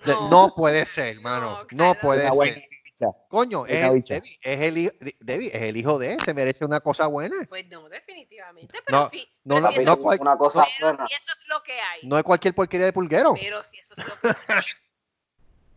[0.07, 0.55] No, No.
[0.57, 1.66] puede ser, hermano.
[1.72, 2.64] No, No, puede ser.
[2.84, 3.07] bicha.
[3.28, 3.82] Coño, es.
[3.82, 4.05] Debbie,
[4.43, 7.37] es, el, hijo- Debbie, es el hijo de él, se merece una cosa buena.
[7.49, 8.78] Pues no, definitivamente.
[8.87, 11.07] Pero No, sí, no, pero no, si no eso- cual- una cosa pero buena.
[11.09, 12.01] si eso es lo que hay.
[12.05, 13.34] No es cualquier porquería de pulguero.
[13.39, 14.37] Pero si eso es lo que hay.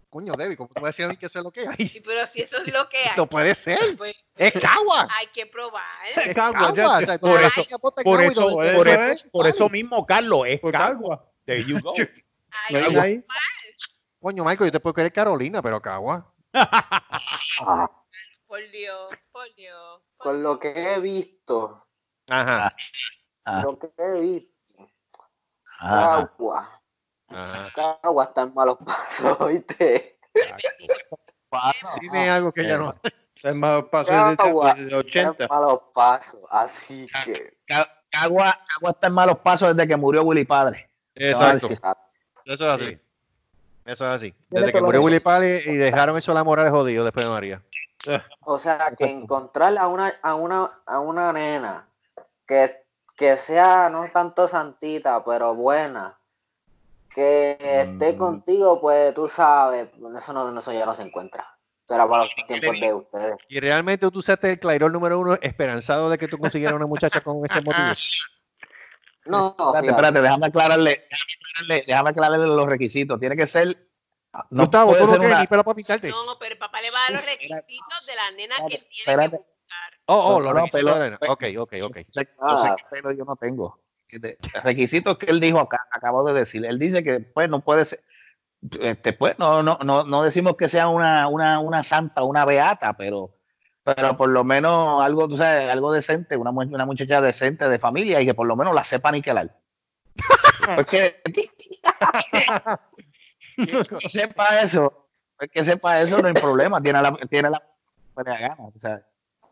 [0.10, 1.88] Coño, Debbie, ¿cómo tú vas a decir a mí que eso es lo que hay?
[1.88, 3.16] Sí, pero si eso es lo que hay.
[3.16, 3.78] No puede ser.
[3.97, 5.07] Pues Es cagua.
[5.16, 5.84] hay que probar.
[6.16, 10.05] Es Cagua, O sea, por eso- ay, Por eso, por, eso, por eso Ay, mismo,
[10.07, 10.86] Carlos, es Cagua.
[10.88, 11.32] agua.
[11.45, 11.93] There you go.
[11.93, 12.12] Que
[12.99, 13.24] ahí.
[14.20, 16.34] Coño, Marco, yo te puedo querer Carolina, pero cagua.
[18.47, 20.01] Por Dios, por Dios.
[20.18, 21.86] por Con lo que he visto,
[22.28, 22.76] Ajá.
[23.45, 24.89] Ah, lo que he visto,
[25.80, 26.78] ah, Cagua,
[27.32, 27.99] Ajá.
[28.01, 29.38] Cagua está en malos pasos.
[29.47, 29.75] Bendito.
[32.01, 32.93] Dime algo que ya no.
[33.41, 35.43] Es más paso desde, Cagua desde está 80.
[35.45, 37.57] en malos pasos, así que...
[37.65, 38.59] Ca- Cagua,
[38.89, 40.89] está en malos pasos desde que murió Willy Padre.
[41.15, 41.67] Exacto.
[41.67, 41.93] Eso
[42.45, 42.99] es así.
[43.86, 44.36] Eso es así.
[44.49, 45.01] Desde que murió.
[45.01, 47.62] Willy Pali y dejaron eso la moral jodido después de María.
[48.41, 51.87] O sea, que encontrar a una, a una, a una nena
[52.45, 52.83] que,
[53.16, 56.18] que sea no tanto santita, pero buena,
[57.13, 58.17] que esté Mm.
[58.17, 61.47] contigo, pues tú sabes, eso, no, eso ya no se encuentra.
[61.87, 63.33] Pero para los tiempos de ustedes.
[63.49, 67.21] Y realmente tú usaste el Clairol número uno esperanzado de que tú consiguieras una muchacha
[67.21, 67.87] con ese motivo.
[69.25, 73.19] No, no, Espérate, espérate, déjame aclararle, déjame aclararle, déjame aclararle los requisitos.
[73.19, 73.67] Tiene que ser.
[74.49, 76.09] No Gustavo, tú no tienes una- ni pelo para pintarte.
[76.09, 78.87] No, pero el papá le va a dar los requisitos de la nena que él
[78.89, 79.29] tiene Espérate.
[79.31, 79.93] que buscar.
[80.07, 81.19] Oh, oh, No, los no, requisitos pero- de la nena.
[81.27, 81.97] Ok, ok, ok.
[82.07, 82.75] Yo sé Ah.
[82.89, 83.79] pelo yo no tengo.
[84.11, 86.65] De- Requisitos que él dijo acá, acabo de decir.
[86.65, 88.03] Él dice que pues no puede ser,
[88.81, 92.93] este, pues no, no, no, no decimos que sea una, una, una santa, una beata,
[92.97, 93.36] pero,
[93.83, 98.21] pero por lo menos algo, tú sabes, algo decente, una, una muchacha decente de familia
[98.21, 99.55] y que por lo menos la sepa niquelar.
[100.75, 101.23] Pues que,
[104.07, 105.07] sepa eso,
[105.37, 107.63] pues que sepa eso no hay problema, tiene la, tiene la,
[108.13, 109.01] buena gana, o sea,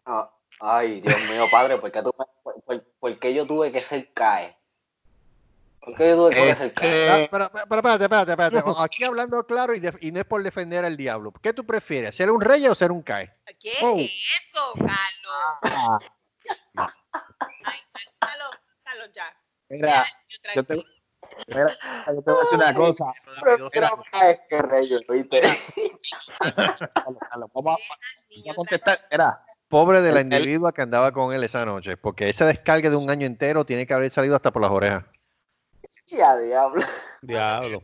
[0.06, 0.30] Ah,
[0.60, 3.80] Ay, Dios mío, padre, ¿por qué, tú me- por- por- por qué yo tuve que
[3.80, 4.56] ser CAE?
[5.80, 7.10] ¿Por qué yo tuve que ser CAE?
[7.10, 8.84] Ah, Pero, pero, pero espérate, espérate, espérate.
[8.84, 11.32] Aquí hablando claro y, de- y no es por defender al diablo.
[11.42, 12.16] ¿Qué tú prefieres?
[12.16, 13.34] ¿Ser un rey o ser un cae?
[13.60, 13.98] ¿Qué Oh.
[13.98, 15.60] es eso, Carlos?
[15.62, 15.98] ah,
[17.66, 17.80] Ay,
[18.20, 18.50] Carlos,
[18.84, 19.36] Carlos, ya.
[19.70, 20.76] mira, Yo yo te.
[21.48, 21.78] Mira,
[22.08, 23.06] yo te voy a decir una cosa.
[23.44, 25.42] Pero creo que es que Reyes, ¿viste?
[26.40, 29.00] Carlos, Carlos, Vamos a, vamos a contestar.
[29.12, 32.96] Era, Pobre de la individua que andaba con él esa noche, porque ese descargue de
[32.96, 35.04] un año entero tiene que haber salido hasta por las orejas.
[36.08, 36.82] Ya, diablo.
[37.22, 37.84] Diablo.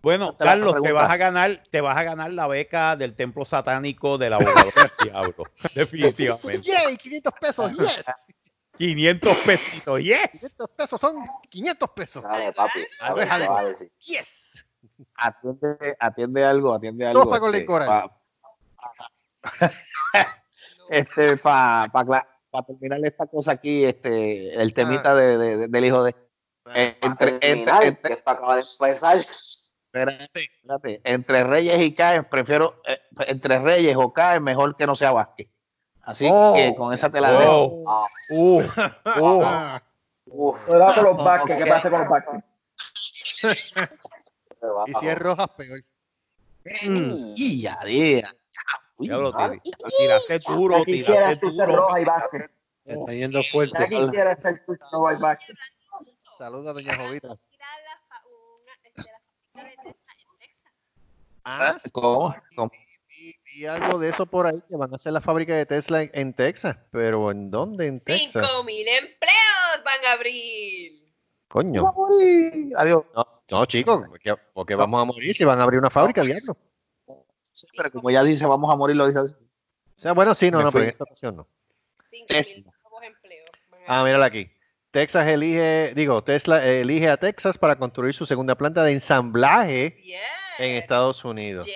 [0.00, 3.14] Bueno, Te la Carlos, te vas a ganar, te vas a ganar la beca del
[3.16, 5.44] templo satánico del abogado del diablo.
[5.74, 6.60] Definitivamente.
[6.62, 6.96] ¡Yay!
[6.98, 8.04] 500 pesos, yes.
[8.78, 10.30] 500 pesitos, yes.
[10.32, 12.22] 500 pesos son 500 pesos.
[12.22, 12.80] Dale, papi.
[13.00, 13.56] A A ver, algo.
[13.56, 13.64] a.
[14.00, 14.66] Yes.
[15.14, 17.20] Atiende, atiende algo, atiende algo.
[17.22, 17.64] Todo para Golden
[20.90, 21.90] este, Coral.
[21.90, 26.14] pa- para terminar esta cosa aquí, este, el temita de, de- del hijo de.
[26.74, 29.16] eh, Para entre, entre, terminar, entre- que esto acaba de empezar.
[29.16, 30.24] espérate,
[30.62, 35.10] espérate, entre Reyes y Caen, prefiero eh, entre Reyes o Caen, mejor que no sea
[35.12, 35.48] Vázquez.
[36.02, 36.52] Así Oh.
[36.54, 37.82] que con esa te la dejo.
[37.86, 38.62] Oh, uh,
[39.20, 40.54] uh.
[40.66, 41.68] Cuidado con los Vázquez, ¿qué ok.
[41.70, 42.44] pasa con los Vázquez?
[44.86, 45.80] y si es rojas, peor.
[46.88, 48.34] Mm, y ya, ya.
[48.96, 49.52] Uy, Diablo, Ah.
[49.98, 51.76] tiraste duro, Ya quisieras tiraste tú ser duro.
[51.82, 52.42] roja y Vázquez.
[52.84, 53.86] Está yendo Ya fuerte.
[53.88, 55.56] quisieras ser tú roja y Vázquez.
[56.38, 57.32] Saluda a doña Jovita.
[57.32, 57.46] Este,
[60.38, 60.72] Texas.
[61.44, 62.34] Ah, ¿Cómo?
[62.56, 62.70] ¿Cómo?
[63.70, 66.34] algo de eso por ahí, que van a hacer la fábrica de Tesla en, en
[66.34, 66.76] Texas.
[66.90, 67.86] Pero ¿en dónde?
[67.86, 68.42] En Texas.
[68.42, 71.04] 5.000 empleos van a abrir.
[71.48, 71.84] Coño.
[71.84, 72.72] Vamos a morir.
[72.76, 73.04] Adiós.
[73.14, 76.56] No, no chicos, porque, porque vamos a morir si van a abrir una fábrica, diablo.
[77.64, 79.34] Sí, pero como ya dice, vamos a morir, lo dice así.
[79.34, 81.46] O sea, bueno, sí, no, Me no, pero en esta ocasión no.
[82.10, 82.72] 5.000 Tesla.
[82.82, 83.50] nuevos empleos.
[83.86, 84.50] Ah, mírala aquí.
[84.90, 90.20] Texas elige, digo, Tesla elige a Texas para construir su segunda planta de ensamblaje Yes.
[90.58, 91.66] en Estados Unidos.
[91.66, 91.74] Yes.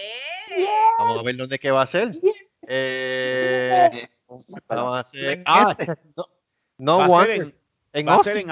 [0.99, 2.13] Vamos a ver dónde que va a ser.
[2.67, 4.09] Eh,
[4.69, 5.43] vamos a hacer.
[5.47, 5.77] Ah,
[6.17, 6.27] no,
[6.79, 7.41] no Va a ser wonder.
[7.43, 7.55] en-
[7.95, 8.51] En va a ser Austin.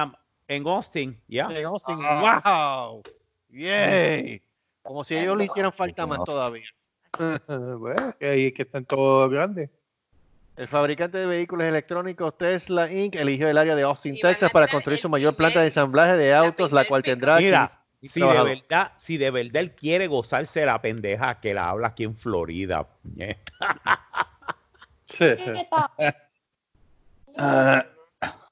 [0.48, 1.48] en, Austin, ya.
[1.50, 1.96] En Austin.
[1.98, 3.02] Wow.
[3.50, 4.42] Yay.
[4.82, 6.64] Como si ellos le hicieran falta más todavía.
[7.78, 9.70] bueno, que ahí es que están todos grandes.
[10.56, 13.14] El fabricante de vehículos electrónicos Tesla Inc.
[13.14, 16.72] eligió el área de Austin, Texas, para construir su mayor planta de ensamblaje de autos,
[16.72, 17.68] la cual tendrá Mira,
[18.00, 21.68] 15 Si de verdad, si de verdad él quiere gozarse de la pendeja que la
[21.68, 22.86] habla aquí en Florida.
[27.38, 27.84] Ah,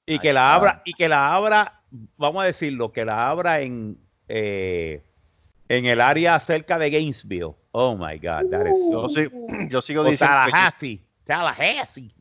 [0.05, 1.81] y que la abra, y que la abra,
[2.19, 3.97] vamos a decirlo, que la abra en
[4.29, 5.03] eh,
[5.79, 7.55] en el área cerca de Gainesville.
[7.73, 9.29] Oh my God, that is Yo, so- sí-
[9.71, 10.35] yo sigo o diciendo.
[10.45, 10.53] que yo-
[11.27, 12.15] Tallahassee,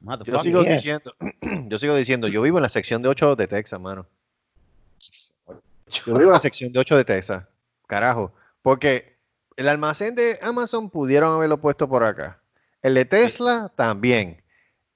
[0.44, 1.16] sigo diciendo,
[1.70, 4.06] yo sigo diciendo, yo vivo en la sección de 8 de Texas, mano.
[5.92, 7.44] Yo vivo en la sección de 8 de Texas.
[7.88, 8.32] Carajo.
[8.62, 9.18] Porque
[9.58, 12.40] el almacén de Amazon pudieron haberlo puesto por acá.
[12.82, 14.42] El de Tesla también.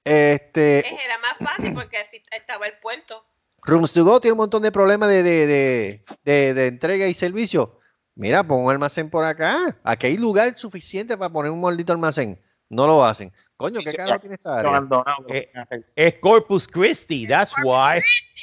[0.04, 3.22] Este, Era más fácil porque así estaba el puerto.
[3.62, 7.14] Rooms to Go tiene un montón de problemas de, de, de, de- de entrega y
[7.14, 7.78] servicio.
[8.18, 9.78] Mira, pon un almacén por acá.
[9.84, 12.42] Aquí hay lugar suficiente para poner un maldito almacén.
[12.68, 13.32] No lo hacen.
[13.56, 14.18] Coño, ¿qué ya.
[14.18, 14.82] tiene esta área?
[15.28, 15.50] Eh,
[15.94, 18.00] Es Corpus Christi, that's why.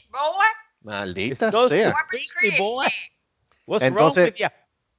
[0.09, 0.47] Boy,
[0.81, 1.91] Maldita It's sea.
[1.91, 2.57] Corpus Christi, Christi.
[2.57, 2.87] boy.
[3.65, 4.53] What's Entonces, wrong with ya?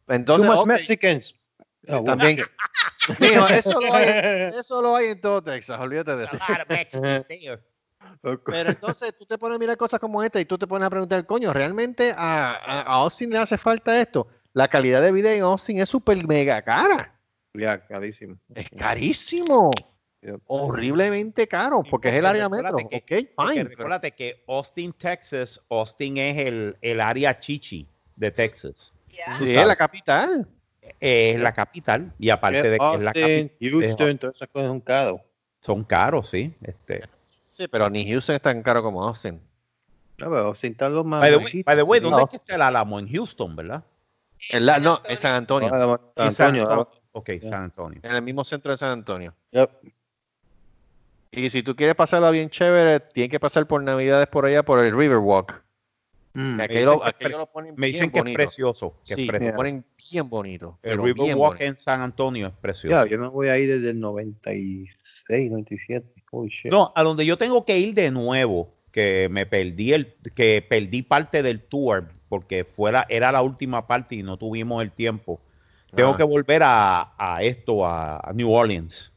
[0.09, 1.35] Entonces, Too much ok, Mexicans.
[1.89, 2.05] Ah, bueno.
[2.05, 2.39] también.
[3.21, 4.05] Mijo, eso lo, hay,
[4.61, 6.39] eso lo hay en todo Texas, olvídate de eso.
[8.47, 10.91] Pero entonces tú te pones a mirar cosas como esta y tú te pones a
[10.91, 14.27] preguntar, coño, ¿realmente a, a- a Austin le hace falta esto?
[14.57, 17.13] La calidad de vida en Austin es súper mega cara.
[17.53, 18.39] Ya, carísimo.
[18.55, 19.71] Es carísimo.
[20.23, 20.41] Yep.
[20.47, 22.69] Horriblemente caro, porque es el área metro.
[22.79, 23.65] recuérdate Ok, que- Porque fine.
[23.65, 28.95] pero- recuérdate que Austin, Texas, Austin es el, el área chichi de Texas.
[29.11, 29.37] Yeah.
[29.37, 30.49] Sí, es la capital.
[31.01, 34.69] Es la capital y aparte de que es la Austin, capital, Houston, todas esas cosas
[34.69, 35.21] son caros.
[35.61, 36.55] son caros, sí.
[36.63, 37.03] Este,
[37.51, 39.35] Sí, pero ni Houston es tan caro como Austin.
[40.17, 42.01] No, pero Austin está lo más by the way, by the way.
[42.01, 42.99] ¿dónde es que está el Álamo?
[42.99, 43.85] En Houston, ¿verdad?
[44.51, 45.69] En la- no, en San Antonio.
[45.73, 46.63] Ah, San En San Antonio.
[46.71, 46.89] Antonio.
[46.93, 47.31] ah, Ok.
[47.43, 48.01] San Antonio.
[48.03, 49.35] En el mismo centro de San Antonio.
[49.51, 49.71] yep.
[51.31, 54.83] Y si tú quieres pasarla bien chévere, tienes que pasar por Navidades por allá por
[54.85, 55.63] el Riverwalk.
[56.35, 56.57] Mm.
[56.57, 58.37] Me pre- lo ponen Me bien dicen que es bonito.
[58.37, 58.95] precioso.
[59.07, 59.53] Que es Sí, precioso.
[59.53, 60.79] lo ponen bien bonito.
[60.83, 61.65] El Riverwalk bonito.
[61.65, 62.89] en San Antonio es precioso.
[62.89, 66.07] Ya, yo no voy ahí desde el 96, 97.
[66.31, 66.71] Holy shit.
[66.71, 71.03] No, a donde yo tengo que ir de nuevo, que me perdí el, que perdí
[71.03, 75.41] parte del tour porque fuera, era la última parte y no tuvimos el tiempo.
[75.95, 76.17] Tengo Ah.
[76.17, 79.13] que volver a, a esto, a, a New Orleans.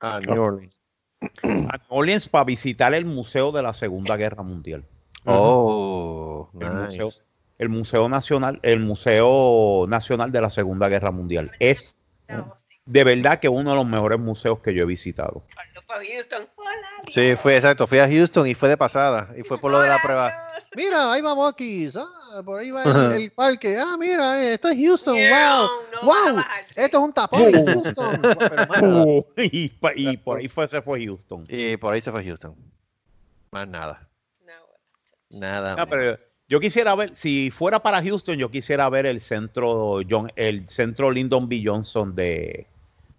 [0.00, 0.80] Ah, New Orleans.
[1.42, 4.84] A New Orleans para visitar el museo de la Segunda Guerra Mundial.
[5.24, 7.24] Oh, El museo, nice.
[7.58, 11.52] el museo nacional, el museo nacional de la Segunda Guerra Mundial.
[11.60, 11.96] Es
[12.86, 15.44] de verdad que uno de los mejores museos que yo he visitado.
[15.54, 16.48] Cuando fue a Houston.
[16.56, 16.70] Hola,
[17.08, 17.86] Sí, fue exacto.
[17.86, 19.28] Fui a Houston y fue de pasada.
[19.36, 20.32] Y fue por lo de la prueba.
[20.74, 24.68] Mira, ahí va Bucky's, ah, por ahí va el, el parque, ah, mira, eh, esto
[24.68, 26.44] es Houston, wow, No, no wow,
[26.74, 28.20] esto es un tapón en Houston.
[28.22, 28.62] Pero.
[28.82, 29.68] Uh, y,
[30.16, 31.44] por ahí fue, se fue Houston.
[31.48, 32.54] Y por ahí se fue Houston.
[33.50, 34.08] Más nada,
[34.40, 35.76] No, nada.
[35.76, 36.16] No, pero
[36.48, 41.10] yo quisiera ver, si fuera para Houston, yo quisiera ver el centro John, el centro
[41.10, 41.62] Lyndon B.
[41.64, 42.66] Johnson de,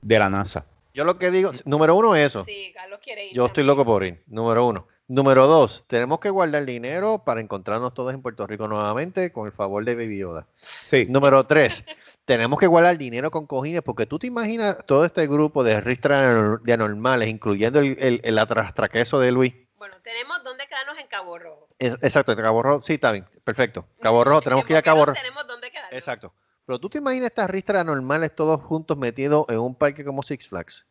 [0.02, 0.66] de la NASA.
[0.94, 2.46] Yo lo que digo, número uno, eso.
[2.46, 3.34] Sí, Carlos quiere ir.
[3.34, 4.88] Yo estoy loco por ir, número uno.
[5.14, 9.52] Número dos, tenemos que guardar dinero para encontrarnos todos en Puerto Rico nuevamente con el
[9.54, 10.48] favor de Baby Yoda.
[10.90, 11.06] Sí.
[11.08, 11.86] Número tres,
[12.26, 16.58] tenemos que guardar dinero con cojines porque tú te imaginas todo este grupo de ristra
[16.64, 19.54] de anormales, incluyendo el, el, el atrastraqueso de Luis.
[19.78, 21.68] Bueno, tenemos dónde quedarnos en Cabo Rojo.
[21.78, 23.86] Es- exacto, en Cabo Rojo, sí, está bien, perfecto.
[24.02, 25.20] Cabo Rojo, tenemos que ir a Cabo Rojo.
[25.22, 25.94] Tenemos dónde quedarnos.
[25.94, 26.34] Exacto.
[26.66, 30.48] Pero tú te imaginas estas ristras anormales todos juntos metidos en un parque como Six
[30.48, 30.88] Flags.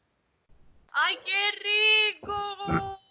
[0.93, 2.99] ¡Ay, qué rico!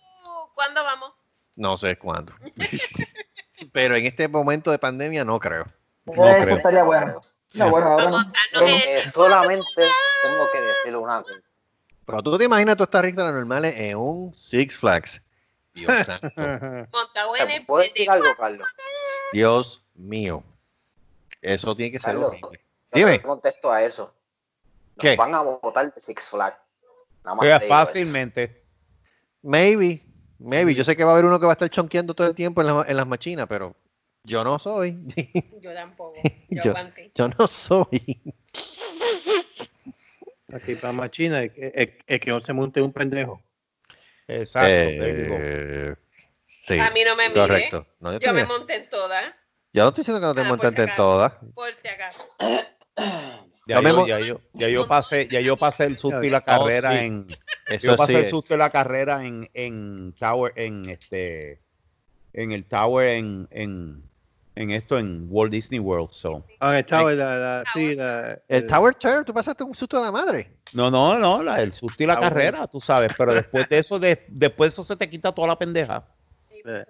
[0.62, 1.14] ¿Cuándo vamos?
[1.56, 2.34] No sé cuándo.
[3.74, 5.66] Pero en este momento de pandemia no creo.
[6.06, 6.56] No Eso creo.
[6.58, 7.20] estaría bueno.
[7.56, 8.22] No, bueno, ahora no.
[8.68, 9.66] Eh, solamente
[10.22, 11.34] tengo que decirle una cosa.
[12.06, 15.20] Pero tú te imaginas todas estas ristras anormales en un Six Flags.
[15.74, 16.28] Dios santo.
[16.38, 18.68] montado en ¿Te el puedo decir algo, Carlos?
[19.34, 20.44] Dios mío.
[21.42, 22.64] Eso tiene que ser Carlos, horrible.
[22.94, 23.18] Dime.
[23.18, 24.14] te contesto a eso.
[24.96, 25.16] Nos ¿Qué?
[25.16, 26.58] van a votar de Six Flags.
[27.24, 28.64] Nada más Oiga, fácilmente.
[29.42, 30.04] Maybe.
[30.44, 30.74] Maybe.
[30.76, 32.62] Yo sé que va a haber uno que va a estar chonqueando todo el tiempo
[32.62, 33.76] en, la- en las machinas, pero
[34.24, 34.98] yo no soy.
[35.62, 36.20] Yo tampoco.
[36.50, 37.12] Yo, Yo- aguanté.
[37.16, 38.22] yo no soy.
[40.54, 43.42] Aquí para Machina, es, es- es que no se monte un pendejo.
[44.28, 44.68] Exacto.
[44.70, 45.96] Eh,
[46.46, 46.78] sí.
[46.80, 47.42] A mí no me mire.
[47.42, 47.88] Correcto.
[48.00, 49.34] No, yo, Yo me monté en todas,
[49.74, 51.34] yo no estoy diciendo que no te Ah, montaste si en todas.
[51.54, 52.28] por si acaso.
[53.68, 56.40] Ya, No yo, ya, yo, ya yo pasé, ya yo pasé el susto y la
[56.42, 57.06] Oh, carrera sí.
[57.06, 57.28] en.
[57.68, 58.30] Eso Yo pasé sí el es.
[58.32, 61.62] susto y la carrera en, en Tower, en este,
[62.34, 64.04] en el Tower en, en,
[64.56, 66.10] en esto en Walt Disney World.
[66.12, 66.44] So.
[66.60, 70.04] Ah, el Tower, la, la, sí, la, El Tower Turn, tú pasaste un susto de
[70.06, 70.52] la madre.
[70.74, 72.30] No, no, no, la, el susto y la bueno.
[72.30, 75.48] carrera, tú sabes, pero después de eso, de, después de eso se te quita toda
[75.48, 76.04] la pendeja.
[76.66, 76.84] Eh.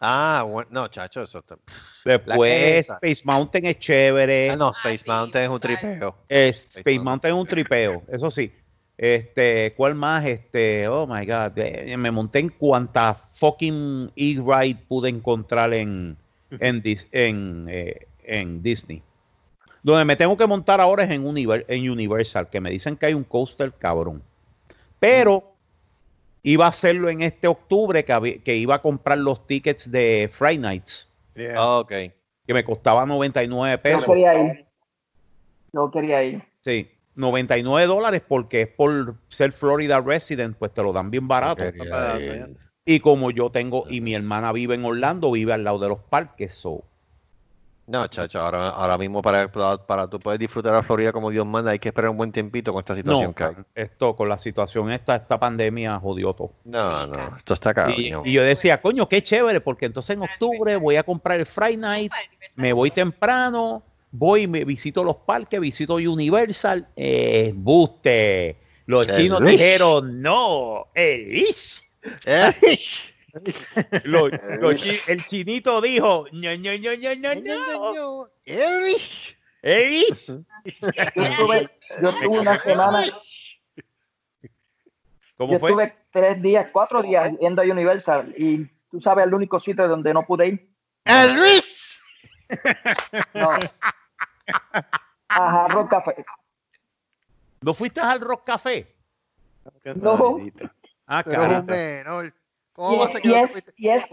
[0.00, 1.56] Ah, bueno, no, chacho, eso está.
[2.04, 2.88] Después.
[2.88, 4.50] Space Mountain es chévere.
[4.50, 6.14] Ah, no, Space sí, Mountain es un tripeo.
[6.28, 8.52] Space Space Mountain es un tripeo, eso sí.
[8.96, 10.24] Este, ¿cuál más?
[10.26, 11.52] Este, oh my god,
[11.96, 16.16] me monté en cuanta fucking e-ride pude encontrar en,
[16.50, 19.02] en, Dis- en, eh, en Disney.
[19.84, 23.06] Donde me tengo que montar ahora es en, Univer- en Universal, que me dicen que
[23.06, 24.20] hay un coaster cabrón.
[24.98, 25.47] Pero
[26.42, 30.30] iba a hacerlo en este octubre, que, habí- que iba a comprar los tickets de
[30.38, 31.54] Friday Nights, Yeah.
[31.56, 31.88] Ah, ok.
[32.46, 34.04] que me costaba 99 Yo pesos.
[34.06, 34.66] quería ir.
[35.72, 36.42] Yo quería ir.
[36.64, 41.62] Sí, 99 dólares porque es por ser Florida resident, pues te lo dan bien barato.
[42.84, 45.98] Y como yo tengo, y mi hermana vive en Orlando, vive al lado de los
[46.00, 46.82] parques, so.
[47.88, 51.46] No, chacho, ahora, ahora mismo para, para, para tú poder disfrutar a Florida como Dios
[51.46, 53.54] manda, hay que esperar un buen tiempito con esta situación No, que hay.
[53.74, 56.52] esto, con la situación esta, esta pandemia jodió todo.
[56.64, 58.22] No, no, esto está Y, cabrón.
[58.26, 61.78] y yo decía, coño, qué chévere, porque entonces en octubre voy a comprar el Friday
[61.78, 62.12] Night,
[62.56, 68.56] me voy temprano, voy, me visito los parques, visito Universal, eh, buste.
[68.84, 71.82] Los El chinos dijeron, no, el Wish.
[72.26, 72.52] Eh,
[74.04, 77.34] Lo- lo chi- el chinito dijo, no, no, no, no, no,
[77.94, 78.28] no.
[78.46, 78.92] Eh,
[79.62, 80.02] El
[81.48, 81.68] Wish.
[82.00, 83.02] Yo estuve una semana,
[85.36, 85.70] ¿Cómo yo fue?
[85.70, 90.12] estuve tres días, cuatro días yendo a Universal y tú sabes el único sitio donde
[90.14, 90.68] no pude ir.
[91.04, 91.98] ¡El Luis!
[93.34, 93.50] No.
[95.28, 96.24] Ajá, Rock Café.
[97.60, 98.94] ¿No fuiste al Rock Café?
[99.96, 100.38] No.
[101.06, 102.22] Ah, Pero es un carajo.
[102.78, 104.04] Y ¿Cómo vas es, a quedar es, es-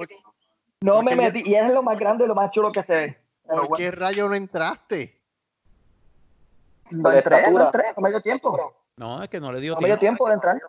[0.82, 3.18] no me metí, y es lo más grande y lo más chulo que se ve.
[3.48, 5.22] ¿Por bueno, qué rayo no entraste?
[6.90, 7.66] no Por entré, no estatura.
[7.66, 8.74] entré, no me dio tiempo.
[8.98, 10.26] No, es que no le dio No me dio tiempo.
[10.26, 10.62] tiempo de entrar.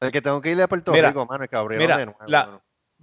[0.00, 1.44] El que tengo que ir a Puerto Mira, Rico, mano,
[1.78, 2.20] mira, de nuevo.
[2.26, 2.62] la- mano.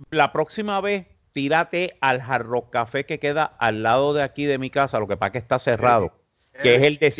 [0.10, 4.58] La próxima vez, tírate al Hard Rock Café que queda al lado de aquí de
[4.58, 6.12] mi casa, lo que pasa que está cerrado,
[6.62, 7.12] que es el de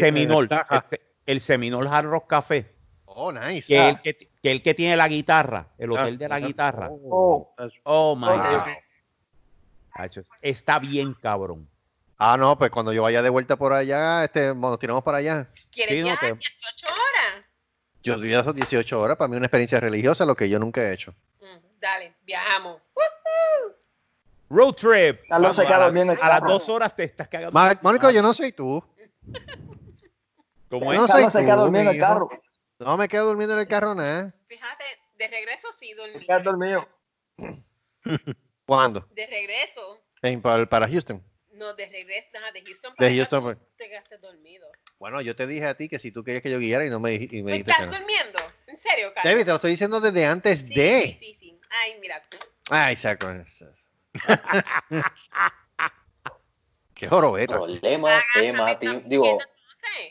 [0.50, 0.86] ventaja.
[1.28, 1.42] el,
[1.88, 2.74] Hard Rock Café,
[3.06, 3.68] Oh, nice.
[3.68, 6.40] que es el que, que el que tiene la guitarra, el hotel de la ah,
[6.40, 6.88] guitarra.
[6.92, 7.52] Oh,
[7.82, 8.28] Oh my.
[8.28, 8.68] God.
[10.40, 11.68] Está bien cabrón.
[12.20, 15.50] Ah, no, pues cuando yo vaya de vuelta por allá, este, nos tiramos para allá.
[15.72, 17.46] ¿Quieres Sí, no viajar te- 18 horas?
[18.04, 20.94] Yo diría esos 18 horas, para mí una experiencia religiosa, lo que yo nunca he
[20.94, 21.16] hecho.
[21.42, 22.84] Mm, dale, viajamos.
[24.52, 25.22] Road trip.
[25.22, 27.60] Se Vamos, queda a, la- a las dos horas te estás cagando.
[27.82, 28.84] Mónico, yo no soy tú.
[30.70, 31.00] ¿Cómo es?
[31.00, 32.30] No soy Carlos se queda tú, dormido en el carro.
[32.80, 34.34] No me quedo durmiendo en el carro nada.
[34.48, 34.84] Fíjate,
[35.18, 36.26] de regreso sí dormí.
[36.26, 36.88] Queda dormido.
[38.66, 39.08] ¿Cuándo?
[39.12, 40.02] De regreso.
[40.22, 41.24] En- para, para Houston.
[41.54, 42.28] No, de regreso.
[42.54, 42.92] De Houston.
[42.92, 43.58] De para acá, Houston, tú pues.
[43.78, 44.68] Te quedaste dormido.
[45.00, 47.00] Bueno, yo te dije a ti que si tú querías que yo guiara y no
[47.00, 47.92] me, y me ¿Tú dijiste estás que no.
[47.98, 48.40] durmiendo?
[48.68, 49.32] ¿En serio, Carlos?
[49.32, 51.02] David, te lo estoy diciendo desde antes Sí, de.
[51.02, 51.60] Sí, sí, sí.
[51.70, 52.22] Ay, mira.
[52.70, 53.30] Ay, saco.
[53.30, 53.72] eso.
[56.94, 57.56] Qué jorobeta.
[57.56, 59.04] Problemas de matrimonio.
[59.08, 59.40] Digo,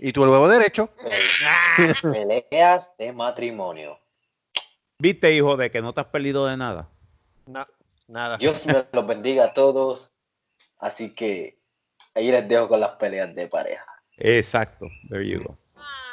[0.00, 0.90] Y tú el huevo derecho.
[2.02, 3.98] peleas de matrimonio.
[4.98, 6.88] Viste, hijo, de que no te has perdido de nada.
[7.46, 7.66] No,
[8.08, 8.36] nada.
[8.38, 10.12] Dios me los bendiga a todos.
[10.78, 11.58] Así que
[12.14, 13.86] ahí les dejo con las peleas de pareja.
[14.16, 15.58] Exacto, there you go.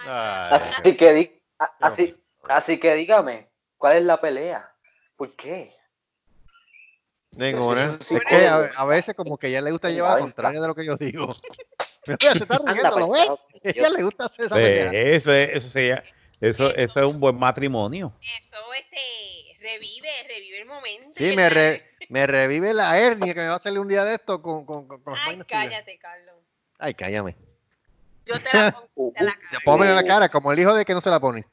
[0.04, 2.16] Ay, Así que, di- a- así,
[2.50, 4.74] así que dígame, ¿cuál es la pelea?
[5.16, 5.72] ¿Por qué?
[7.38, 7.88] Ninguna.
[8.02, 10.68] Sí a, a veces como que a ella le gusta llevar la Ay, contraria de
[10.68, 11.30] lo que yo digo.
[12.08, 13.30] Mira, se está Anda, riendo, ¿lo ves?
[13.64, 16.04] Ella le gusta hacer esa Eh, eso, es, eso, sería-
[16.40, 18.14] eso, eso es un buen matrimonio.
[18.22, 21.10] Eso, este, revive, revive el momento.
[21.14, 24.16] Sí, me, re- me revive la hernia que me va a salir un día de
[24.16, 26.36] esto con, con, con, con Ay, cállate, Carlos.
[26.80, 27.36] Ay, cállame.
[28.26, 29.60] Yo te la pongo en la cara.
[29.64, 31.46] Ponme en la cara como el hijo de que no se la pone.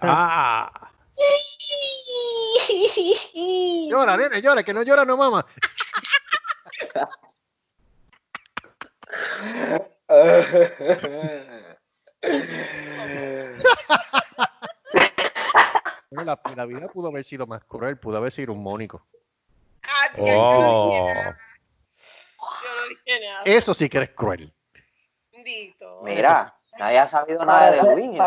[0.00, 0.90] Ah,
[3.90, 5.44] Llora, nene, llora, que no llora, no mama.
[16.10, 19.06] Bueno, La, la vida pudo haber sido más cruel, pudo haber sido un mónico.
[19.84, 20.90] Ah, oh.
[20.90, 21.36] dije nada.
[22.38, 23.42] Yo no dije nada.
[23.44, 24.52] Eso sí que eres cruel.
[25.32, 26.00] Bendito.
[26.02, 28.18] Mira, nadie ha sabido nada Para, de Luis.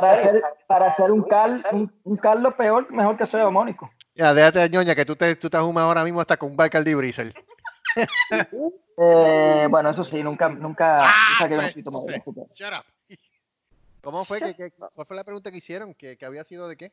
[0.68, 3.92] para, hacer un, cal, un, un Carlos peor, mejor que soy homónico.
[4.16, 6.58] Ya, déjate de ñoña, que tú te, tú te ajumas ahora mismo hasta con un
[6.58, 7.34] Bacardi Brisel.
[8.96, 12.04] Eh, bueno, eso sí, nunca, nunca Ah, saqué un pues, poquito más.
[12.54, 12.86] Shut up.
[14.04, 14.40] ¿Cómo fue?
[14.94, 15.96] ¿Cuál fue la pregunta que hicieron?
[15.96, 16.92] ¿Que, que había sido de qué?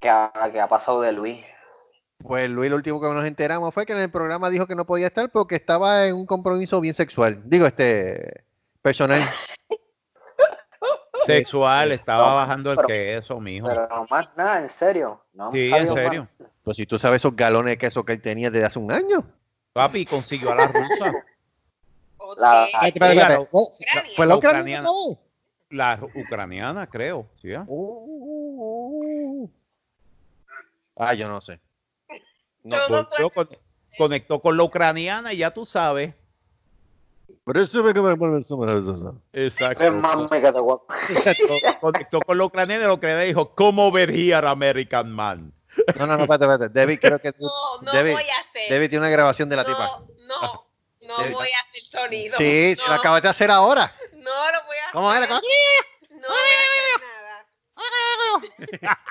[0.00, 1.44] ¿Qué ha, pasado de Luis?
[2.18, 4.86] Pues Luis, lo último que nos enteramos fue que en el programa dijo que no
[4.86, 7.40] podía estar porque estaba en un compromiso bien sexual.
[7.44, 8.44] Digo, este,
[8.82, 9.22] personal.
[11.26, 13.68] sexual, estaba No, bajando el pero- queso, mijo.
[13.68, 15.22] Pero no más nada, en serio.
[15.32, 15.94] No Sí, en más.
[15.94, 16.26] serio.
[16.64, 19.24] Pues si tú sabes esos galones de queso que él tenía desde hace un año.
[19.74, 21.12] Papi consiguió a la rusa,
[22.16, 22.38] Ok.
[22.38, 22.68] La-.
[23.46, 24.14] ¿Fue- Ucrania.
[24.16, 24.82] ¿Fue la ucraniana
[25.70, 27.26] la ucraniana, creo.
[27.42, 27.52] ¿sí?
[27.52, 27.64] ah?
[27.66, 29.50] Uh,
[30.96, 31.58] Ah, yo no sé.
[32.62, 32.76] No,
[33.30, 33.48] con-
[33.98, 36.14] conectó con la ucraniana y ya tú sabes.
[37.44, 38.68] por eso me-
[39.32, 39.82] Exacto.
[41.48, 45.52] Co- Conectó con la ucraniana y lo que le dijo, ¿cómo over here, American man?
[45.96, 46.68] No, no, no, espérate, espérate.
[46.80, 48.70] David, creo que tú- No, no David, voy a hacer.
[48.70, 50.00] David tiene una grabación de la no, tipa.
[50.26, 50.66] no,
[51.02, 51.32] no David.
[51.34, 52.36] voy a hacer sonido.
[52.36, 53.94] Sí, no, se lo acabas de hacer ahora.
[54.12, 55.24] No lo voy a ¿Cómo hacer.
[55.24, 55.34] era?
[55.34, 55.40] ¿Cómo?
[56.10, 57.00] No voy a hacer
[58.80, 58.96] nada.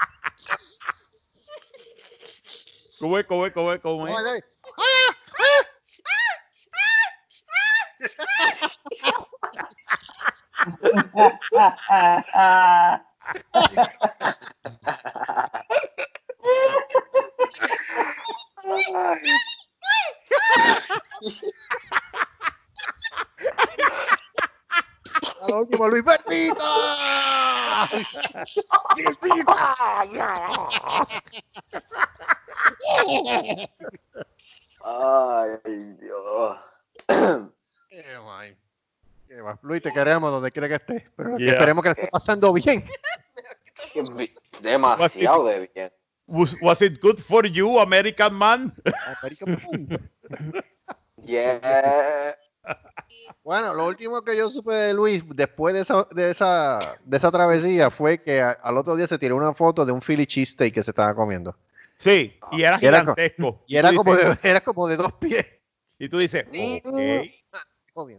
[2.99, 3.25] ¿Cómo es?
[3.27, 3.53] ¿Cómo es?
[3.53, 3.81] ¿Cómo es?
[3.81, 4.13] ¿Cómo es?
[25.41, 26.63] A lo último, Luis Pepito.
[34.83, 36.57] Ay, Dios.
[37.89, 38.57] Qué guay.
[39.27, 39.55] Qué guay.
[39.61, 41.03] Luis, te queremos donde quiera que estés.
[41.15, 41.53] Pero Yeah.
[41.53, 42.87] esperemos que le esté pasando bien.
[44.61, 45.93] Demasiado de bien.
[46.27, 48.73] Was, was it good for you, American man?
[49.21, 49.87] American Boom.
[51.25, 52.35] Yeah.
[53.45, 57.31] Bueno, lo último que yo supe de Luis después de esa, de esa, de esa
[57.31, 60.73] travesía fue que a- al otro día se tiró una foto de un Philly cheesesteak
[60.73, 61.55] que se estaba comiendo.
[61.99, 63.63] Sí, y era Y era co- gigantesco.
[63.67, 65.45] Y era como dices- de, era como de dos pies.
[65.99, 66.45] Y tú dices,
[67.93, 68.09] ok.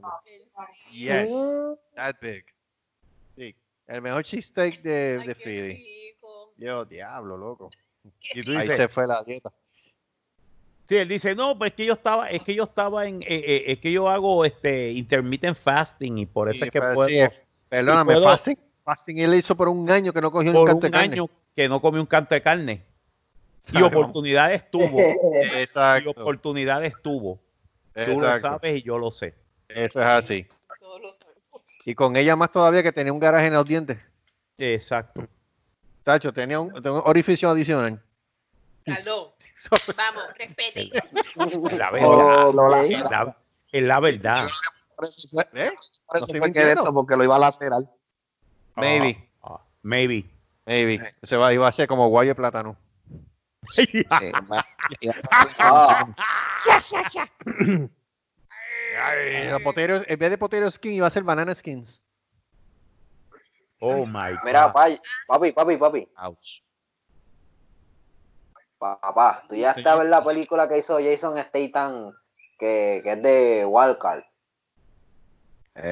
[0.92, 1.32] Yes,
[1.96, 2.44] that big.
[3.36, 3.54] Sí,
[3.86, 5.84] el mejor cheesesteak de, de Philly.
[6.56, 7.70] Yo, diablo, loco.
[8.34, 9.50] Y tú Ahí se fue la dieta.
[10.88, 13.26] sí, él dice, no, pues es que yo estaba, es que yo estaba en, eh,
[13.28, 17.06] eh, es que yo hago este intermittent fasting y por eso Sí, es que puedo,
[17.08, 17.42] es.
[17.68, 20.80] Perdóname, puedo- fasting, fasting él hizo por un año que no cogió un por canto
[20.82, 21.12] de un carne.
[21.14, 22.82] año que no comí un canto de carne.
[23.72, 25.00] Y oportunidades tuvo.
[25.00, 27.38] y Exacto, oportunidades tuvo.
[27.94, 28.48] Tú lo exacto.
[28.48, 29.34] sabes y yo lo sé.
[29.68, 30.46] Eso es así.
[30.80, 31.62] Todos lo sabemos.
[31.86, 33.96] Y con ella más todavía que tenía un garaje en los dientes.
[34.58, 35.26] Exacto.
[36.04, 38.00] Tacho, tenía un, tenía un orificio adicional.
[38.84, 39.32] Carlos,
[39.96, 40.90] vamos, respete.
[41.78, 42.52] La Oh, verdad.
[42.52, 43.36] no la es, la,
[43.72, 44.46] la verdad.
[44.94, 45.70] Por eso fue, ¿Eh?
[46.06, 47.80] por eso estoy fue que de esto, porque lo iba a lacerar.
[48.76, 50.30] Maybe, Ah, ah, maybe.
[50.66, 51.00] maybe.
[51.22, 52.76] Se va, iba a ser como guayo de plátano.
[53.70, 54.20] Sí, Ah,
[59.16, 62.02] en vez de potero skin iba a ser banana skins.
[63.86, 64.98] Oh my mira, God.
[65.26, 66.08] papi, papi, papi.
[66.18, 66.62] Ouch.
[68.78, 72.12] Papá, tú ya estás a ver la película que hizo Jason Statham,
[72.58, 74.22] que, que es de Wildcard.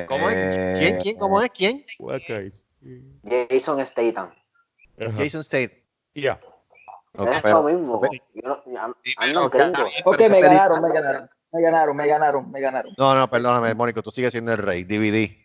[0.08, 0.36] ¿Cómo es?
[0.36, 1.00] Eh, ¿Quién?
[1.00, 1.18] ¿Quién?
[1.18, 1.50] ¿Cómo es?
[1.50, 1.84] ¿Quién?
[1.98, 2.52] Okay.
[3.50, 4.30] Jason Statham.
[5.16, 5.84] Jason State.
[6.14, 6.38] Yeah.
[7.14, 8.00] Es pero- lo mismo.
[8.00, 8.62] pero- Yo no,
[9.04, 9.14] Sí,
[10.28, 11.30] me ganaron, me ganaron.
[11.52, 12.92] Me ganaron, me ganaron, me ganaron.
[12.96, 14.84] No, no, perdóname, Mónico, tú sigues siendo el rey.
[14.84, 15.41] DVD.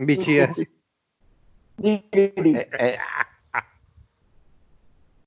[0.00, 0.50] Bichía.
[1.82, 2.98] eh, eh,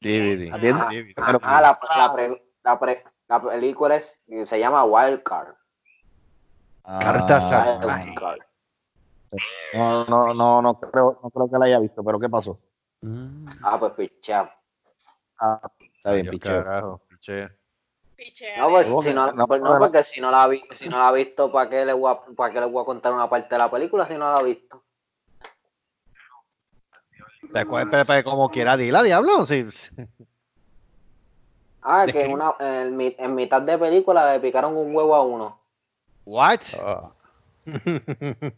[0.02, 0.52] DVD.
[0.52, 1.14] DVD.
[1.16, 5.56] Pero- Ah, la, la, pre- la, pre- la película es, se llama Wildcard.
[6.84, 8.36] Cartas ah.
[9.74, 12.60] No, no, no, no creo, no creo que la haya visto, pero ¿qué pasó?
[13.02, 13.46] Mm.
[13.64, 14.54] Ah, pues pichea.
[15.40, 15.62] Ah,
[15.96, 17.56] está bien, carajo, pichea.
[18.58, 19.48] No, pues, ¿Cómo si que no, no?
[19.48, 21.94] pues no, porque si no la vi, si no la ha visto, ¿para qué le
[21.94, 24.20] voy a, para qué le voy a contar una parte de la película si no
[24.32, 24.84] la ha visto?
[27.52, 29.46] Pero, cu- pero, pero como quiera, dila, diablo.
[29.46, 29.68] Sí.
[31.82, 35.22] Ah, que en una, en, mi- en mitad de película le picaron un huevo a
[35.24, 35.60] uno.
[36.26, 36.62] What?
[36.82, 37.12] Ah.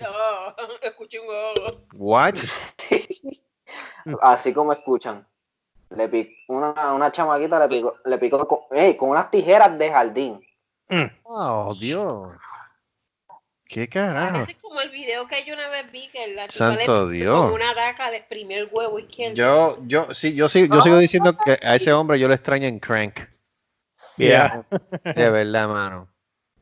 [0.00, 1.80] Oh, escuché un oh.
[1.94, 2.34] What?
[4.22, 5.26] Así como escuchan.
[5.90, 9.90] Le pic- una, una chamaquita le picó, le picó con, ey, con unas tijeras de
[9.90, 10.40] jardín.
[11.24, 12.32] Oh, Dios.
[13.64, 14.38] ¿Qué carajo?
[14.38, 17.16] Ese es como el video que yo una vez vi que la chica Santo le,
[17.18, 17.38] Dios.
[17.44, 19.34] con una daga le exprimió el huevo izquierdo.
[19.34, 22.66] Yo, yo, sí, yo, sí, yo sigo diciendo que a ese hombre yo lo extraño
[22.66, 23.20] en Crank.
[24.16, 24.64] Yeah.
[25.04, 26.08] De verdad, mano.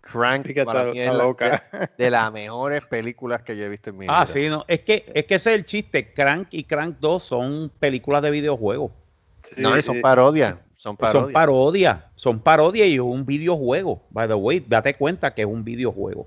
[0.00, 1.64] Crank Fíjate, para está, mí es la- loca.
[1.72, 4.32] de, de las mejores películas que yo he visto en mi Ah, vida.
[4.34, 4.64] sí, no.
[4.68, 6.12] Es que, es que ese es el chiste.
[6.12, 8.90] Crank y Crank 2 son películas de videojuegos.
[9.56, 10.00] No, y son sí.
[10.02, 10.54] parodias.
[10.76, 11.32] Son Son parodias.
[11.32, 11.98] parodias.
[12.16, 14.02] Son parodias y es un videojuego.
[14.10, 16.26] By the way, date cuenta que es un videojuego.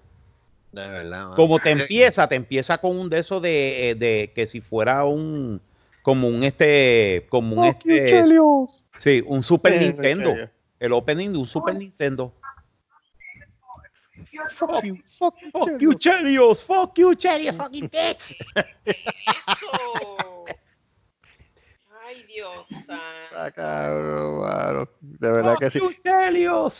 [0.72, 1.28] de verdad.
[1.36, 4.62] Como te Eh, empieza, te empieza con un de esos de, eh, de que si
[4.62, 5.62] fuera un
[6.02, 8.86] como un este como un Fuck you, este Chelios.
[9.00, 10.50] sí, un Super Eh, Nintendo, Chelios.
[10.80, 12.34] el opening de un Super Nintendo.
[14.52, 16.64] Fuck you, fuck you, Fuck you, Chelios.
[16.64, 17.56] Fuck you, Chelios.
[17.56, 18.36] fucking bitch.
[22.10, 23.04] Ay, Dios santo.
[23.36, 24.90] Ah, cabrón, mano.
[25.00, 25.80] De verdad que sí.
[26.04, 26.72] Pero,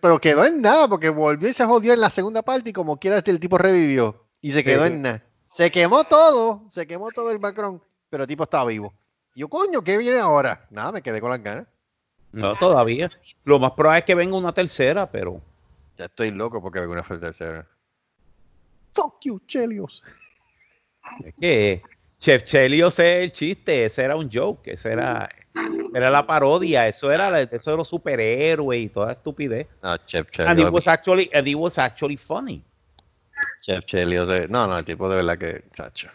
[0.00, 2.98] pero quedó en nada, porque volvió y se jodió en la segunda parte y como
[2.98, 4.26] quiera este, el tipo revivió.
[4.42, 4.92] Y se quedó Sí.
[4.92, 5.22] en nada.
[5.50, 7.80] Se quemó todo, se quemó todo el background,
[8.10, 8.92] pero el tipo estaba vivo.
[9.34, 10.66] Yo, coño, ¿qué viene ahora?
[10.70, 11.66] Nada, me quedé con las ganas.
[12.32, 13.10] No, todavía.
[13.44, 15.40] Lo más probable es que venga una tercera, pero
[15.96, 17.66] Ya estoy loco porque vengo una tercera.
[18.92, 20.02] Fuck you, Chelios.
[21.24, 21.82] es que
[22.26, 25.28] Chef Chelios es el chiste, ese era un joke, ese era,
[25.94, 29.68] era la parodia, eso era eso de los superhéroes y toda estupidez.
[29.80, 30.72] No, Chef And it Chelios.
[30.72, 32.64] was actually, and it was actually funny.
[33.60, 34.28] Chef Chelios.
[34.28, 36.08] eh, No, no, el tipo de verdad que, chacho.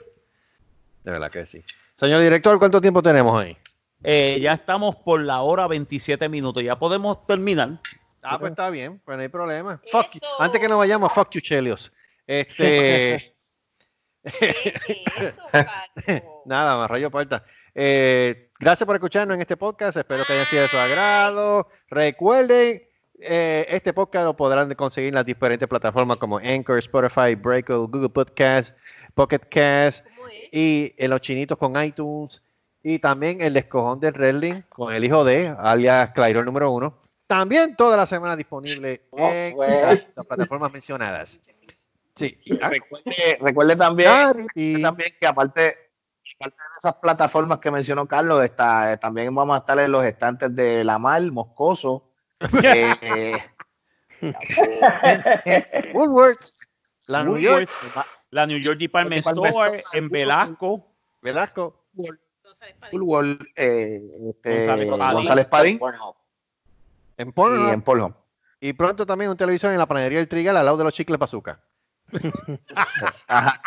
[1.06, 1.64] De verdad que sí.
[1.96, 3.56] Señor director, ¿cuánto tiempo tenemos ahí?
[4.04, 7.80] Eh, ya estamos por la hora 27 minutos, ya podemos terminar.
[8.22, 9.80] Ah, pues está bien, pues no hay problema.
[9.90, 10.20] Fuck you.
[10.40, 11.90] Antes que nos vayamos, fuck you, Chelios.
[12.28, 13.34] Este.
[14.24, 16.24] ¿Qué es eso, Carlos?
[16.46, 17.44] Nada más, rayo parta.
[17.74, 19.98] Eh, gracias por escucharnos en este podcast.
[19.98, 21.68] Espero que haya sido de su agrado.
[21.90, 22.82] Recuerden,
[23.20, 28.10] eh, este podcast lo podrán conseguir en las diferentes plataformas como Anchor, Spotify, Breaker, Google
[28.10, 28.76] Podcast,
[29.14, 30.06] Pocket Cast
[30.52, 32.42] y en los chinitos con iTunes.
[32.84, 36.98] Y también el descojón del Redling con el hijo de, alias Clairo número uno.
[37.28, 39.58] También toda la semana disponible Oh, en
[40.16, 41.40] las plataformas mencionadas.
[42.28, 42.40] Sí.
[42.46, 44.12] y- ah, Recuerde, recuerde también,
[44.82, 45.76] también que aparte,
[46.40, 50.06] aparte de esas plataformas que mencionó Carlos, está, eh, también vamos a estar en los
[50.06, 52.12] estantes de La Mar, Moscoso,
[53.02, 53.38] eh.
[57.08, 57.70] La New York.
[58.30, 60.88] La New York Department Department Store, Store, en Velasco.
[61.22, 61.86] Velasco.
[62.92, 64.00] Woolworth, eh,
[64.30, 65.80] este, González Padín.
[65.80, 66.16] Pornhub.
[67.18, 67.74] En y Pornhub.
[67.74, 68.14] en Pornhub.
[68.60, 71.18] Y pronto también un televisor en la panadería del Trigal al lado de los chicles
[71.18, 71.60] bazooka.
[73.28, 73.62] Ajá.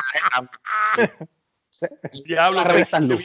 [2.25, 3.25] Diablo, La revista Luz.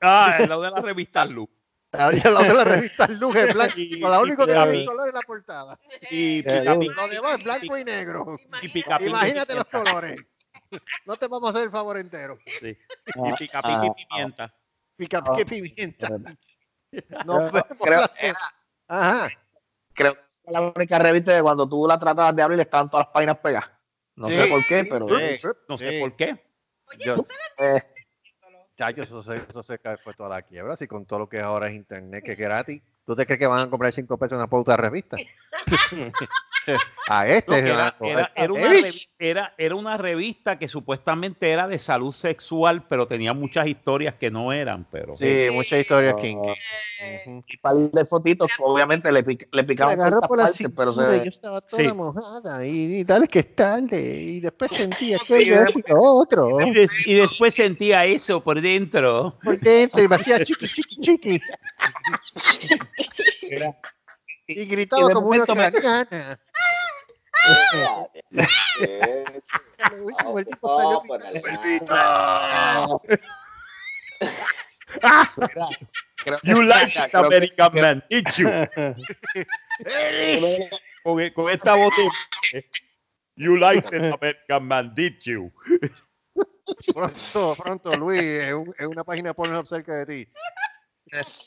[0.00, 1.48] Ah, el lado de la revista Luz.
[1.92, 3.74] Al lado de la revista Luz en blanco.
[3.78, 5.78] Y- única y- que y- el color es la portada.
[6.10, 8.36] Y Eh, Lo demás es blanco y negro.
[8.62, 9.90] y Imagínate los pimienta.
[9.92, 10.26] colores.
[11.06, 12.36] No te vamos a hacer el favor entero.
[12.60, 12.76] Sí.
[13.16, 14.54] Ah, Y pica, pica y pimienta.
[14.96, 15.32] Pica, Ah.
[15.36, 16.08] pica pimienta.
[16.08, 18.38] Creo- Nos vemos creo- la semana.
[18.88, 19.28] Ajá.
[19.94, 23.06] Creo que es la única revista que cuando tú la tratabas de abrir estaban todas
[23.06, 23.70] las páginas pegadas.
[24.16, 25.46] No sé por qué, pero Sí.
[25.68, 26.00] No sé Sí.
[26.00, 26.30] por qué.
[26.86, 27.84] Oye, Yo- ¿tú sabes?
[27.88, 27.90] eh,
[28.76, 30.76] Chayos, eso se, eso se cae, fue toda la quiebra.
[30.76, 33.46] Si con todo lo que ahora es internet, que es gratis, ¿tú te crees que
[33.46, 35.16] van a comprar 5 pesos una pauta de revista?
[37.08, 38.84] a este No, era, era- era una ¡Evish!
[38.84, 44.14] revi- era- era una revista que supuestamente era de salud sexual, pero tenía muchas historias
[44.14, 46.48] que no eran, pero Sí, muchas historias kinky.
[47.02, 47.40] Eh.
[47.46, 51.60] Y par de fotitos, obviamente le, pic- le picaban por la pero se yo estaba
[51.60, 51.92] toda Sí.
[51.94, 54.70] mojada y, y dale que es tarde y después
[55.12, 56.58] sentía aquello y otro
[57.06, 59.38] y después sentía eso por dentro.
[59.44, 61.40] por dentro y me hacía chiqui chiqui chiqui
[64.46, 65.44] y gritaba y de como una.
[68.80, 69.24] Eh,
[69.90, 71.08] Lo último el tipo salió que-
[76.42, 78.48] you like que- American que- man, did you?
[81.02, 81.92] Con, con esta voz
[82.52, 82.64] de-
[83.36, 85.50] You like it, American man, did you?
[86.94, 90.32] Pronto, pronto, Luis, es, un- es una página porno cerca de ti.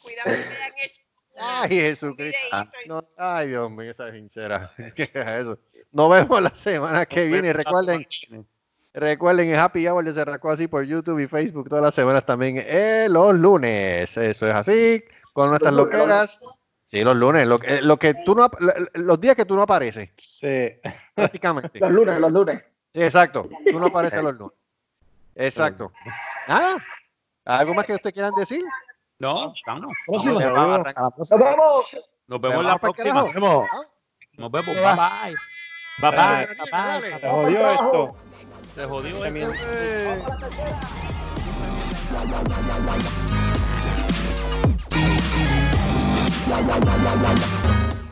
[0.03, 1.02] Cuidado que te hayan hecho
[1.40, 2.38] Ay, Jesucristo.
[2.86, 4.72] y- No, ay, Dios mío, esa hinchera.
[4.96, 5.60] ¿Qué es eso?
[5.92, 7.54] Nos vemos la semana que viene.
[7.54, 8.08] Recuerden,
[8.94, 12.58] recuerden el Happy Hour de Cerracó así por YouTube y Facebook todas las semanas también
[12.66, 14.18] eh, los lunes.
[14.18, 15.04] Eso es así,
[15.34, 16.40] con nuestras Los lunes, loqueras.
[16.88, 18.50] Sí, los lunes, lo, que- lo que tú no,
[18.94, 20.70] los días que tú no apareces, Sí.
[21.14, 21.80] prácticamente.
[21.82, 22.64] Los lunes, los lunes.
[22.94, 24.56] Sí, exacto, tú no apareces los lunes.
[25.36, 25.92] Exacto.
[26.48, 26.78] Nada,
[27.46, 28.64] ¿algo más que ustedes quieran decir?
[29.19, 29.53] No.
[30.06, 30.39] Próximo.
[30.39, 30.80] Vamos
[31.15, 31.38] próxima.
[31.38, 31.98] Nos vemos.
[32.27, 33.14] Nos vemos en la Vamos próxima.
[33.14, 33.34] carajo.
[33.34, 33.69] Vemos.
[34.38, 34.68] Nos vemos.
[34.68, 35.35] Bye bye.
[35.99, 36.18] Bye bye.
[36.18, 37.19] dale, dale.
[37.19, 38.15] Se jodió esto.
[38.76, 40.38] Se jodió esto.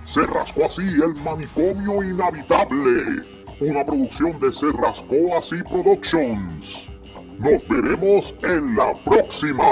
[0.05, 3.23] Se rascó así el manicomio inhabitable.
[3.59, 6.89] Una producción de Se rascó así Productions.
[7.37, 9.65] Nos veremos en la próxima.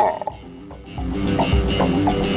[0.96, 2.33] Música